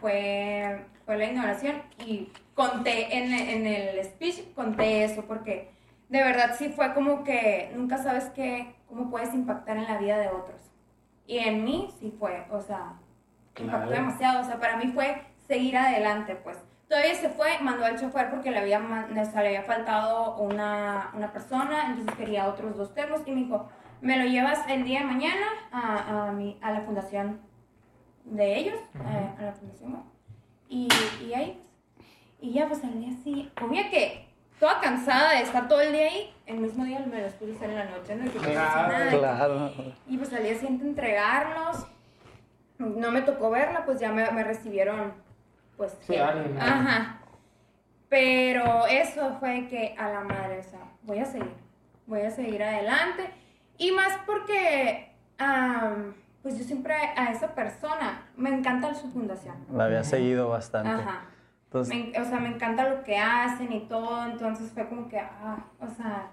fue, 0.00 0.84
fue 1.04 1.18
la 1.18 1.24
inauguración 1.30 1.82
y 2.04 2.30
conté 2.54 3.14
en, 3.16 3.32
en 3.32 3.66
el 3.66 4.04
speech, 4.06 4.54
conté 4.54 5.04
eso 5.04 5.22
porque 5.26 5.73
de 6.14 6.22
verdad 6.22 6.54
sí 6.56 6.68
fue 6.68 6.94
como 6.94 7.24
que 7.24 7.72
nunca 7.74 7.98
sabes 7.98 8.26
qué, 8.36 8.76
cómo 8.88 9.10
puedes 9.10 9.34
impactar 9.34 9.76
en 9.76 9.84
la 9.84 9.98
vida 9.98 10.16
de 10.16 10.28
otros. 10.28 10.60
Y 11.26 11.38
en 11.38 11.64
mí 11.64 11.88
sí 11.98 12.14
fue, 12.18 12.46
o 12.52 12.60
sea, 12.60 12.94
impactó 13.58 13.90
demasiado. 13.90 14.40
O 14.42 14.44
sea, 14.44 14.60
para 14.60 14.76
mí 14.76 14.92
fue 14.92 15.22
seguir 15.48 15.76
adelante, 15.76 16.36
pues. 16.36 16.56
Todavía 16.88 17.14
se 17.16 17.30
fue, 17.30 17.58
mandó 17.62 17.84
al 17.84 17.98
chofer 17.98 18.30
porque 18.30 18.52
le 18.52 18.58
había, 18.58 18.78
man- 18.78 19.18
o 19.18 19.24
sea, 19.24 19.40
le 19.42 19.48
había 19.48 19.62
faltado 19.64 20.36
una, 20.36 21.10
una 21.14 21.32
persona, 21.32 21.86
entonces 21.88 22.14
quería 22.14 22.46
otros 22.46 22.76
dos 22.76 22.94
termos 22.94 23.22
y 23.26 23.32
me 23.32 23.40
dijo, 23.40 23.68
me 24.00 24.16
lo 24.16 24.24
llevas 24.26 24.60
el 24.68 24.84
día 24.84 25.00
de 25.00 25.06
mañana 25.06 25.46
a, 25.72 26.28
a, 26.28 26.32
mi, 26.32 26.58
a 26.62 26.70
la 26.70 26.82
fundación 26.82 27.40
de 28.24 28.56
ellos, 28.56 28.78
eh, 28.94 29.30
a 29.38 29.42
la 29.42 29.52
fundación. 29.52 30.02
Y, 30.68 30.88
y 31.26 31.34
ahí, 31.34 31.60
y 32.40 32.52
ya 32.52 32.68
pues 32.68 32.84
al 32.84 33.00
día 33.00 33.12
sí, 33.24 33.50
obvio 33.60 33.82
que 33.90 34.23
toda 34.60 34.80
cansada 34.80 35.32
de 35.32 35.42
estar 35.42 35.68
todo 35.68 35.80
el 35.80 35.92
día 35.92 36.04
ahí, 36.06 36.34
el 36.46 36.58
mismo 36.58 36.84
día 36.84 37.00
me 37.00 37.22
los 37.22 37.32
pude 37.34 37.54
hacer 37.54 37.70
en 37.70 37.76
la 37.76 37.84
noche, 37.86 38.14
¿no? 38.16 38.24
Y 38.24 38.28
no 38.28 38.40
Claro, 38.40 38.92
nada, 38.92 39.06
y 39.06 39.18
Claro. 39.18 39.72
y 40.08 40.16
pues 40.18 40.32
al 40.32 40.42
día 40.42 40.54
siguiente 40.54 40.84
entregarlos. 40.86 41.86
No 42.78 43.10
me 43.12 43.22
tocó 43.22 43.50
verla, 43.50 43.84
pues 43.84 44.00
ya 44.00 44.10
me, 44.10 44.28
me 44.32 44.42
recibieron, 44.42 45.12
pues. 45.76 45.96
Sí. 46.02 46.16
Ajá. 46.16 47.20
Pero 48.08 48.86
eso 48.86 49.36
fue 49.40 49.66
que 49.68 49.94
a 49.98 50.08
la 50.08 50.20
madre, 50.20 50.58
o 50.60 50.62
sea, 50.62 50.80
voy 51.02 51.18
a 51.18 51.24
seguir. 51.24 51.52
Voy 52.06 52.20
a 52.22 52.30
seguir 52.30 52.62
adelante. 52.62 53.30
Y 53.78 53.90
más 53.92 54.18
porque, 54.26 55.12
am, 55.38 56.14
pues 56.42 56.58
yo 56.58 56.64
siempre 56.64 56.94
a 57.16 57.32
esa 57.32 57.54
persona 57.54 58.22
me 58.36 58.50
encanta 58.50 58.94
su 58.94 59.10
fundación. 59.10 59.56
La 59.72 59.84
había 59.86 60.04
seguido 60.04 60.48
bastante. 60.48 60.90
Ajá. 60.90 61.22
Entonces, 61.74 61.94
Me- 62.12 62.20
o 62.20 62.24
sea, 62.24 62.38
me 62.38 62.48
encanta 62.50 62.88
lo 62.88 63.02
que 63.02 63.18
hacen 63.18 63.72
y 63.72 63.80
todo, 63.88 64.24
entonces 64.26 64.70
fue 64.72 64.88
como 64.88 65.08
que, 65.08 65.18
ah, 65.18 65.56
o 65.80 65.88
sea, 65.88 66.30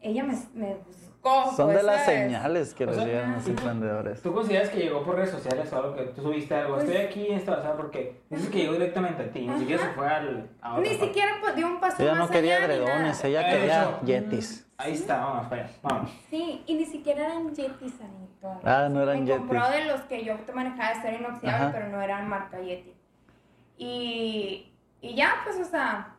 ella 0.00 0.24
me, 0.24 0.34
me 0.54 0.74
buscó. 0.76 1.52
son 1.54 1.68
de 1.68 1.74
pues, 1.74 1.84
las 1.84 2.04
¿sabes? 2.06 2.20
señales 2.22 2.72
que 2.72 2.84
O 2.84 2.86
les 2.86 3.04
llegan 3.04 3.34
los 3.34 3.46
emprendedores. 3.46 4.22
¿Tú 4.22 4.32
consideras 4.32 4.70
que 4.70 4.78
llegó 4.78 5.04
por 5.04 5.16
redes 5.16 5.32
sociales 5.32 5.70
o 5.70 5.76
algo 5.76 5.94
que 5.96 6.02
tú 6.04 6.22
subiste 6.22 6.54
algo? 6.54 6.76
Pues- 6.76 6.88
Estoy 6.88 7.04
aquí 7.04 7.26
en 7.26 7.36
esta 7.38 7.56
bazar 7.56 7.76
porque 7.76 8.22
dices 8.30 8.48
que 8.48 8.58
llegó 8.60 8.72
directamente 8.72 9.22
a 9.24 9.30
ti, 9.30 9.46
ni 9.46 9.58
siquiera 9.58 9.82
se 9.82 9.90
fue 9.90 10.08
al, 10.08 10.48
a 10.62 10.70
otra 10.78 10.82
Ni 10.82 10.88
parte. 10.96 11.06
siquiera 11.06 11.32
pues, 11.42 11.54
dio 11.54 11.66
un 11.66 11.78
paso 11.80 12.02
Ella 12.02 12.12
más 12.14 12.20
no 12.20 12.30
quería 12.30 12.56
allá 12.56 12.68
nada. 12.68 13.12
ella 13.24 13.48
Eh, 13.48 13.50
quería 13.54 13.82
eso. 13.82 14.00
yetis. 14.06 14.64
Ahí 14.78 14.92
está, 14.94 15.18
vamos, 15.18 15.42
espera, 15.42 15.68
vamos. 15.82 16.10
Sí, 16.30 16.62
y 16.66 16.74
ni 16.74 16.86
siquiera 16.86 17.24
eran 17.26 17.52
Yetis, 17.52 17.94
Anito. 18.00 18.60
Ah, 18.64 18.88
no 18.88 19.02
eran 19.02 19.24
Me 19.24 19.30
compró 19.36 19.60
Yetis. 19.60 19.74
de 19.76 19.84
los 19.92 20.00
que 20.02 20.24
yo 20.24 20.36
te 20.36 20.52
manejaba 20.52 20.94
de 20.94 21.02
ser 21.02 21.20
inoxidable, 21.20 21.50
Ajá. 21.66 21.70
pero 21.72 21.88
no 21.88 22.00
eran 22.00 22.28
marca 22.28 22.60
Yeti. 22.60 22.94
Y, 23.78 24.72
y 25.00 25.14
ya, 25.14 25.36
pues, 25.44 25.56
o 25.60 25.64
sea, 25.64 26.16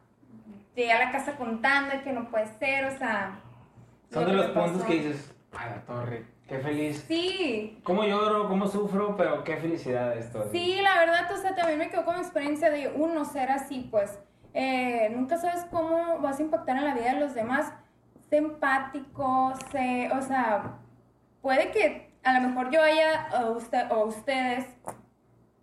llegué 0.75 0.94
a 0.94 1.06
la 1.06 1.12
casa 1.12 1.36
contando 1.36 2.02
que 2.04 2.13
no 2.13 2.29
puede 2.29 2.48
ser, 2.58 2.86
o 2.86 2.98
sea... 2.98 3.40
Son 4.12 4.25
de 4.25 4.33
los 4.33 4.48
puntos 4.48 4.71
pasó. 4.71 4.88
que 4.88 4.94
dices, 4.96 5.36
ay, 5.52 5.69
la 5.69 5.81
torre, 5.81 6.25
qué 6.48 6.60
feliz. 6.60 7.06
Sí, 7.08 7.79
¿Cómo 7.83 8.06
lloro, 8.06 8.48
cómo 8.48 8.67
sufro, 8.67 9.15
pero 9.15 9.44
qué 9.44 9.58
felicidad 9.58 10.17
esto? 10.17 10.48
Sí, 10.52 10.79
la 10.81 10.98
verdad, 11.00 11.31
o 11.31 11.38
sea, 11.38 11.54
también 11.54 11.77
me 11.77 11.90
quedó 11.90 12.06
como 12.06 12.17
experiencia 12.17 12.71
de 12.71 12.88
uno 12.88 13.25
ser 13.25 13.52
así, 13.52 13.88
pues. 13.92 14.19
Eh, 14.54 15.12
nunca 15.15 15.38
sabes 15.38 15.65
cómo 15.69 16.19
vas 16.19 16.40
a 16.40 16.42
impactar 16.42 16.77
en 16.77 16.86
la 16.86 16.96
vida 16.96 17.13
de 17.13 17.19
los 17.19 17.36
demás. 17.36 17.71
Sé 18.29 18.38
empático, 18.38 19.54
sé, 19.71 20.10
o 20.12 20.21
sea, 20.21 20.79
puede 21.42 21.71
que 21.71 22.10
a 22.23 22.40
lo 22.40 22.48
mejor 22.48 22.71
yo 22.71 22.81
haya, 22.81 23.29
o, 23.44 23.52
usted, 23.52 23.92
o 23.92 24.06
ustedes 24.06 24.65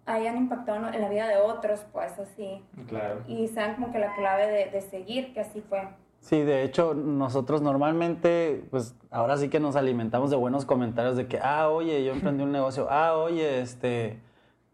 hayan 0.07 0.37
impactado 0.37 0.89
en 0.89 1.01
la 1.01 1.09
vida 1.09 1.27
de 1.29 1.37
otros, 1.39 1.85
pues 1.93 2.19
así. 2.19 2.63
Claro. 2.89 3.21
Y 3.27 3.49
sean 3.49 3.75
como 3.75 3.93
que 3.93 3.99
la 3.99 4.15
clave 4.15 4.47
de, 4.47 4.71
de 4.71 4.81
seguir, 4.81 5.33
que 5.35 5.41
así 5.41 5.61
fue. 5.69 5.89
Sí, 6.21 6.41
de 6.43 6.63
hecho, 6.65 6.95
nosotros 6.95 7.61
normalmente, 7.63 8.65
pues 8.71 8.95
ahora 9.11 9.37
sí 9.37 9.49
que 9.49 9.61
nos 9.61 9.77
alimentamos 9.77 10.31
de 10.31 10.37
buenos 10.37 10.65
comentarios 10.65 11.17
de 11.17 11.27
que, 11.29 11.39
ah, 11.43 11.69
oye, 11.69 12.05
yo 12.05 12.13
emprendí 12.13 12.43
un 12.43 12.53
negocio, 12.53 12.89
ah, 12.91 13.15
oye, 13.15 13.61
este, 13.61 14.19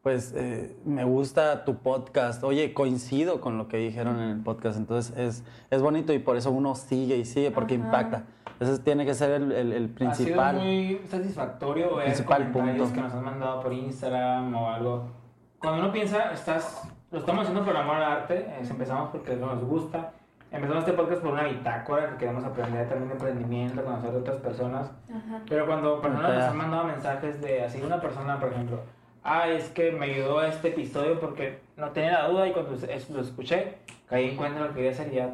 pues 0.02 0.32
eh, 0.36 0.76
me 0.84 1.04
gusta 1.04 1.64
tu 1.64 1.76
podcast, 1.78 2.42
oye, 2.44 2.72
coincido 2.72 3.40
con 3.40 3.58
lo 3.58 3.68
que 3.68 3.76
dijeron 3.78 4.18
en 4.20 4.30
el 4.30 4.40
podcast, 4.42 4.78
entonces 4.78 5.16
es, 5.18 5.44
es 5.70 5.82
bonito 5.82 6.12
y 6.12 6.18
por 6.20 6.36
eso 6.36 6.50
uno 6.50 6.74
sigue 6.74 7.16
y 7.16 7.24
sigue 7.24 7.50
porque 7.50 7.74
Ajá. 7.74 7.84
impacta. 7.84 8.24
Ese 8.60 8.78
tiene 8.78 9.04
que 9.04 9.14
ser 9.14 9.32
el, 9.32 9.50
el- 9.52 9.72
el 9.72 9.88
principal. 9.90 10.56
Ha 10.56 10.60
sido 10.60 10.64
muy 10.64 11.00
satisfactorio 11.08 11.96
ver 11.96 12.04
Principal 12.06 12.52
comentarios 12.52 12.88
punto. 12.88 12.94
que 12.94 13.00
nos 13.02 13.12
han 13.14 13.24
mandado 13.24 13.60
por 13.62 13.72
Instagram 13.72 14.54
o 14.54 14.68
algo. 14.70 15.21
Cuando 15.62 15.80
uno 15.82 15.92
piensa, 15.92 16.32
estás, 16.32 16.82
lo 17.10 17.18
estamos 17.20 17.42
haciendo 17.44 17.64
por 17.64 17.76
amor 17.76 17.96
al 17.96 18.02
arte, 18.02 18.38
eh, 18.40 18.62
empezamos 18.68 19.10
porque 19.10 19.36
nos 19.36 19.62
gusta. 19.64 20.12
Empezamos 20.50 20.80
este 20.84 20.92
podcast 20.92 21.22
por 21.22 21.32
una 21.32 21.44
bitácora 21.44 22.10
que 22.10 22.16
queremos 22.18 22.44
aprender 22.44 22.86
también 22.88 23.08
de 23.08 23.14
emprendimiento, 23.14 23.82
conocer 23.84 24.10
de 24.10 24.18
otras 24.18 24.36
personas. 24.38 24.90
Ajá. 25.08 25.40
Pero 25.48 25.66
cuando 25.66 26.00
personas 26.00 26.34
nos 26.34 26.44
han 26.44 26.56
mandado 26.56 26.84
mensajes 26.84 27.40
de 27.40 27.64
así, 27.64 27.80
una 27.80 28.00
persona, 28.00 28.38
por 28.38 28.52
ejemplo, 28.52 28.80
ah, 29.24 29.48
es 29.48 29.70
que 29.70 29.92
me 29.92 30.06
ayudó 30.06 30.40
a 30.40 30.48
este 30.48 30.68
episodio 30.68 31.18
porque 31.20 31.60
no 31.76 31.90
tenía 31.90 32.12
la 32.22 32.28
duda 32.28 32.48
y 32.48 32.52
cuando 32.52 32.74
es- 32.74 33.08
lo 33.08 33.20
escuché, 33.22 33.78
caí 34.08 34.30
en 34.30 34.36
cuenta 34.36 34.58
de 34.58 34.64
lo 34.64 34.68
que 34.70 34.74
quería 34.76 34.90
hacer 34.90 35.10
y 35.12 35.16
ya 35.16 35.30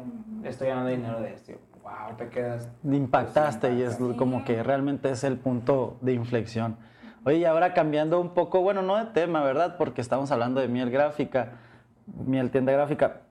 estoy 0.47 0.69
ganando 0.69 0.89
dinero 0.89 1.19
de 1.19 1.33
esto. 1.33 1.53
Wow, 1.83 2.15
te 2.17 2.29
quedas. 2.29 2.69
impactaste 2.83 3.73
y 3.73 3.81
es 3.81 3.95
Sí. 3.95 4.13
como 4.15 4.45
que 4.45 4.61
realmente 4.63 5.09
es 5.09 5.23
el 5.23 5.37
punto 5.37 5.97
de 6.01 6.13
inflexión. 6.13 6.77
Oye, 7.25 7.37
y 7.37 7.45
ahora 7.45 7.73
cambiando 7.73 8.19
un 8.19 8.29
poco, 8.33 8.61
bueno, 8.61 8.81
no 8.81 8.97
de 8.97 9.05
tema, 9.11 9.43
¿verdad? 9.43 9.75
Porque 9.77 10.01
estamos 10.01 10.31
hablando 10.31 10.61
de 10.61 10.67
miel 10.67 10.89
gráfica, 10.89 11.53
miel 12.25 12.49
tienda 12.49 12.71
gráfica. 12.71 13.21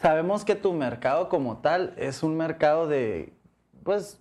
Sabemos 0.00 0.44
que 0.44 0.54
tu 0.54 0.72
mercado 0.72 1.28
como 1.28 1.58
tal 1.58 1.94
es 1.96 2.22
un 2.22 2.36
mercado 2.36 2.86
de, 2.86 3.32
pues, 3.82 4.20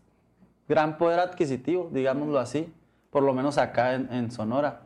gran 0.68 0.98
poder 0.98 1.20
adquisitivo, 1.20 1.90
digámoslo 1.92 2.40
así, 2.40 2.74
por 3.10 3.24
lo 3.24 3.34
menos 3.34 3.58
acá 3.58 3.94
en, 3.94 4.12
en 4.14 4.32
Sonora. 4.32 4.82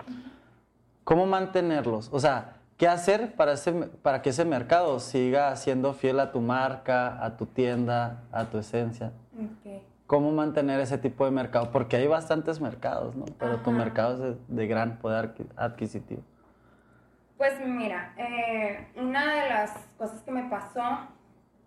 ¿Cómo 1.04 1.26
mantenerlos? 1.26 2.10
O 2.12 2.20
sea, 2.20 2.58
¿qué 2.76 2.88
hacer 2.88 3.36
para, 3.36 3.54
ese, 3.54 3.72
para 3.72 4.22
que 4.22 4.32
ese 4.32 4.44
mercado 4.44 5.00
siga 5.00 5.56
siendo 5.56 5.94
fiel 5.94 6.20
a 6.20 6.32
tu 6.32 6.42
marca, 6.42 7.24
a 7.24 7.38
tu 7.38 7.46
tienda, 7.46 8.24
a 8.32 8.46
tu 8.46 8.58
esencia? 8.58 9.12
Ok. 9.34 9.82
¿Cómo 10.08 10.32
mantener 10.32 10.80
ese 10.80 10.98
tipo 10.98 11.26
de 11.26 11.32
mercado? 11.32 11.70
Porque 11.72 11.98
hay 11.98 12.08
bastantes 12.08 12.62
mercados, 12.62 13.16
¿no? 13.16 13.26
Pero 13.38 13.58
tu 13.58 13.72
mercado 13.72 14.14
es 14.14 14.20
de, 14.20 14.38
de 14.48 14.68
gran 14.68 15.00
poder 15.00 15.36
adqui- 15.36 15.52
adquisitivo. 15.58 16.22
Pues 17.38 17.54
mira, 17.66 18.14
eh, 18.18 18.88
una 18.96 19.36
de 19.44 19.50
las 19.50 19.72
cosas 19.98 20.22
que 20.22 20.32
me 20.32 20.44
pasó, 20.50 20.82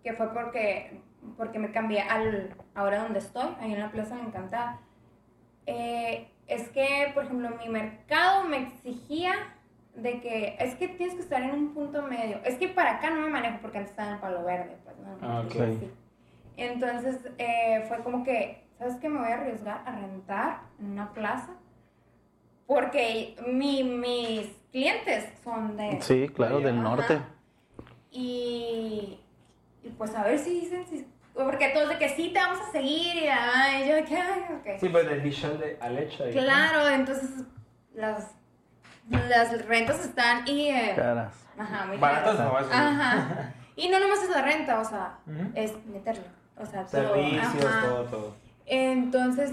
que 0.03 0.13
fue 0.13 0.33
porque, 0.33 0.99
porque 1.37 1.59
me 1.59 1.71
cambié 1.71 2.01
al 2.01 2.49
ahora 2.73 3.03
donde 3.03 3.19
estoy, 3.19 3.47
ahí 3.61 3.73
en 3.73 3.79
la 3.79 3.91
Plaza 3.91 4.15
de 4.15 4.21
Encantada, 4.23 4.79
eh, 5.67 6.27
es 6.47 6.67
que, 6.69 7.11
por 7.13 7.25
ejemplo, 7.25 7.49
mi 7.63 7.69
mercado 7.69 8.43
me 8.45 8.57
exigía 8.63 9.33
de 9.95 10.19
que 10.19 10.55
es 10.59 10.75
que 10.75 10.87
tienes 10.87 11.15
que 11.15 11.21
estar 11.21 11.41
en 11.41 11.51
un 11.51 11.73
punto 11.73 12.01
medio. 12.01 12.39
Es 12.43 12.55
que 12.57 12.67
para 12.69 12.97
acá 12.97 13.11
no 13.11 13.21
me 13.21 13.29
manejo 13.29 13.59
porque 13.61 13.77
antes 13.77 13.91
estaba 13.91 14.13
en 14.13 14.19
Palo 14.19 14.43
Verde, 14.43 14.77
pues 14.83 14.97
no. 14.97 15.15
Ah, 15.21 15.41
ok. 15.45 15.55
Y 15.55 15.59
así. 15.59 15.91
Entonces 16.57 17.17
eh, 17.37 17.85
fue 17.87 17.99
como 18.03 18.23
que, 18.23 18.63
¿sabes 18.77 18.95
qué? 18.97 19.09
Me 19.09 19.19
voy 19.19 19.31
a 19.31 19.35
arriesgar 19.35 19.83
a 19.85 19.91
rentar 19.95 20.61
en 20.79 20.91
una 20.91 21.13
plaza 21.13 21.53
porque 22.67 23.35
mi, 23.47 23.83
mis 23.83 24.47
clientes 24.71 25.25
son 25.43 25.75
de... 25.77 26.01
Sí, 26.01 26.29
claro, 26.29 26.59
del 26.59 26.75
Ajá. 26.75 26.81
norte. 26.83 27.21
Y, 28.11 29.19
y 29.83 29.89
pues 29.97 30.13
a 30.15 30.23
ver 30.23 30.39
si 30.39 30.61
dicen, 30.61 30.85
si, 30.87 31.07
porque 31.33 31.69
todos 31.69 31.89
de 31.89 31.97
que 31.97 32.09
sí 32.09 32.29
te 32.33 32.39
vamos 32.39 32.59
a 32.67 32.71
seguir 32.71 33.15
y, 33.15 33.27
ah, 33.27 33.79
y 33.83 33.89
yo 33.89 33.95
de 33.95 34.03
que, 34.05 34.15
ay, 34.17 34.41
ok. 34.59 34.79
Sí, 34.79 34.89
pues 34.89 35.05
del 35.07 35.23
dicho 35.23 35.47
al, 35.47 35.59
de- 35.59 35.77
al 35.81 35.97
hecho. 35.97 36.23
ahí, 36.23 36.35
¿no? 36.35 36.41
Claro, 36.41 36.89
entonces 36.89 37.29
las, 37.93 38.31
las 39.09 39.65
rentas 39.65 40.05
están 40.05 40.47
y... 40.47 40.69
eh, 40.69 40.93
Caras. 40.95 41.33
ajá, 41.57 41.85
muy 41.87 41.97
Baratas 41.97 42.37
caras. 42.37 42.67
no. 42.69 42.75
Ajá. 42.75 43.53
Y 43.77 43.87
no 43.87 43.99
nomás 44.01 44.21
es 44.21 44.29
la 44.29 44.41
renta, 44.43 44.79
o 44.81 44.85
sea, 44.85 45.17
es 45.55 45.73
meterlo. 45.87 46.25
O 46.61 46.65
sea, 46.65 46.85
todo. 46.85 47.01
Servicios, 47.13 47.65
ajá. 47.65 47.87
todo, 47.87 48.03
todo. 48.05 48.33
Entonces, 48.65 49.51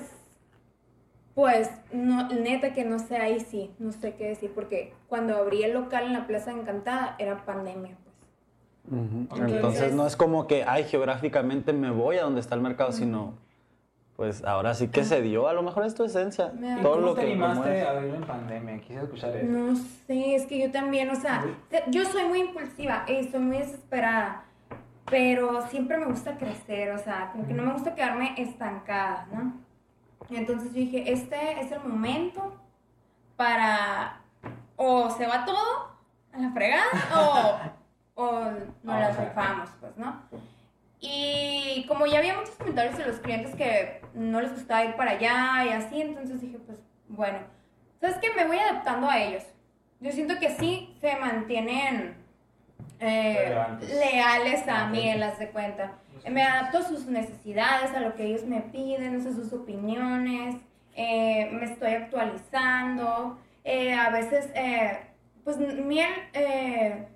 pues, 1.34 1.70
no, 1.92 2.28
neta 2.28 2.72
que 2.72 2.84
no 2.84 2.98
sé 2.98 3.16
ahí 3.16 3.40
sí, 3.40 3.70
no 3.78 3.92
sé 3.92 4.14
qué 4.14 4.28
decir, 4.28 4.50
porque 4.54 4.92
cuando 5.08 5.36
abrí 5.36 5.62
el 5.62 5.72
local 5.72 6.04
en 6.06 6.12
la 6.12 6.26
Plaza 6.26 6.50
Encantada 6.50 7.14
era 7.18 7.44
pandemia, 7.44 7.96
pues. 8.04 9.00
Ujú. 9.00 9.18
Entonces- 9.20 9.52
Entonces 9.56 9.92
no 9.94 10.06
es 10.06 10.16
como 10.16 10.46
que, 10.46 10.64
ay, 10.64 10.84
geográficamente 10.84 11.72
me 11.72 11.90
voy 11.90 12.16
a 12.16 12.22
donde 12.22 12.40
está 12.40 12.54
el 12.54 12.60
mercado, 12.60 12.90
sino, 12.90 13.34
pues 14.16 14.42
ahora 14.44 14.74
sí 14.74 14.88
que 14.88 15.04
se 15.04 15.22
dio. 15.22 15.46
A 15.46 15.52
lo 15.52 15.62
mejor 15.62 15.84
es 15.84 15.94
tu 15.94 16.02
esencia. 16.04 16.52
Me 16.58 16.70
da- 16.70 16.78
¿Y 16.80 16.82
Todo 16.82 16.94
cómo 16.94 17.06
lo 17.06 17.14
te 17.14 17.20
que 17.20 17.26
animaste 17.32 17.82
a 17.82 17.90
abrirlo 17.90 18.16
en 18.16 18.24
pandemia? 18.24 18.78
Quise 18.80 19.00
escuchar 19.02 19.36
eso. 19.36 19.46
No 19.46 19.76
sé, 19.76 20.34
es 20.34 20.46
que 20.46 20.58
yo 20.58 20.72
también, 20.72 21.08
o 21.10 21.14
sea, 21.14 21.44
yo 21.88 22.04
soy 22.06 22.24
muy 22.24 22.40
impulsiva 22.40 23.04
y 23.06 23.28
soy 23.28 23.40
muy 23.40 23.58
desesperada, 23.58 24.44
pero 25.10 25.66
siempre 25.68 25.96
me 25.98 26.06
gusta 26.06 26.36
crecer, 26.36 26.90
o 26.92 26.98
sea, 26.98 27.30
como 27.32 27.46
que 27.46 27.54
no 27.54 27.62
me 27.62 27.72
gusta 27.72 27.94
quedarme 27.94 28.34
estancada, 28.36 29.26
¿no? 29.32 29.52
Entonces 30.30 30.68
yo 30.72 30.80
dije, 30.80 31.12
este 31.12 31.60
es 31.60 31.72
el 31.72 31.80
momento 31.80 32.60
para 33.36 34.20
o 34.76 35.10
se 35.10 35.26
va 35.26 35.44
todo 35.44 35.96
a 36.32 36.38
la 36.38 36.50
fregada 36.50 36.84
o, 38.14 38.22
o 38.22 38.40
nos 38.42 38.62
Vamos 38.82 39.00
las 39.02 39.18
a- 39.18 39.24
rifamos, 39.24 39.70
pues, 39.80 39.96
¿no? 39.96 40.22
Y 41.00 41.84
como 41.86 42.06
ya 42.06 42.18
había 42.18 42.34
muchos 42.36 42.56
comentarios 42.56 42.98
de 42.98 43.06
los 43.06 43.16
clientes 43.20 43.54
que 43.54 44.02
no 44.14 44.40
les 44.40 44.52
gustaba 44.52 44.84
ir 44.84 44.96
para 44.96 45.12
allá 45.12 45.64
y 45.64 45.68
así, 45.70 46.00
entonces 46.02 46.40
dije, 46.40 46.58
pues, 46.66 46.78
bueno, 47.08 47.38
¿sabes 48.00 48.16
qué? 48.20 48.28
Me 48.36 48.46
voy 48.46 48.58
adaptando 48.58 49.08
a 49.08 49.18
ellos. 49.18 49.44
Yo 50.00 50.10
siento 50.12 50.38
que 50.40 50.50
sí 50.56 50.96
se 51.00 51.16
mantienen 51.16 52.16
eh, 53.00 53.54
leales 54.00 54.66
a 54.68 54.84
Ok. 54.86 54.90
mí, 54.90 55.14
las 55.14 55.38
de 55.38 55.50
cuenta. 55.50 55.92
Me 56.28 56.42
adapto 56.42 56.78
a 56.78 56.82
sus 56.82 57.06
necesidades, 57.06 57.92
a 57.94 58.00
lo 58.00 58.14
que 58.14 58.24
ellos 58.24 58.44
me 58.44 58.60
piden, 58.60 59.16
a 59.16 59.22
sus 59.22 59.52
opiniones, 59.52 60.56
eh, 60.94 61.48
me 61.52 61.64
estoy 61.66 61.92
actualizando. 61.94 63.38
eh, 63.64 63.92
a 63.94 64.08
veces, 64.10 64.50
eh, 64.54 64.98
pues 65.44 65.58
miel 65.58 66.08
eh, 66.32 67.06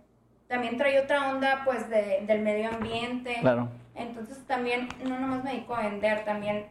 también 0.48 0.76
trae 0.76 1.00
otra 1.00 1.30
onda 1.30 1.62
pues 1.64 1.88
de- 1.88 2.24
del 2.26 2.42
medio 2.42 2.68
ambiente. 2.68 3.36
Claro. 3.40 3.68
Entonces 3.94 4.38
también 4.46 4.88
no 5.02 5.18
nomás 5.18 5.42
me 5.44 5.52
dedico 5.52 5.74
a 5.74 5.88
vender, 5.88 6.24
también 6.26 6.66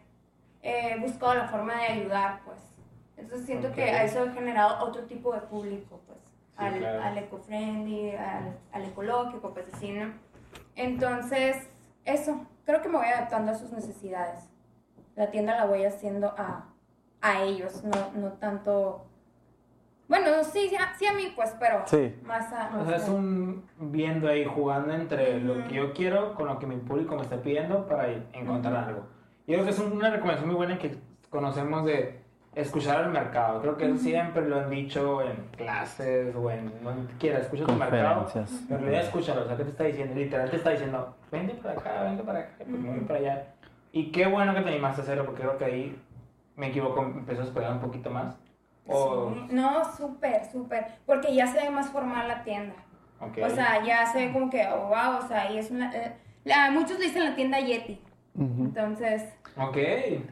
he 0.61 0.99
buscado 0.99 1.33
la 1.33 1.47
forma 1.47 1.75
de 1.77 1.85
ayudar, 1.87 2.41
pues. 2.45 2.59
Entonces 3.17 3.47
siento 3.47 3.71
que 3.71 3.83
a 3.83 4.03
eso 4.03 4.23
he 4.25 4.33
generado 4.33 4.83
otro 4.85 5.03
tipo 5.05 5.33
de 5.33 5.41
público, 5.41 5.99
pues. 6.05 6.19
Al, 6.61 6.77
claro. 6.77 7.03
al 7.03 7.17
eco-friendly, 7.17 8.11
al, 8.15 8.57
al 8.71 8.85
ecológico, 8.85 9.53
pues 9.53 9.65
así, 9.73 9.91
¿no? 9.91 10.13
Entonces, 10.75 11.69
eso, 12.05 12.45
creo 12.65 12.81
que 12.81 12.89
me 12.89 12.97
voy 12.97 13.07
adaptando 13.07 13.51
a 13.51 13.55
sus 13.55 13.71
necesidades. 13.71 14.49
La 15.15 15.29
tienda 15.31 15.55
la 15.57 15.65
voy 15.65 15.83
haciendo 15.85 16.33
a, 16.37 16.65
a 17.21 17.43
ellos, 17.43 17.83
no, 17.83 18.11
no 18.19 18.33
tanto... 18.33 19.05
Bueno, 20.07 20.43
sí, 20.43 20.67
sí 20.69 20.75
a, 20.75 20.93
sí 20.97 21.05
a 21.05 21.13
mí, 21.13 21.31
pues, 21.35 21.55
pero 21.59 21.83
Sí. 21.87 22.13
más 22.23 22.51
a... 22.51 22.69
O 22.73 22.79
más 22.79 22.87
sea, 22.87 22.97
es 22.97 23.07
un 23.09 23.63
viendo 23.77 24.27
ahí, 24.27 24.43
jugando 24.45 24.93
entre 24.93 25.39
lo 25.39 25.53
Ujú. 25.59 25.67
que 25.69 25.75
yo 25.75 25.93
quiero 25.93 26.35
con 26.35 26.47
lo 26.47 26.59
que 26.59 26.67
mi 26.67 26.75
público 26.77 27.15
me 27.15 27.21
está 27.21 27.41
pidiendo 27.41 27.87
para 27.87 28.11
encontrar 28.33 28.73
Ujú. 28.73 28.83
algo. 28.89 29.01
Yo 29.47 29.53
creo 29.55 29.63
que 29.63 29.69
es 29.71 29.79
un- 29.79 29.93
una 29.93 30.09
recomendación 30.09 30.47
muy 30.49 30.55
buena 30.57 30.77
que 30.77 30.97
conocemos 31.29 31.85
de 31.85 32.20
escuchar 32.55 32.97
al 33.03 33.11
mercado. 33.11 33.61
Creo 33.61 33.77
que 33.77 33.85
eso 33.85 33.97
siempre 33.97 34.47
lo 34.47 34.59
han 34.59 34.69
dicho 34.69 35.21
en 35.21 35.35
clases 35.57 36.35
o 36.35 36.49
en 36.51 36.71
donde 36.83 37.13
quiera, 37.17 37.39
escucha 37.39 37.65
tu 37.65 37.73
mercado. 37.73 38.27
En 38.35 38.79
realidad 38.79 39.03
escúchalo, 39.03 39.43
o 39.43 39.47
sea, 39.47 39.57
¿qué 39.57 39.63
te 39.63 39.69
está 39.69 39.83
diciendo? 39.85 40.15
Literal 40.15 40.49
te 40.49 40.57
está 40.57 40.69
diciendo, 40.71 41.15
vente 41.31 41.53
para 41.55 41.79
acá, 41.79 42.03
vente 42.03 42.23
para 42.23 42.39
acá, 42.39 42.51
pues 42.57 42.69
Ujú. 42.83 43.05
para 43.07 43.19
allá. 43.19 43.47
Y 43.93 44.11
qué 44.11 44.25
bueno 44.27 44.53
que 44.53 44.61
te 44.61 44.69
animaste 44.69 45.01
a 45.01 45.03
hacerlo, 45.03 45.25
porque 45.25 45.41
creo 45.41 45.57
que 45.57 45.65
ahí, 45.65 46.01
me 46.55 46.67
equivoco, 46.67 47.01
empezó 47.01 47.41
a 47.41 47.45
despegar 47.45 47.71
un 47.73 47.79
poquito 47.79 48.09
más. 48.09 48.35
O, 48.87 49.31
Sí, 49.33 49.47
No, 49.53 49.83
súper, 49.95 50.45
súper, 50.51 50.85
porque 51.05 51.33
ya 51.33 51.47
se 51.47 51.59
ve 51.61 51.69
más 51.69 51.89
formal 51.89 52.27
la 52.27 52.43
tienda. 52.43 52.75
ok. 53.19 53.37
O 53.45 53.49
sea, 53.49 53.83
ya 53.85 54.05
se 54.07 54.25
ve 54.27 54.33
como 54.33 54.49
que, 54.49 54.65
oh, 54.67 54.87
wow, 54.87 55.23
o 55.23 55.27
sea, 55.27 55.51
y 55.51 55.57
es 55.57 55.71
una... 55.71 55.93
eh, 55.95 56.13
la- 56.43 56.71
muchos 56.71 56.97
le 56.99 57.05
dicen 57.05 57.23
la 57.23 57.35
tienda 57.35 57.59
Yeti. 57.59 58.01
Entonces, 58.39 59.23
ok. 59.57 59.77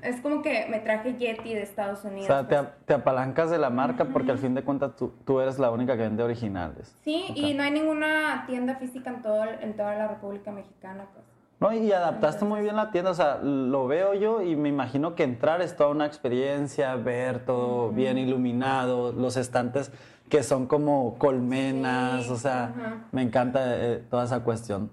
es 0.01 0.21
como 0.21 0.41
que 0.41 0.67
me 0.69 0.79
traje 0.79 1.15
Yeti 1.17 1.53
de 1.53 1.61
Estados 1.63 2.05
O 2.05 2.07
Unidos. 2.07 2.27
sea, 2.27 2.47
te, 2.47 2.55
pues. 2.55 2.69
te 2.85 2.93
apalancas 2.93 3.49
de 3.49 3.57
la 3.57 3.69
marca 3.69 4.05
porque 4.05 4.31
al 4.31 4.37
fin 4.37 4.55
de 4.55 4.63
cuentas 4.63 4.95
tú, 4.95 5.11
tú 5.25 5.41
eres 5.41 5.59
la 5.59 5.69
única 5.69 5.97
que 5.97 6.03
vende 6.03 6.23
originales. 6.23 6.95
Sí, 7.03 7.25
y 7.35 7.53
no 7.53 7.63
hay 7.63 7.71
ninguna 7.71 8.45
tienda 8.47 8.75
física 8.75 9.09
en, 9.09 9.21
todo, 9.21 9.43
en 9.43 9.75
toda 9.75 9.95
la 9.95 10.07
República 10.07 10.51
Mexicana, 10.51 11.07
pues. 11.13 11.25
No, 11.59 11.73
y 11.73 11.91
adaptaste 11.91 12.45
muy 12.45 12.61
bien 12.61 12.77
la 12.77 12.89
tienda, 12.89 13.11
o 13.11 13.13
sea, 13.13 13.37
lo 13.43 13.85
veo 13.85 14.13
yo 14.13 14.41
y 14.41 14.55
me 14.55 14.69
imagino 14.69 15.15
que 15.15 15.23
entrar 15.23 15.61
es 15.61 15.75
toda 15.75 15.89
una 15.89 16.05
experiencia, 16.05 16.95
ver 16.95 17.43
todo 17.43 17.89
bien 17.91 18.17
iluminado, 18.17 19.11
los 19.11 19.35
estantes 19.35 19.91
que 20.29 20.41
son 20.41 20.67
como 20.67 21.17
colmenas, 21.17 22.27
Sí, 22.27 22.31
o 22.31 22.35
sea, 22.37 23.03
me 23.11 23.23
encanta 23.23 23.59
eh, 23.75 24.01
toda 24.09 24.23
esa 24.23 24.41
cuestión. 24.41 24.89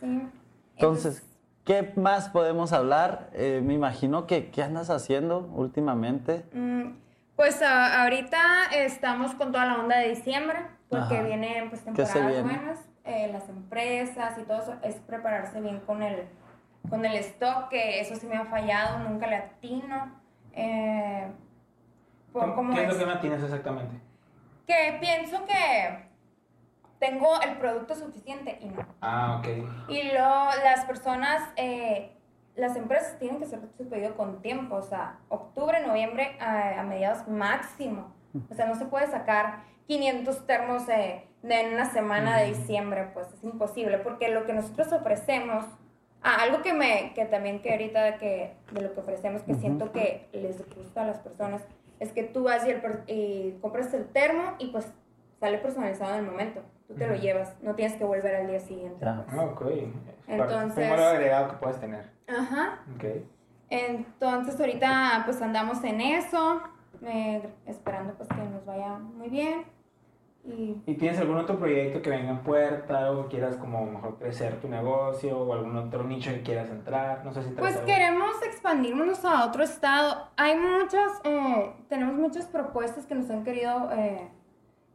Sí. 0.00 0.28
Entonces, 0.74 1.24
¿Qué 1.66 1.92
más 1.96 2.28
podemos 2.28 2.72
hablar? 2.72 3.28
Eh, 3.32 3.60
me 3.62 3.74
imagino 3.74 4.26
que 4.28 4.50
¿qué 4.52 4.62
andas 4.62 4.88
haciendo 4.88 5.40
últimamente? 5.52 6.44
Mm, 6.52 6.92
pues 7.34 7.60
a- 7.60 8.04
ahorita 8.04 8.38
estamos 8.72 9.34
con 9.34 9.50
toda 9.50 9.66
la 9.66 9.74
onda 9.80 9.98
de 9.98 10.10
diciembre, 10.10 10.58
porque 10.88 11.16
Ajá. 11.16 11.22
vienen 11.26 11.68
pues 11.68 11.82
¿Qué 11.82 12.06
se 12.06 12.12
temporadas 12.12 12.32
viene? 12.44 12.58
buenas, 12.58 12.78
eh, 13.04 13.30
las 13.32 13.48
empresas 13.48 14.38
y 14.38 14.42
todo 14.44 14.62
eso, 14.62 14.74
es 14.84 14.94
prepararse 15.00 15.60
bien 15.60 15.80
con 15.80 16.04
el, 16.04 16.22
con 16.88 17.04
el 17.04 17.16
stock, 17.16 17.68
que 17.68 17.98
eso 18.00 18.14
sí 18.14 18.28
me 18.28 18.36
ha 18.36 18.44
fallado, 18.44 19.00
nunca 19.00 19.26
le 19.26 19.34
atino. 19.36 20.12
Eh, 20.52 21.26
por 22.32 22.54
cómo 22.54 22.74
¿Qué 22.74 22.84
es 22.84 22.92
lo 22.92 22.98
que 22.98 23.06
no 23.06 23.18
tienes 23.18 23.42
exactamente? 23.42 23.96
que 24.68 24.98
pienso 25.00 25.44
que 25.46 26.05
tengo 26.98 27.40
el 27.42 27.56
producto 27.58 27.94
suficiente 27.94 28.58
y 28.60 28.66
no. 28.66 28.86
Ah, 29.00 29.38
ok. 29.38 29.48
Y 29.88 30.02
luego 30.12 30.46
las 30.64 30.84
personas, 30.84 31.42
eh, 31.56 32.12
las 32.54 32.76
empresas 32.76 33.18
tienen 33.18 33.38
que 33.38 33.44
hacer 33.44 33.60
su 33.76 33.88
pedido 33.88 34.16
con 34.16 34.40
tiempo, 34.42 34.76
o 34.76 34.82
sea, 34.82 35.18
octubre, 35.28 35.86
noviembre 35.86 36.36
a, 36.40 36.80
a 36.80 36.82
mediados 36.84 37.26
máximo. 37.28 38.14
O 38.50 38.54
sea, 38.54 38.66
no 38.66 38.74
se 38.74 38.86
puede 38.86 39.06
sacar 39.06 39.62
500 39.86 40.46
termos 40.46 40.88
eh, 40.88 41.24
de 41.42 41.60
en 41.60 41.74
una 41.74 41.90
semana 41.90 42.38
de 42.38 42.48
diciembre, 42.48 43.10
pues 43.14 43.26
es 43.32 43.44
imposible, 43.44 43.98
porque 43.98 44.28
lo 44.28 44.46
que 44.46 44.52
nosotros 44.52 44.92
ofrecemos, 44.92 45.64
ah, 46.22 46.38
algo 46.40 46.62
que 46.62 46.72
me, 46.72 47.12
que 47.14 47.24
también 47.24 47.62
que 47.62 47.72
ahorita 47.72 48.18
que 48.18 48.54
de 48.72 48.80
lo 48.80 48.92
que 48.92 49.00
ofrecemos, 49.00 49.42
que 49.42 49.54
siento 49.54 49.92
que 49.92 50.28
les 50.32 50.58
gusta 50.74 51.02
a 51.02 51.06
las 51.06 51.20
personas, 51.20 51.62
es 52.00 52.12
que 52.12 52.24
tú 52.24 52.44
vas 52.44 52.66
y, 52.66 52.70
el 52.70 52.82
y 53.06 53.58
compras 53.60 53.94
el 53.94 54.06
termo 54.08 54.54
y 54.58 54.68
pues 54.68 54.92
sale 55.40 55.58
personalizado 55.58 56.14
en 56.14 56.24
el 56.24 56.30
momento. 56.30 56.62
Tú 56.88 56.94
te 56.94 57.06
lo 57.06 57.14
Ujú. 57.14 57.22
llevas, 57.22 57.56
no 57.62 57.74
tienes 57.74 57.96
que 57.98 58.04
volver 58.04 58.34
al 58.36 58.46
día 58.46 58.60
siguiente. 58.60 58.98
Pues. 59.00 59.38
Ah, 59.38 59.44
ok. 59.44 59.62
Entonces- 60.28 60.84
Un 60.84 60.90
valor 60.90 61.14
agregado 61.16 61.48
que 61.50 61.56
puedes 61.56 61.80
tener. 61.80 62.10
Ajá. 62.28 62.80
Ok. 62.94 63.04
Entonces 63.70 64.58
ahorita 64.58 65.22
pues 65.24 65.42
andamos 65.42 65.82
en 65.84 66.00
eso, 66.00 66.60
eh, 67.02 67.42
esperando 67.66 68.14
pues 68.14 68.28
que 68.28 68.36
nos 68.36 68.64
vaya 68.64 68.98
muy 68.98 69.28
bien. 69.28 69.64
Y 70.44 70.80
¿Y 70.86 70.94
tienes 70.94 71.18
algún 71.18 71.38
otro 71.38 71.58
proyecto 71.58 72.00
que 72.02 72.08
venga 72.08 72.30
en 72.30 72.38
puerta 72.44 73.10
o 73.10 73.26
quieras 73.26 73.56
como 73.56 73.84
mejor 73.84 74.16
crecer 74.18 74.60
tu 74.60 74.68
negocio 74.68 75.36
o 75.40 75.52
algún 75.52 75.76
otro 75.76 76.04
nicho 76.04 76.30
que 76.30 76.42
quieras 76.42 76.70
entrar? 76.70 77.24
No 77.24 77.32
sé 77.32 77.42
si 77.42 77.50
pues 77.50 77.74
algo. 77.74 77.84
queremos 77.86 78.40
expandirnos 78.44 79.24
a 79.24 79.44
otro 79.44 79.64
estado. 79.64 80.28
Hay 80.36 80.56
muchas, 80.56 81.20
eh, 81.24 81.72
tenemos 81.88 82.14
muchas 82.14 82.46
propuestas 82.46 83.06
que 83.06 83.16
nos 83.16 83.28
han 83.28 83.42
querido 83.42 83.90
eh, 83.92 84.30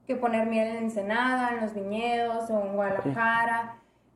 que 0.08 0.16
poner 0.16 0.48
miel 0.48 0.68
en 0.68 0.84
Ensenada, 0.86 1.50
en 1.52 1.62
los 1.62 1.74
viñedos 1.74 2.50
o 2.50 2.66
en 2.66 2.76
Guadalajara. 2.76 3.76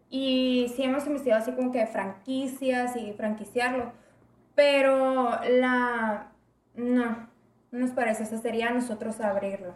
Y 0.10 0.72
sí 0.76 0.84
hemos 0.84 1.06
investigado 1.08 1.42
así 1.42 1.52
como 1.54 1.72
que 1.72 1.86
franquicias 1.88 2.96
y 2.96 3.14
franquiciarlo. 3.14 3.92
Pero 4.56 5.32
la... 5.50 6.28
No, 6.76 7.06
no 7.72 7.80
nos 7.80 7.92
parece. 7.92 8.24
O 8.24 8.26
sea, 8.26 8.38
sería 8.38 8.70
nosotros 8.70 9.20
abrirlo. 9.20 9.74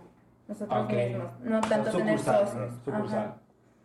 Nosotros 0.47 0.86
Ok. 0.86 0.93
mismos. 0.93 1.39
No 1.41 1.62
tanto 1.62 1.91
tener 1.91 2.18
Sucursal, 2.18 2.47
socios. 2.47 2.72
¿no? 2.72 2.84
Sucursal. 2.93 3.20
Ajá. 3.20 3.36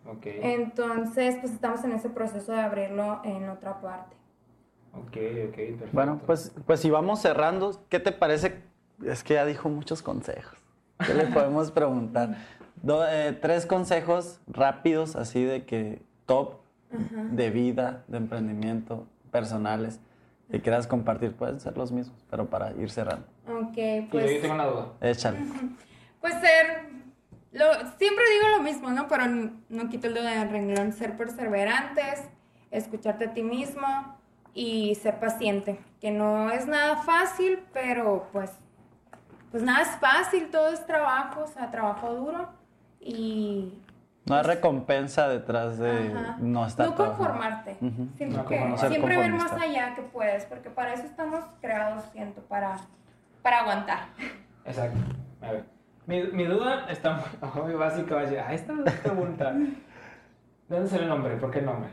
Ok. 0.06 0.26
Entonces, 0.26 1.36
pues 1.40 1.52
estamos 1.52 1.82
en 1.84 1.92
ese 1.92 2.10
proceso 2.10 2.52
de 2.52 2.60
abrirlo 2.60 3.20
en 3.24 3.48
otra 3.48 3.80
parte. 3.80 4.16
Ok, 4.92 5.16
ok, 5.48 5.54
perfecto. 5.56 5.88
Bueno, 5.92 6.20
pues, 6.24 6.52
pues 6.66 6.80
si 6.80 6.90
vamos 6.90 7.20
cerrando, 7.20 7.82
¿qué 7.88 7.98
te 8.00 8.12
parece? 8.12 8.62
Es 9.04 9.24
que 9.24 9.34
ya 9.34 9.44
dijo 9.44 9.68
muchos 9.68 10.02
consejos. 10.02 10.56
¿Qué 11.04 11.14
le 11.14 11.26
podemos 11.26 11.70
preguntar? 11.70 12.36
Do- 12.82 13.06
eh, 13.08 13.32
tres 13.40 13.66
consejos 13.66 14.40
rápidos, 14.46 15.16
así 15.16 15.42
de 15.44 15.64
que 15.64 16.02
top 16.26 16.56
de 16.90 17.50
vida, 17.50 18.04
de 18.08 18.18
emprendimiento, 18.18 19.06
personales, 19.32 19.98
que 20.50 20.60
quieras 20.60 20.86
compartir. 20.86 21.32
Pueden 21.34 21.58
ser 21.60 21.76
los 21.76 21.90
mismos, 21.90 22.24
pero 22.30 22.46
para 22.48 22.72
ir 22.72 22.90
cerrando. 22.90 23.26
Ok, 23.48 23.76
Y 23.76 24.00
yo, 24.02 24.08
pues... 24.10 24.30
yo 24.32 24.40
tengo 24.40 24.54
una 24.54 24.66
duda. 24.66 24.86
Échale. 25.00 25.38
Pues 26.20 26.34
ser, 26.34 26.86
lo, 27.52 27.64
siempre 27.98 28.24
digo 28.32 28.56
lo 28.56 28.62
mismo, 28.62 28.90
¿no? 28.90 29.08
Pero 29.08 29.24
no 29.68 29.88
quito 29.88 30.06
el 30.06 30.14
dedo 30.14 30.24
del 30.26 30.48
renglón, 30.50 30.92
ser 30.92 31.16
perseverantes, 31.16 32.22
escucharte 32.70 33.26
a 33.26 33.34
ti 33.34 33.42
mismo 33.42 33.86
y 34.54 34.94
ser 34.94 35.18
paciente, 35.18 35.80
que 36.00 36.10
no 36.12 36.50
es 36.50 36.66
nada 36.66 36.98
fácil, 37.02 37.58
pero 37.72 38.28
pues, 38.32 38.50
pues 39.54 39.62
nada 39.62 39.82
es 39.82 39.90
fácil, 40.00 40.50
todo 40.50 40.70
es 40.70 40.84
trabajo, 40.84 41.42
o 41.42 41.46
sea, 41.46 41.70
trabajo 41.70 42.12
duro 42.12 42.48
y... 42.98 43.72
No 44.26 44.34
hay 44.34 44.42
recompensa 44.42 45.28
detrás 45.28 45.78
de 45.78 46.12
ajá, 46.12 46.38
no 46.40 46.66
estar 46.66 46.88
no 46.88 46.96
conformarte. 46.96 47.76
No 47.80 48.46
que 48.46 48.74
siempre 48.78 49.16
ver 49.16 49.30
más 49.30 49.52
allá 49.52 49.94
que 49.94 50.02
puedes, 50.02 50.44
porque 50.46 50.70
para 50.70 50.94
eso 50.94 51.04
estamos 51.04 51.44
creados, 51.60 52.02
siento, 52.10 52.40
para, 52.40 52.78
para 53.42 53.60
aguantar. 53.60 54.00
Exacto. 54.64 54.98
A 55.40 55.52
ver. 55.52 55.64
Mi, 56.06 56.24
mi 56.32 56.46
duda 56.46 56.86
está 56.90 57.22
muy, 57.52 57.62
muy 57.62 57.74
básica. 57.74 58.12
Va 58.12 58.22
a 58.22 58.24
decir, 58.24 58.40
ah, 58.40 58.52
esta 58.52 58.72
es 58.72 58.92
pregunta. 58.94 59.52
¿De 59.52 59.68
dónde 60.68 60.90
sale 60.90 61.04
el 61.04 61.10
nombre? 61.10 61.36
¿Por 61.36 61.52
qué 61.52 61.60
el 61.60 61.66
nombre? 61.66 61.90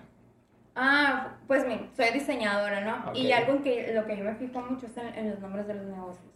Ah, 0.76 1.28
pues 1.46 1.68
mi, 1.68 1.92
soy 1.96 2.10
diseñadora, 2.12 2.82
¿no? 2.82 3.14
Y 3.14 3.32
algo 3.32 3.52
en 3.54 3.62
que 3.62 3.94
lo 3.94 4.04
que 4.08 4.18
yo 4.18 4.24
me 4.24 4.34
fijo 4.34 4.60
mucho 4.62 4.88
es 4.88 4.98
en, 4.98 5.14
en 5.14 5.30
los 5.30 5.40
nombres 5.40 5.68
de 5.68 5.76
los 5.76 5.86
negocios. 5.86 6.32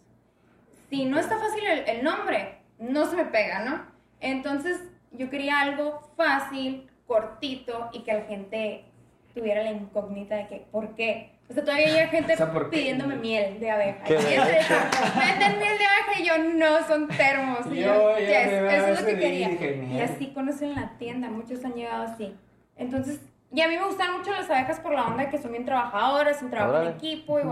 Si 0.89 1.05
no 1.05 1.19
está 1.19 1.37
fácil 1.37 1.65
el, 1.65 1.79
el 1.87 2.03
nombre, 2.03 2.59
no 2.79 3.05
se 3.05 3.15
me 3.15 3.25
pega, 3.25 3.63
¿no? 3.63 3.85
Entonces 4.19 4.79
yo 5.11 5.29
quería 5.29 5.61
algo 5.61 6.11
fácil, 6.15 6.89
cortito 7.07 7.89
y 7.93 7.99
que 8.01 8.13
la 8.13 8.21
gente 8.23 8.85
tuviera 9.33 9.63
la 9.63 9.71
incógnita 9.71 10.35
de 10.35 10.47
que, 10.47 10.65
¿por 10.71 10.95
qué? 10.95 11.31
O 11.49 11.53
sea, 11.53 11.63
todavía 11.63 11.87
hay 11.87 12.07
gente 12.07 12.33
O 12.35 12.37
sea, 12.37 12.51
¿por 12.51 12.69
qué? 12.69 12.77
pidiéndome 12.77 13.15
miel 13.17 13.59
de 13.59 13.69
abeja. 13.69 14.03
Que 14.03 14.13
Y 14.13 14.17
de 14.17 14.23
Venden 14.23 15.59
miel 15.59 15.77
de 15.77 15.85
abeja 15.85 16.19
y 16.19 16.25
yo, 16.25 16.37
no, 16.37 16.87
son 16.87 17.07
termos. 17.07 17.59
Y 17.71 17.81
yo, 17.81 18.17
yes, 18.17 18.47
eso 18.47 18.87
es 18.87 19.01
lo 19.01 19.07
que 19.07 19.19
quería. 19.19 19.51
Y 19.51 19.99
así 19.99 20.27
conocen 20.27 20.73
la 20.73 20.97
tienda, 20.97 21.29
muchos 21.29 21.63
han 21.63 21.73
llegado 21.73 22.03
así. 22.03 22.35
Entonces, 22.77 23.21
y 23.53 23.61
a 23.61 23.67
mí 23.67 23.77
me 23.77 23.85
gustan 23.85 24.17
mucho 24.17 24.31
las 24.31 24.49
abejas 24.49 24.79
por 24.79 24.93
la 24.93 25.05
onda 25.05 25.29
que 25.29 25.37
son 25.37 25.51
bien 25.51 25.65
trabajadoras, 25.65 26.41
un 26.41 26.49
trabajo 26.49 26.87
en 26.87 26.95
equipo 26.95 27.39
y 27.39 27.43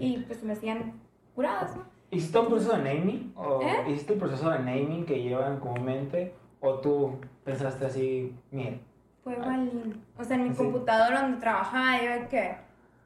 y 0.00 0.18
pues 0.26 0.42
me 0.42 0.54
hacían 0.54 1.00
curadas, 1.34 1.76
¿no? 1.76 1.84
¿Hiciste 2.10 2.38
un 2.38 2.46
proceso 2.48 2.76
de 2.76 2.82
naming? 2.94 3.32
¿O 3.36 3.60
¿Eh? 3.62 3.90
hiciste 3.90 4.14
el 4.14 4.18
proceso 4.18 4.50
de 4.50 4.58
naming 4.58 5.04
que 5.06 5.22
llevan 5.22 5.60
comúnmente? 5.60 6.34
¿O 6.60 6.74
tú 6.80 7.18
pensaste 7.44 7.86
así, 7.86 8.36
miel? 8.50 8.80
Fue 9.22 9.36
balín. 9.36 10.02
O 10.18 10.24
sea, 10.24 10.36
en 10.36 10.44
mi 10.48 10.50
Sí. 10.50 10.56
computadora 10.58 11.22
donde 11.22 11.38
trabajaba, 11.38 11.98
yo 12.02 12.28
que 12.28 12.56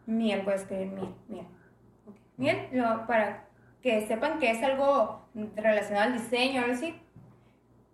miel, 0.07 0.43
voy 0.45 0.53
a 0.55 0.57
escribir 0.57 0.89
miel, 0.93 1.09
miel. 1.29 1.47
Ok. 2.09 2.15
Miel, 2.39 2.69
lo- 2.73 3.07
para 3.07 3.45
que 3.83 4.07
sepan 4.07 4.39
que 4.39 4.51
es 4.51 4.63
algo 4.63 5.21
relacionado 5.57 6.07
al 6.07 6.13
diseño, 6.15 6.63
algo 6.63 6.73
así. 6.75 6.99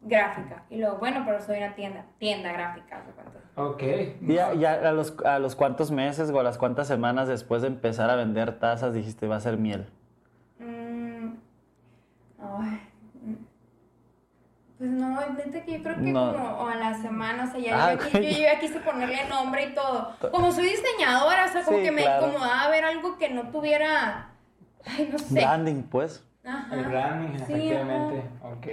Gráfica. 0.02 0.64
Y 0.70 0.78
luego, 0.78 0.98
bueno, 0.98 1.22
pero 1.26 1.40
soy 1.42 1.58
una 1.58 1.74
tienda, 1.74 2.06
tienda 2.18 2.52
gráfica. 2.52 3.02
Ok. 3.56 3.82
Y 4.22 4.34
ya, 4.34 4.54
ya 4.54 4.74
a, 4.88 4.92
los, 4.92 5.14
a 5.26 5.38
los 5.38 5.56
cuántos 5.56 5.90
meses 5.90 6.30
o 6.30 6.40
a 6.40 6.42
las 6.42 6.56
cuántas 6.56 6.86
semanas 6.88 7.26
después 7.28 7.60
de 7.62 7.68
empezar 7.68 8.08
a 8.08 8.14
vender 8.16 8.58
tazas 8.60 8.94
dijiste 8.94 9.26
va 9.26 9.36
a 9.36 9.40
ser 9.40 9.58
miel. 9.58 9.86
Mm, 10.58 11.34
ay, 12.38 12.80
mm. 13.24 13.34
Pues 14.80 14.92
no, 14.92 15.20
neta 15.36 15.62
que 15.62 15.72
yo 15.76 15.82
creo 15.82 15.94
que 15.96 16.00
No. 16.10 16.32
como 16.32 16.66
a 16.66 16.74
la 16.74 16.94
semana, 16.94 17.44
o 17.44 17.50
sea, 17.52 17.60
ya 17.60 17.86
Ah, 17.88 17.94
yo, 17.94 18.00
aquí- 18.02 18.32
yo 18.34 18.38
ya 18.40 18.58
quise 18.58 18.80
ponerle 18.80 19.28
nombre 19.28 19.66
y 19.66 19.74
todo. 19.74 20.14
Como 20.32 20.50
soy 20.50 20.70
diseñadora, 20.70 21.44
o 21.44 21.48
sea, 21.48 21.62
como 21.64 21.76
Sí, 21.76 21.84
que 21.84 21.92
me 21.92 22.00
claro. 22.00 22.28
incomodaba 22.28 22.70
ver 22.70 22.84
algo 22.86 23.18
que 23.18 23.28
no 23.28 23.50
tuviera, 23.50 24.30
ay, 24.86 25.10
no 25.12 25.18
sé. 25.18 25.34
Branding, 25.34 25.82
pues. 25.82 26.24
Ajá. 26.42 26.74
El 26.74 26.84
branding, 26.86 27.36
Sí, 27.36 27.42
efectivamente. 27.52 28.24
ajá. 28.38 28.48
Ok. 28.54 28.66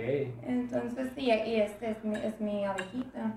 Entonces, 0.48 1.10
sí, 1.14 1.24
y 1.30 1.60
este 1.60 1.92
es 1.92 2.02
mi, 2.06 2.16
es 2.16 2.40
mi 2.40 2.64
abejita. 2.64 3.34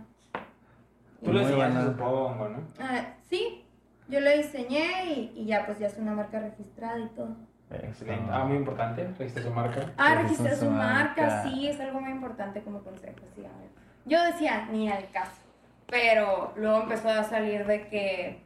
Tú 1.25 1.33
lo 1.33 1.41
diseñaste, 1.41 1.87
supongo, 1.91 2.49
¿no? 2.51 2.59
Ah, 2.79 3.05
sí, 3.29 3.64
yo 4.07 4.21
lo 4.21 4.31
diseñé 4.31 5.07
y, 5.07 5.33
y 5.35 5.47
ya, 5.47 5.66
pues 5.66 5.81
ya 5.81 5.89
es 5.89 5.99
una 5.99 6.12
marca 6.12 6.39
registrada 6.39 7.01
y 7.01 7.09
todo. 7.09 7.35
Excelente. 7.73 8.31
Ah, 8.33 8.45
muy 8.45 8.57
importante. 8.57 9.09
Registra 9.18 9.43
su 9.43 9.51
marca. 9.51 9.93
Ah, 9.97 10.14
registre 10.23 10.57
su 10.57 10.71
marca, 10.71 11.23
marca. 11.23 11.43
sí, 11.45 11.68
es 11.68 11.81
algo 11.81 12.01
muy 12.01 12.11
importante 12.11 12.62
como 12.62 12.81
consejo, 12.83 13.18
sí, 13.35 13.43
a 13.45 13.59
ver. 13.59 13.68
Yo 14.07 14.23
decía, 14.25 14.66
ni 14.73 14.91
al 14.91 15.09
caso, 15.11 15.33
pero 15.87 16.53
luego 16.57 16.83
empezó 16.83 17.09
a 17.11 17.23
salir 17.25 17.66
de 17.66 17.87
que 17.89 18.43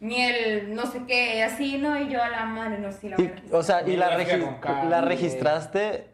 miel, 0.00 0.74
no 0.74 0.86
sé 0.86 1.02
qué, 1.06 1.42
así, 1.44 1.78
¿no? 1.78 1.98
Y 2.00 2.08
yo 2.08 2.22
a 2.22 2.28
la 2.28 2.44
madre, 2.46 2.78
no 2.78 2.90
sé, 2.90 3.10
la 3.10 3.16
voy 3.16 3.26
a 3.26 3.28
Y, 3.28 3.32
registrar. 3.32 3.60
o 3.60 3.62
sea, 3.62 3.82
¿y 3.88 3.96
la, 3.96 4.18
regi- 4.18 4.88
la 4.88 5.00
registraste 5.02 6.10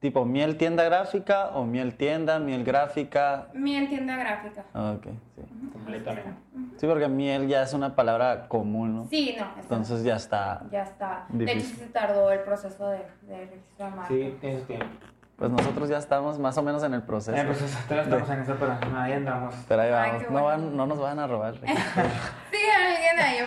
tipo 0.00 0.24
miel 0.24 0.56
tienda 0.56 0.82
gráfica 0.84 1.50
o 1.54 1.64
miel 1.64 1.94
tienda, 1.94 2.38
miel 2.38 2.64
gráfica? 2.64 3.48
Miel 3.52 3.88
tienda 3.88 4.16
gráfica. 4.16 4.64
Ah, 4.72 4.94
ok, 4.96 5.04
sí. 5.36 5.42
Completamente. 5.72 6.30
Sí, 6.78 6.86
porque 6.86 7.06
miel 7.08 7.46
ya 7.46 7.62
es 7.62 7.74
una 7.74 7.94
palabra 7.94 8.48
común, 8.48 8.96
¿no? 8.96 9.04
Sí, 9.04 9.36
no, 9.38 9.46
Entonces 9.60 10.02
ya 10.02 10.16
está. 10.16 10.62
ya 10.72 10.82
está. 10.82 11.26
De 11.28 11.52
hecho, 11.52 11.66
se 11.66 11.86
tardó 11.86 12.30
el 12.32 12.40
proceso 12.40 12.88
de, 12.88 13.04
de 13.22 13.46
registrar 13.46 13.90
marca. 13.94 14.08
Sí, 14.08 14.36
tienes 14.40 14.66
tiempo. 14.66 14.86
Pues 15.40 15.50
nosotros 15.50 15.88
ya 15.88 15.96
estamos 15.96 16.38
más 16.38 16.58
o 16.58 16.62
menos 16.62 16.82
en 16.82 16.92
el 16.92 17.02
proceso. 17.02 17.34
Eh, 17.34 17.44
pues 17.46 17.58
todavía 17.88 18.02
estamos 18.02 18.28
en 18.28 18.40
eso, 18.40 18.56
pero 18.60 18.76
ahí 18.94 19.12
andamos. 19.14 19.54
Pero 19.66 19.80
ahí 19.80 19.88
Ay, 19.90 20.10
vamos. 20.12 20.30
no, 20.30 20.44
van- 20.44 20.76
nos 20.86 21.00
van 21.00 21.18
a 21.18 21.26
robar. 21.26 21.54
el. 21.62 21.66
Sí, 21.66 22.58
alguien 22.76 23.18
ahí 23.18 23.40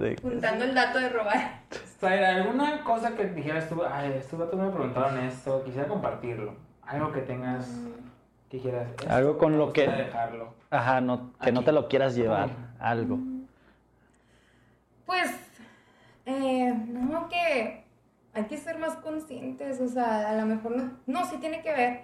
De- 0.00 0.14
apuntando 0.18 0.64
el 0.64 0.74
dato 0.74 0.98
de 0.98 1.08
robar. 1.10 1.60
Zaira, 2.00 2.30
¿alguna 2.34 2.82
cosa 2.82 3.14
que 3.14 3.26
dijeras 3.26 3.68
tú, 3.68 3.80
ay, 3.88 4.14
estos 4.18 4.40
vatos 4.40 4.58
me 4.58 4.68
preguntaron 4.70 5.16
esto, 5.20 5.62
quisiera 5.62 5.86
compartirlo? 5.86 6.56
Algo 6.84 7.12
que 7.12 7.20
tengas, 7.20 7.68
que 8.50 8.56
dijeras. 8.56 8.88
esto 8.90 9.08
Algo 9.08 9.38
con 9.38 9.56
lo 9.56 9.72
que- 9.72 9.86
dejarlo. 9.86 10.52
Ajá, 10.68 11.00
no, 11.00 11.30
que 11.40 11.52
no 11.52 11.62
te 11.62 11.70
lo 11.70 11.86
quieras 11.88 12.16
llevar. 12.16 12.48
Algo. 12.80 13.20
Pues, 15.06 15.30
eh, 16.26 16.74
no, 16.88 17.28
que 17.28 17.83
hay 18.34 18.44
que 18.44 18.56
ser 18.58 18.78
más 18.78 18.96
conscientes, 18.96 19.80
o 19.80 19.88
sea, 19.88 20.30
a 20.30 20.34
lo 20.34 20.46
mejor 20.46 20.76
no, 20.76 20.90
no, 21.06 21.24
sí 21.26 21.36
tiene 21.38 21.62
que 21.62 21.72
ver, 21.72 22.00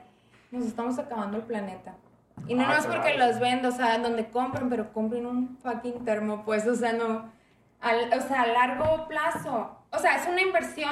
nos 0.51 0.65
estamos 0.67 0.99
acabando 0.99 1.37
el 1.39 1.43
planeta. 1.45 1.95
Y 2.47 2.55
no 2.55 2.65
Ah, 2.67 2.77
es 2.79 2.87
porque 2.87 3.15
claro. 3.15 3.31
los 3.33 3.41
vendo, 3.41 3.69
o 3.69 3.73
sea, 3.73 3.99
donde 3.99 4.29
compren, 4.31 4.69
pero 4.71 4.93
compren 4.93 5.27
un 5.27 5.59
fucking 5.59 6.05
termo, 6.05 6.45
pues, 6.45 6.67
o 6.67 6.75
sea, 6.75 6.93
no, 6.93 7.31
al- 7.81 8.13
o 8.17 8.21
sea, 8.23 8.43
a 8.43 8.47
largo 8.47 9.07
plazo, 9.09 9.77
o 9.91 9.99
sea, 9.99 10.17
es 10.17 10.27
una 10.29 10.41
inversión 10.41 10.91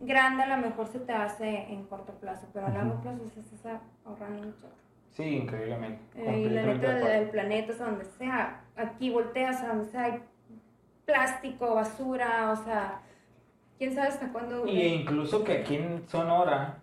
grande, 0.00 0.42
a 0.44 0.56
lo 0.56 0.66
mejor 0.66 0.86
se 0.88 0.98
te 1.00 1.12
hace 1.12 1.72
en 1.72 1.84
corto 1.84 2.12
plazo, 2.14 2.46
pero 2.52 2.66
a 2.66 2.70
largo 2.70 3.00
plazo 3.00 3.20
se 3.48 3.54
está 3.54 3.80
ahorrando 4.04 4.46
mucho. 4.46 4.68
Sí, 5.10 5.24
increíblemente. 5.36 6.00
Eh, 6.14 6.40
y 6.42 6.48
la 6.50 6.62
neta 6.62 6.88
de 6.94 6.94
del, 6.94 7.04
del 7.20 7.30
planeta, 7.30 7.72
o 7.72 7.76
sea, 7.76 7.86
donde 7.86 8.04
sea, 8.04 8.60
aquí 8.76 9.10
volteas 9.10 9.60
a 9.62 9.68
donde 9.68 9.90
sea, 9.90 10.04
hay 10.04 10.22
plástico, 11.04 11.74
basura, 11.74 12.50
o 12.52 12.56
sea, 12.64 13.00
quién 13.78 13.94
sabe 13.94 14.08
hasta 14.08 14.30
cuándo 14.32 14.58
dure. 14.58 14.72
Y 14.72 14.82
incluso 14.94 15.44
que 15.44 15.58
aquí 15.58 15.76
en 15.76 16.06
Sonora 16.08 16.76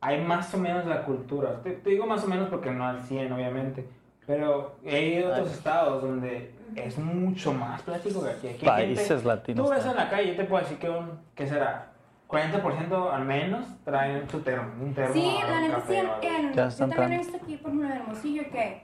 hay 0.00 0.20
más 0.22 0.52
o 0.54 0.58
menos 0.58 0.84
la 0.86 1.02
cultura. 1.04 1.60
Te, 1.62 1.72
te 1.72 1.90
digo 1.90 2.06
más 2.06 2.22
o 2.24 2.28
menos 2.28 2.48
porque 2.48 2.70
no 2.70 2.86
al 2.86 3.02
100, 3.02 3.32
obviamente. 3.32 3.86
Pero 4.26 4.76
he 4.84 5.02
ido 5.18 5.28
a 5.28 5.32
otros 5.36 5.48
Ay. 5.50 5.54
estados 5.54 6.02
donde 6.02 6.52
es 6.74 6.98
mucho 6.98 7.52
más 7.52 7.80
plástico 7.82 8.22
que 8.24 8.30
aquí. 8.30 8.48
Aquí 8.48 8.58
hay 8.68 8.86
Países 8.86 9.08
gente- 9.08 9.24
latinos. 9.24 9.64
Tú 9.66 9.72
ves 9.72 9.86
en 9.86 9.96
la 9.96 10.10
calle 10.10 10.32
y 10.32 10.36
te 10.36 10.44
puedo 10.44 10.62
decir 10.62 10.78
que 10.78 10.90
un, 10.90 11.20
¿qué 11.34 11.46
será? 11.46 11.92
40% 12.28 13.12
al 13.12 13.24
menos 13.24 13.64
traen 13.84 14.28
su 14.28 14.40
termo, 14.40 14.68
un 14.84 14.92
termo. 14.92 15.14
Sí, 15.14 15.30
la 15.48 15.60
neta 15.60 15.80
sí, 15.86 15.94
en- 15.94 16.52
yo 16.52 16.68
también 16.88 17.12
he 17.12 17.18
visto 17.18 17.36
aquí, 17.40 17.56
por 17.56 17.70
ejemplo, 17.70 17.88
en 17.88 17.96
Hermosillo, 18.00 18.42
que 18.50 18.82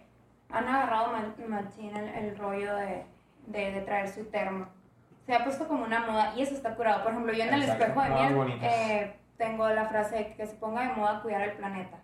han 0.49 0.69
agarrado 0.69 1.09
ma- 1.11 1.35
machín 1.49 1.97
el, 1.97 2.09
el 2.25 2.39
rollo 2.39 2.77
de, 2.77 3.03
de, 3.49 3.73
de 3.73 3.81
traer 3.81 4.09
su 4.09 4.25
termo. 4.27 4.67
Se 5.27 5.35
ha 5.35 5.45
puesto 5.45 5.69
como 5.69 5.85
una 5.85 6.01
moda 6.01 6.33
y 6.37 6.43
eso 6.43 6.55
está 6.55 6.75
curado. 6.75 7.03
Por 7.03 7.13
ejemplo, 7.13 7.33
yo 7.33 7.45
en 7.45 7.55
el 7.55 7.63
Exacto, 7.63 7.85
espejo 7.85 8.03
de 8.03 8.11
miel 8.11 8.35
bonitas. 8.35 8.73
eh, 8.73 9.17
tengo 9.37 9.69
la 9.69 9.87
frase 9.87 10.17
de 10.17 10.35
que 10.35 10.47
se 10.47 10.55
ponga 10.57 10.83
de 10.89 10.95
moda 10.95 11.23
cuidar 11.23 11.43
el 11.43 11.53
planeta. 11.53 11.99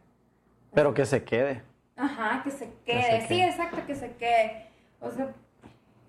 Pero 0.73 0.95
que 0.95 1.05
se 1.05 1.25
quede. 1.25 1.63
Ajá, 1.97 2.43
que 2.45 2.51
se 2.51 2.59
se 2.59 2.73
quede. 2.85 3.21
Sí, 3.23 3.29
quede. 3.29 3.49
exacto, 3.49 3.79
que 3.87 3.95
se 3.97 4.15
quede. 4.17 4.67
O 5.01 5.11
sea, 5.11 5.29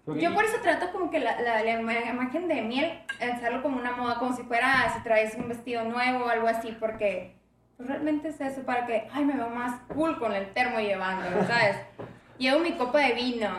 Porque- 0.06 0.22
yo 0.22 0.34
por 0.36 0.44
eso 0.46 0.58
trato 0.62 0.92
como 0.92 1.10
que 1.10 1.20
la, 1.20 1.40
la, 1.42 1.64
la 1.64 1.80
ima- 1.82 2.10
imagen 2.10 2.48
de 2.48 2.62
miel, 2.62 3.00
hacerlo 3.20 3.64
como 3.64 3.78
una 3.80 3.92
moda, 3.94 4.20
como 4.20 4.36
si 4.36 4.44
fuera, 4.44 4.92
si 4.96 5.02
traes 5.04 5.36
un 5.36 5.50
vestido 5.50 5.84
nuevo 5.86 6.26
o 6.26 6.30
algo 6.30 6.48
así, 6.48 6.76
porque 6.80 7.36
pues, 7.78 7.90
realmente 7.90 8.30
es 8.30 8.40
eso, 8.42 8.62
para 8.64 8.86
que, 8.86 9.08
ay, 9.14 9.26
me 9.26 9.34
veo 9.34 9.50
más 9.50 9.80
cool 9.94 10.20
con 10.20 10.34
el 10.34 10.52
termo 10.54 10.80
llevándolo, 10.80 11.44
¿sabes? 11.46 11.78
Llevo 12.38 12.60
mi 12.60 12.74
copa 12.74 13.00
de 13.00 13.14
vino 13.14 13.50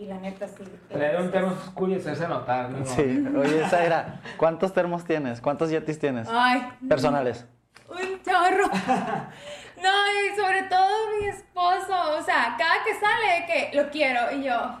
y 0.00 0.06
la 0.06 0.16
neta 0.18 0.48
sí. 0.48 0.64
Traer 0.88 1.20
un 1.20 1.30
termo 1.30 1.52
oscuro 1.52 1.92
y 1.92 1.96
hacerse 1.96 2.26
notar, 2.26 2.70
¿no? 2.70 2.86
Sí. 2.86 3.22
Oye, 3.36 3.68
Zaira, 3.68 4.20
¿cuántos 4.38 4.72
termos 4.72 5.04
tienes? 5.04 5.42
¿Cuántos 5.42 5.70
yetis 5.70 5.98
tienes? 5.98 6.26
Ay, 6.30 6.66
Personales. 6.88 7.44
un 7.88 8.22
chorro. 8.22 8.66
No, 9.82 9.88
y 9.88 10.36
sobre 10.38 10.62
todo 10.64 10.88
mi 11.18 11.26
esposo, 11.28 12.18
o 12.18 12.22
sea, 12.22 12.54
cada 12.58 12.84
que 12.84 12.94
sale 12.94 13.46
que 13.46 13.76
lo 13.76 13.88
quiero 13.90 14.30
y 14.32 14.42
yo. 14.44 14.78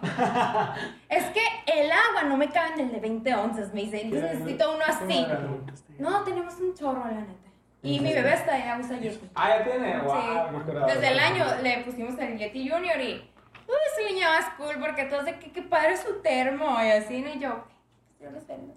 Es 1.08 1.24
que 1.26 1.40
el 1.66 1.90
agua 1.90 2.24
no 2.28 2.36
me 2.36 2.48
cabe 2.50 2.74
en 2.74 2.80
el 2.80 2.92
de 2.92 3.00
20 3.00 3.34
onzas, 3.34 3.72
me 3.74 3.80
dice, 3.80 4.02
entonces 4.02 4.38
necesito 4.38 4.74
uno 4.74 4.84
así. 4.86 5.26
No, 5.98 6.22
tenemos 6.24 6.54
un 6.60 6.74
chorro, 6.74 7.04
la 7.04 7.12
neta. 7.20 7.32
Y 7.82 7.96
¿En 7.96 8.02
mi 8.04 8.12
bebé 8.12 8.30
hasta 8.32 8.58
ya 8.58 8.78
usa 8.78 8.98
Yeti. 8.98 9.30
Ah, 9.34 9.48
ya 9.58 9.64
tiene. 9.64 10.00
Wow, 10.02 10.14
Sí. 10.14 10.72
Desde 10.86 11.08
el 11.12 11.18
año 11.18 11.44
le 11.62 11.78
pusimos 11.78 12.18
el 12.18 12.36
Yeti 12.38 12.68
Junior 12.68 13.00
y. 13.00 13.30
Uy, 13.70 13.76
ese 13.92 14.12
niño 14.12 14.26
más 14.26 14.54
cool 14.56 14.76
porque 14.80 15.04
todos 15.04 15.24
de 15.24 15.38
que, 15.38 15.52
que 15.52 15.62
padre 15.62 15.96
su 15.96 16.20
termo 16.22 16.76
y 16.82 16.90
así, 16.90 17.22
¿no? 17.22 17.28
y 17.30 17.38
yo. 17.38 17.64
Yo 18.20 18.30
los 18.30 18.46
vendo. 18.46 18.74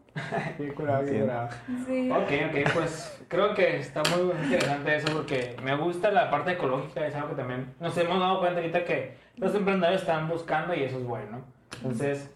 Qué 0.58 0.74
curado, 0.74 1.04
qué 1.04 1.20
curado. 1.20 1.50
Sí. 1.86 2.10
Ok, 2.10 2.32
ok, 2.50 2.74
pues 2.74 3.26
creo 3.28 3.54
que 3.54 3.80
está 3.80 4.02
muy 4.16 4.32
interesante 4.44 4.96
eso 4.96 5.12
porque 5.12 5.58
me 5.64 5.76
gusta 5.76 6.12
la 6.12 6.30
parte 6.30 6.52
ecológica, 6.52 7.06
es 7.06 7.16
algo 7.16 7.30
que 7.30 7.36
también 7.36 7.74
nos 7.80 7.98
hemos 7.98 8.20
dado 8.20 8.40
cuenta 8.40 8.60
ahorita 8.60 8.86
que 8.86 9.18
los 9.36 9.54
emprendedores 9.56 10.02
están 10.02 10.30
buscando 10.30 10.74
y 10.74 10.84
eso 10.84 10.98
es 10.98 11.04
bueno. 11.04 11.42
Entonces, 11.78 12.30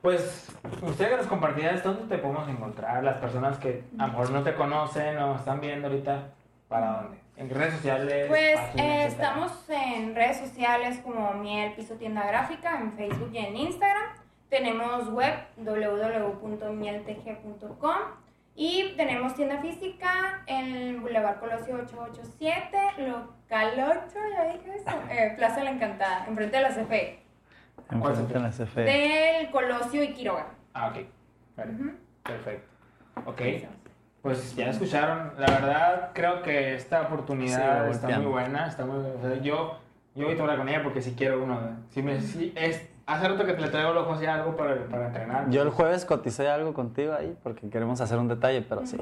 pues, 0.00 0.48
ustedes 0.82 1.10
que 1.10 1.16
nos 1.16 1.26
compartirás 1.26 1.82
dónde 1.82 2.04
te 2.14 2.22
podemos 2.22 2.48
encontrar, 2.48 3.02
las 3.02 3.18
personas 3.18 3.58
que 3.58 3.84
a 3.98 4.06
lo 4.06 4.12
mejor 4.12 4.30
no 4.30 4.42
te 4.42 4.54
conocen 4.54 5.18
o 5.18 5.36
están 5.36 5.60
viendo 5.60 5.88
ahorita, 5.88 6.28
¿para 6.68 7.02
dónde? 7.02 7.23
En 7.36 7.50
redes 7.50 7.74
sociales. 7.74 8.26
Pues 8.28 8.54
páginas, 8.56 8.86
eh, 8.86 9.06
estamos 9.06 9.68
en 9.68 10.14
redes 10.14 10.36
sociales 10.38 11.00
como 11.02 11.32
Miel 11.34 11.72
Piso 11.74 11.96
Tienda 11.96 12.24
Gráfica, 12.26 12.80
en 12.80 12.92
Facebook 12.92 13.30
y 13.32 13.38
en 13.38 13.56
Instagram. 13.56 14.04
Tenemos 14.48 15.10
web 15.12 15.34
www.mieltg.com 15.56 17.96
y 18.54 18.94
tenemos 18.96 19.34
tienda 19.34 19.58
física 19.60 20.44
en 20.46 21.02
Boulevard 21.02 21.40
Colosio 21.40 21.74
887, 21.74 22.78
local 22.98 23.84
8, 24.06 24.14
ya 24.32 24.44
dije 24.52 24.76
eso, 24.76 24.90
eh, 25.10 25.32
Plaza 25.36 25.64
La 25.64 25.70
Encantada, 25.70 26.26
enfrente 26.28 26.56
de 26.58 26.62
la 26.62 26.68
CFE, 26.68 27.18
Enfrente 27.90 28.34
de 28.34 28.40
la 28.40 28.50
CFE. 28.50 28.80
del 28.82 29.50
Colosio 29.50 30.04
y 30.04 30.12
Quiroga. 30.12 30.46
Ah, 30.72 30.86
ok. 30.88 30.98
Vale, 31.56 31.72
Ujú. 31.72 31.90
perfecto. 32.22 32.68
Ok. 33.26 33.40
Pues 34.24 34.56
ya 34.56 34.70
escucharon, 34.70 35.32
la 35.36 35.44
verdad 35.46 36.10
creo 36.14 36.42
que 36.42 36.74
esta 36.76 37.02
oportunidad 37.02 37.90
está 37.90 38.18
muy 38.20 38.32
buena, 38.32 38.66
está 38.66 38.86
muy, 38.86 38.96
o 38.96 39.20
sea, 39.20 39.34
yo, 39.42 39.76
yo 40.14 40.26
voy 40.26 40.38
a 40.38 40.40
hablar 40.40 40.56
con 40.56 40.66
ella 40.70 40.82
porque 40.82 41.02
si 41.02 41.12
quiero 41.12 41.44
uno, 41.44 41.60
si 41.90 42.02
me, 42.02 42.18
si 42.22 42.50
es, 42.56 42.88
hace 43.04 43.28
rato 43.28 43.44
que 43.44 43.52
le 43.52 43.68
traigo 43.68 43.92
los 43.92 44.06
ojos 44.06 44.22
y 44.22 44.24
algo 44.24 44.56
para, 44.56 44.82
para 44.86 45.08
entrenar. 45.08 45.50
Yo 45.50 45.60
el 45.60 45.68
jueves 45.68 46.06
coticé 46.06 46.48
algo 46.48 46.72
contigo 46.72 47.12
ahí 47.12 47.36
porque 47.42 47.68
queremos 47.68 48.00
hacer 48.00 48.16
un 48.16 48.28
detalle, 48.28 48.62
pero 48.62 48.86
sí. 48.86 48.96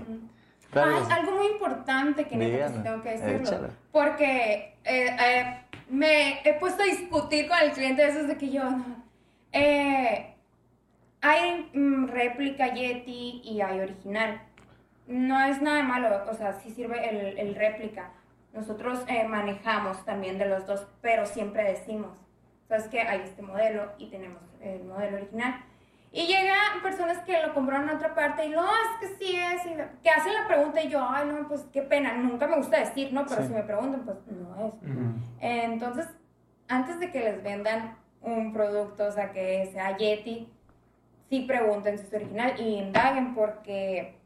Claro 0.72 0.96
Ah, 0.96 1.04
sí. 1.06 1.12
algo 1.12 1.36
muy 1.36 1.46
importante 1.52 2.24
que 2.26 2.36
tengo 2.82 3.02
que 3.04 3.10
decirlo. 3.10 3.36
échale. 3.48 3.68
Porque 3.92 4.74
eh, 4.82 5.16
eh, 5.24 5.60
me 5.88 6.40
he 6.42 6.54
puesto 6.58 6.82
a 6.82 6.86
discutir 6.86 7.46
con 7.46 7.58
el 7.60 7.70
cliente 7.70 8.02
de 8.02 8.08
esos 8.08 8.26
de 8.26 8.36
que 8.36 8.50
yo 8.50 8.64
no. 8.68 8.84
Eh, 9.52 10.34
hay 11.20 11.70
mm, 11.72 12.08
réplica 12.08 12.74
Yeti 12.74 13.42
y 13.44 13.60
hay 13.60 13.78
original. 13.78 14.40
No 15.07 15.42
es 15.44 15.61
nada 15.61 15.78
de 15.78 15.82
malo, 15.82 16.09
o 16.30 16.34
sea, 16.34 16.53
sí 16.55 16.70
sirve 16.70 17.09
el, 17.09 17.38
el 17.38 17.55
réplica. 17.55 18.11
Nosotros 18.53 19.03
eh, 19.09 19.24
manejamos 19.24 20.05
también 20.05 20.38
de 20.38 20.46
los 20.46 20.66
dos, 20.66 20.86
pero 21.00 21.26
siempre 21.26 21.64
decimos, 21.64 22.12
¿sabes 22.68 22.86
qué? 22.88 23.00
Hay 23.00 23.20
este 23.22 23.42
modelo 23.42 23.92
y 23.98 24.11
tenemos 24.11 24.42
el 24.61 24.84
modelo 24.84 25.16
original. 25.16 25.64
Y 26.14 26.26
llegan 26.26 26.82
personas 26.82 27.18
que 27.24 27.40
lo 27.40 27.55
compraron 27.55 27.88
en 27.88 27.96
otra 27.96 28.14
parte 28.14 28.44
y 28.44 28.50
no, 28.50 28.62
es 28.66 29.00
que 29.00 29.16
sí 29.16 29.34
es, 29.34 29.64
y 29.64 29.74
que 30.03 30.11
hacen 30.11 30.34
la 30.34 30.46
pregunta 30.46 30.82
y 30.82 30.90
yo, 30.90 31.03
ay, 31.09 31.26
no, 31.26 31.48
pues 31.48 31.62
qué 31.72 31.80
pena, 31.80 32.12
nunca 32.14 32.46
me 32.46 32.57
gusta 32.57 32.78
decir, 32.80 33.12
¿no? 33.14 33.24
Pero 33.26 33.40
Sí. 33.42 33.48
si 33.48 33.55
me 33.55 33.62
preguntan, 33.62 34.03
pues 34.05 34.18
no 34.26 34.66
es. 34.66 34.74
Entonces, 35.40 36.07
antes 36.68 37.00
de 37.00 37.11
que 37.11 37.20
les 37.20 37.42
vendan 37.42 37.96
un 38.20 38.53
producto, 38.53 39.07
o 39.07 39.11
sea, 39.11 39.32
que 39.32 39.70
sea 39.72 39.96
Yeti, 39.96 40.53
sí 41.30 41.40
pregunten 41.40 41.98
si 41.98 42.05
es 42.07 42.12
original 42.12 42.61
y 42.61 42.74
indaguen 42.76 43.34
porque 43.34 44.18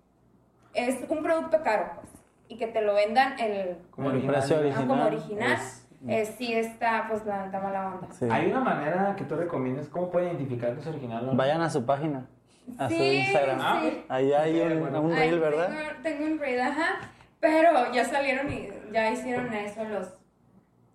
es 0.76 1.08
un 1.08 1.22
producto 1.22 1.62
caro, 1.62 1.90
pues. 1.96 2.08
Y 2.48 2.58
que 2.58 2.68
te 2.68 2.80
lo 2.82 2.94
vendan 2.94 3.38
el, 3.40 3.78
Como 3.90 4.10
el 4.10 4.16
original. 4.16 4.36
precio 4.36 4.56
Ah, 4.56 4.60
original. 4.60 4.86
como 4.86 5.04
original, 5.06 5.52
es- 5.52 5.86
eh, 6.08 6.34
sí 6.38 6.52
está, 6.54 7.06
pues, 7.08 7.24
la 7.26 7.46
neta 7.46 7.58
mala 7.60 7.86
onda. 7.88 8.08
sí. 8.12 8.28
Hay 8.30 8.50
una 8.50 8.60
manera 8.60 9.14
que 9.16 9.24
tú 9.24 9.34
recomiendas, 9.36 9.88
¿cómo 9.88 10.10
pueden 10.10 10.28
identificar 10.28 10.74
que 10.74 10.80
es 10.80 10.86
original 10.86 11.24
o 11.24 11.32
no? 11.32 11.36
Vayan 11.36 11.60
a 11.62 11.70
su 11.70 11.84
página, 11.84 12.26
a 12.78 12.88
su 12.88 12.94
Sí, 12.94 13.02
Instagram. 13.26 13.58
Ah, 13.60 13.80
sí. 13.82 14.04
Ahí 14.08 14.32
hay 14.32 14.60
un, 14.60 14.80
bueno. 14.80 15.00
un 15.00 15.16
reel, 15.16 15.40
¿verdad? 15.40 15.68
Tengo, 15.68 16.02
tengo 16.02 16.26
un 16.34 16.38
reel, 16.38 16.60
ajá. 16.60 16.86
Pero 17.40 17.92
ya 17.92 18.04
salieron 18.04 18.52
y 18.52 18.68
ya 18.92 19.10
hicieron 19.10 19.52
eso 19.52 19.84
los 19.84 20.14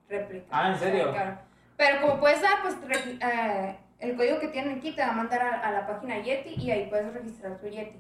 réplicas. 0.10 0.48
Ah, 0.52 0.70
¿en 0.72 0.78
serio? 0.78 1.14
Pero 1.78 2.02
como 2.02 2.20
puedes 2.20 2.42
dar, 2.42 2.62
pues 2.62 2.76
re- 2.88 3.18
eh, 3.22 3.78
el 4.00 4.16
código 4.16 4.40
que 4.40 4.48
tienen 4.50 4.78
aquí 4.78 4.92
te 4.96 5.02
va 5.02 5.10
a 5.10 5.14
mandar 5.14 5.42
a, 5.42 5.60
a 5.60 5.72
la 5.72 5.88
página 5.88 6.20
Yeti 6.20 6.56
y 6.56 6.72
ahí 6.72 6.88
puedes 6.90 7.14
registrar 7.14 7.58
tu 7.60 7.68
Yeti. 7.68 7.98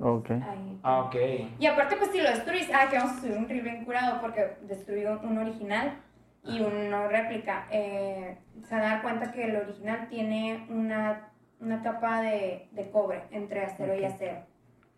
Ok. 0.00 0.30
Ahí. 0.30 0.80
Ah, 0.82 1.00
ok. 1.00 1.16
Y 1.58 1.66
aparte, 1.66 1.96
pues 1.96 2.10
si 2.10 2.20
lo 2.20 2.30
destruís, 2.30 2.68
ah, 2.72 2.88
que 2.88 2.96
vamos 2.96 3.16
a 3.16 3.20
subir 3.20 3.36
un 3.36 3.48
reel 3.48 3.62
bien 3.62 3.84
curado 3.84 4.20
porque 4.20 4.56
destruí 4.62 5.04
un, 5.04 5.38
original 5.38 5.98
y 6.44 6.60
una 6.60 7.08
réplica. 7.08 7.66
Eh, 7.70 8.38
se 8.68 8.74
van 8.74 8.84
a 8.84 8.88
dar 8.88 9.02
cuenta 9.02 9.32
que 9.32 9.44
el 9.44 9.56
original 9.56 10.08
tiene 10.08 10.66
una, 10.70 11.30
una 11.60 11.82
capa 11.82 12.22
de, 12.22 12.68
de 12.72 12.90
cobre 12.90 13.24
entre 13.30 13.64
acero 13.64 13.98
y 13.98 14.04
acero 14.04 14.42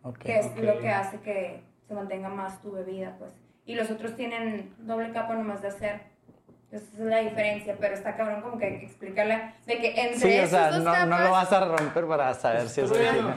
ok. 0.03 0.17
que 0.17 0.39
es 0.39 0.57
lo 0.57 0.79
que 0.79 0.89
hace 0.89 1.19
que 1.19 1.63
se 1.87 1.93
mantenga 1.93 2.29
más 2.29 2.61
tu 2.61 2.71
bebida, 2.71 3.15
pues. 3.17 3.31
Y 3.65 3.75
los 3.75 3.91
otros 3.91 4.15
tienen 4.15 4.73
doble 4.79 5.11
capa 5.11 5.35
nomás 5.35 5.61
de 5.61 5.69
acero. 5.69 5.99
Esa 6.71 6.85
es 6.93 6.99
la 6.99 7.17
diferencia, 7.17 7.75
pero 7.79 7.93
está 7.95 8.15
cabrón 8.15 8.41
como 8.41 8.57
que 8.57 8.85
explicarle 8.85 9.53
de 9.65 9.77
que 9.79 9.89
entre 10.01 10.17
Sí, 10.19 10.39
o 10.39 10.47
sea, 10.47 10.71
dos 10.71 10.83
no, 10.83 11.05
no 11.05 11.19
lo 11.19 11.31
vas 11.31 11.51
a 11.51 11.65
romper 11.65 12.05
para 12.07 12.33
saber 12.33 12.69
si 12.69 12.81
es 12.81 12.89
original. 12.91 13.35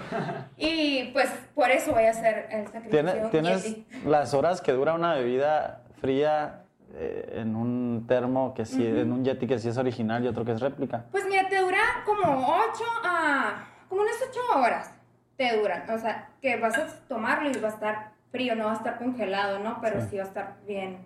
Y 0.57 1.11
pues 1.13 1.31
por 1.55 1.69
eso 1.71 1.93
voy 1.93 2.05
a 2.05 2.11
hacer 2.11 2.47
el 2.51 2.65
sacrificio 2.69 2.91
¿Tiene- 2.91 3.29
¿Tienes 3.31 3.77
las 4.07 4.35
horas 4.35 4.61
que 4.61 4.71
dura 4.73 4.95
una 4.95 5.15
bebida 5.15 5.81
fría 6.01 6.61
eh, 6.97 7.39
en 7.41 7.57
un 7.57 8.05
termo 8.07 8.55
que 8.55 8.65
sí, 8.65 8.87
en 8.87 9.11
un 9.11 9.25
Yeti 9.25 9.49
que 9.49 9.59
sí 9.59 9.69
es 9.69 9.77
original 9.79 10.25
y 10.25 10.29
otro 10.29 10.45
que 10.45 10.53
es 10.53 10.61
réplica? 10.61 11.05
Pues 11.11 11.27
mira, 11.27 11.49
te 11.49 11.59
dura 11.59 11.79
como 12.07 12.47
8 12.57 12.85
a. 13.05 13.65
como 13.89 14.03
unas 14.03 14.15
8 14.31 14.41
horas. 14.61 14.93
Te 15.37 15.57
duran. 15.59 15.91
O 15.91 15.99
sea, 15.99 16.29
que 16.41 16.57
vas 16.59 16.79
a 16.79 16.87
tomarlo 17.09 17.51
y 17.51 17.55
va 17.59 17.67
a 17.69 17.73
estar 17.73 18.11
frío, 18.31 18.55
no 18.55 18.67
va 18.67 18.73
a 18.75 18.77
estar 18.77 18.97
congelado, 18.99 19.59
¿no? 19.59 19.81
Pero 19.81 20.01
sí, 20.03 20.07
Sí. 20.11 20.17
va 20.19 20.23
a 20.23 20.27
estar 20.27 20.55
bien. 20.69 20.99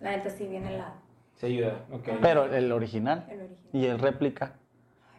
La 0.00 0.10
neta 0.10 0.28
sí, 0.28 0.46
bien 0.46 0.66
helado. 0.66 1.00
Se 1.36 1.46
ayuda, 1.46 1.84
ok. 1.90 2.08
Pero 2.20 2.44
el 2.44 2.70
original 2.72 3.26
El 3.28 3.40
original. 3.40 3.58
y 3.72 3.86
el 3.86 3.98
réplica, 3.98 4.52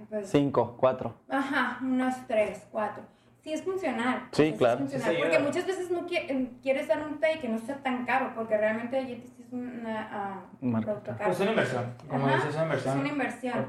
pues, 0.09 0.30
cinco, 0.30 0.76
cuatro. 0.80 1.16
Ajá, 1.30 1.80
unos 1.82 2.16
3, 2.28 2.68
4. 2.72 3.03
Sí, 3.43 3.51
es 3.51 3.61
funcional. 3.61 4.30
Sí, 4.32 4.53
claro. 4.57 4.76
Es 4.86 4.91
funcional, 4.91 5.09
Sí, 5.09 5.16
sí, 5.16 5.22
porque 5.22 5.39
muchas 5.39 5.68
veces 5.68 5.91
no 5.91 6.07
qui- 6.07 6.26
eh, 6.30 6.49
quieres 6.61 6.88
dar 6.88 7.05
un 7.05 7.20
té 7.20 7.34
y 7.36 7.39
que 7.39 7.49
no 7.49 7.59
sea 7.59 7.76
tan 7.84 8.05
caro, 8.05 8.32
porque 8.36 8.55
realmente 8.55 9.05
Yeti 9.05 9.28
sí 9.28 9.43
es 9.45 9.51
una, 9.51 10.43
un 10.61 10.72
Marca. 10.72 10.86
producto 10.86 11.11
caro. 11.11 11.26
Pues 11.26 11.36
es 11.36 11.41
una 11.41 11.49
inversión. 11.51 11.93
Como 12.07 12.28
dices, 12.28 12.45
es 12.45 12.55
una 12.55 12.64
inversión. 12.64 12.93
es 12.95 12.99
una 13.01 13.09
inversión. 13.09 13.66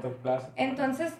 Entonces, 0.55 1.13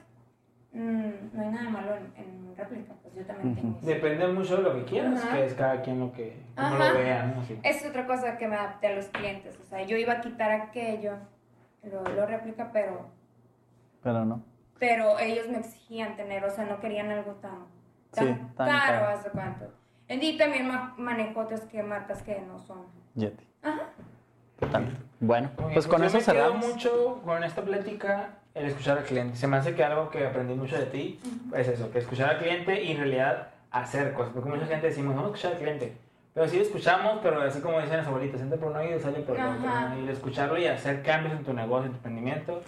no 0.79 1.41
hay 1.41 1.49
nada 1.49 1.69
malo 1.69 1.95
en, 1.95 2.13
en 2.17 2.55
réplica, 2.57 2.93
pues 3.01 3.15
yo 3.15 3.25
también 3.25 3.55
tengo 3.55 3.77
eso. 3.77 3.85
Depende 3.87 4.27
mucho 4.27 4.57
de 4.57 4.63
lo 4.63 4.73
que 4.75 4.83
quieras, 4.85 5.23
Ajá. 5.23 5.35
que 5.35 5.45
es 5.45 5.53
cada 5.53 5.81
quien 5.81 5.99
lo 5.99 6.11
que 6.11 6.37
como 6.55 6.75
lo 6.75 6.93
vea, 6.93 7.23
¿no? 7.27 7.41
Así. 7.41 7.59
Es 7.63 7.85
otra 7.85 8.05
cosa 8.05 8.37
que 8.37 8.47
me 8.47 8.55
adapté 8.55 8.87
a 8.87 8.95
los 8.95 9.05
clientes. 9.07 9.57
O 9.61 9.65
sea, 9.65 9.83
yo 9.83 9.97
iba 9.97 10.13
a 10.13 10.21
quitar 10.21 10.51
aquello, 10.51 11.13
lo, 11.83 12.03
lo 12.03 12.25
réplica, 12.25 12.71
pero, 12.73 13.07
Pero 14.03 14.25
no. 14.25 14.41
pero 14.79 15.17
ellos 15.19 15.47
me 15.47 15.59
exigían 15.59 16.15
tener, 16.15 16.43
o 16.43 16.49
sea, 16.49 16.65
no 16.65 16.79
querían 16.79 17.09
algo 17.11 17.33
tan, 17.33 17.65
tan, 18.11 18.25
Sí, 18.27 18.41
tan 18.57 18.67
caro, 18.69 19.05
caro. 19.05 19.17
hace 19.17 19.29
cuánto. 19.29 19.65
Y 20.07 20.37
también 20.37 20.67
ma- 20.67 20.93
manejo 20.97 21.39
otras 21.39 21.61
que 21.61 21.81
marcas 21.83 22.21
que 22.21 22.39
no 22.41 22.59
son. 22.59 22.85
Yeti. 23.15 23.43
Ajá. 23.63 23.89
Total. 24.59 24.97
Bueno, 25.19 25.49
bien, 25.57 25.73
pues 25.73 25.87
con 25.87 26.03
eso 26.03 26.19
cerramos. 26.21 26.65
mucho 26.65 27.21
con 27.25 27.43
esta 27.43 27.61
plática 27.63 28.29
el 28.55 28.65
escuchar 28.65 28.97
al 28.97 29.03
cliente. 29.03 29.35
Se 29.37 29.47
me 29.47 29.57
hace 29.57 29.75
que 29.75 29.83
algo 29.83 30.09
que 30.09 30.25
aprendí 30.25 30.55
mucho 30.55 30.77
de 30.77 30.85
ti 30.85 31.19
es 31.55 31.67
eso, 31.67 31.91
que 31.91 31.99
escuchar 31.99 32.31
al 32.31 32.37
cliente 32.39 32.83
y 32.83 32.91
en 32.91 32.97
realidad 32.97 33.49
hacer 33.69 34.13
cosas. 34.13 34.31
Porque 34.33 34.49
mucha 34.49 34.65
gente 34.65 34.87
decimos, 34.87 35.13
vamos 35.15 35.31
a 35.31 35.35
escuchar 35.35 35.51
al 35.53 35.57
cliente. 35.59 35.97
Pero 36.33 36.47
sí 36.47 36.57
lo 36.57 36.63
escuchamos, 36.63 37.19
pero 37.21 37.41
así 37.41 37.59
como 37.59 37.79
dicen 37.79 37.97
las 37.97 38.07
abuelitas, 38.07 38.41
entra 38.41 38.57
por 38.57 38.69
un 38.71 38.77
oído 38.77 38.97
y 38.97 39.01
sale 39.01 39.19
por 39.19 39.37
el 39.37 39.45
otro. 39.45 39.59
¿no? 39.89 39.97
Y 39.99 40.03
el 40.03 40.09
escucharlo 40.09 40.57
y 40.57 40.65
hacer 40.67 41.01
cambios 41.03 41.33
en 41.33 41.43
tu 41.45 41.53
negocio, 41.53 41.85
en 41.85 41.91
tu 41.91 41.97
emprendimiento, 41.97 42.61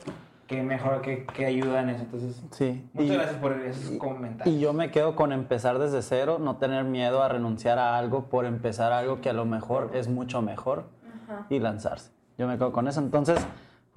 que 0.46 0.62
mejor, 0.64 1.02
que, 1.02 1.26
que 1.26 1.46
ayuda 1.46 1.82
en 1.82 1.90
eso. 1.90 2.04
Entonces, 2.04 2.42
Sí. 2.52 2.86
muchas 2.94 3.12
y- 3.12 3.14
gracias 3.18 3.36
por 3.38 3.54
esos 3.60 3.98
comentarios. 3.98 4.56
Y 4.56 4.60
yo 4.62 4.72
me 4.74 4.92
quedo 4.92 5.16
con 5.16 5.32
empezar 5.34 5.80
desde 5.80 6.02
cero, 6.02 6.38
no 6.40 6.56
tener 6.58 6.84
miedo 6.86 7.24
a 7.24 7.28
renunciar 7.30 7.78
a 7.80 7.98
algo 7.98 8.26
por 8.30 8.46
empezar 8.46 8.92
algo 8.94 9.20
que 9.20 9.30
a 9.30 9.34
lo 9.34 9.44
mejor 9.46 9.92
es 9.94 10.08
mucho 10.08 10.42
mejor 10.42 10.86
Ajá. 11.30 11.46
y 11.50 11.60
lanzarse. 11.60 12.12
Yo 12.38 12.48
me 12.48 12.58
quedo 12.58 12.72
con 12.72 12.88
eso. 12.88 13.02
Entonces, 13.02 13.46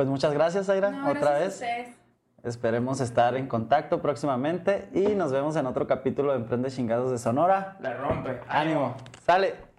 pues 0.01 0.09
muchas 0.09 0.33
gracias, 0.33 0.71
Aira, 0.71 0.91
No, 0.91 1.11
otra 1.11 1.33
gracias 1.39 1.61
vez. 1.61 1.95
Esperemos 2.43 3.03
estar 3.03 3.37
en 3.37 3.47
contacto 3.47 4.01
próximamente 4.01 4.89
y 4.95 5.09
nos 5.09 5.31
vemos 5.31 5.57
en 5.57 5.67
otro 5.67 5.87
capítulo 5.87 6.33
de 6.33 6.39
Emprende 6.39 6.71
Chingados 6.71 7.11
de 7.11 7.19
Sonora. 7.19 7.77
La 7.81 7.93
rompe. 7.99 8.41
Ánimo, 8.49 8.97
sale. 9.27 9.70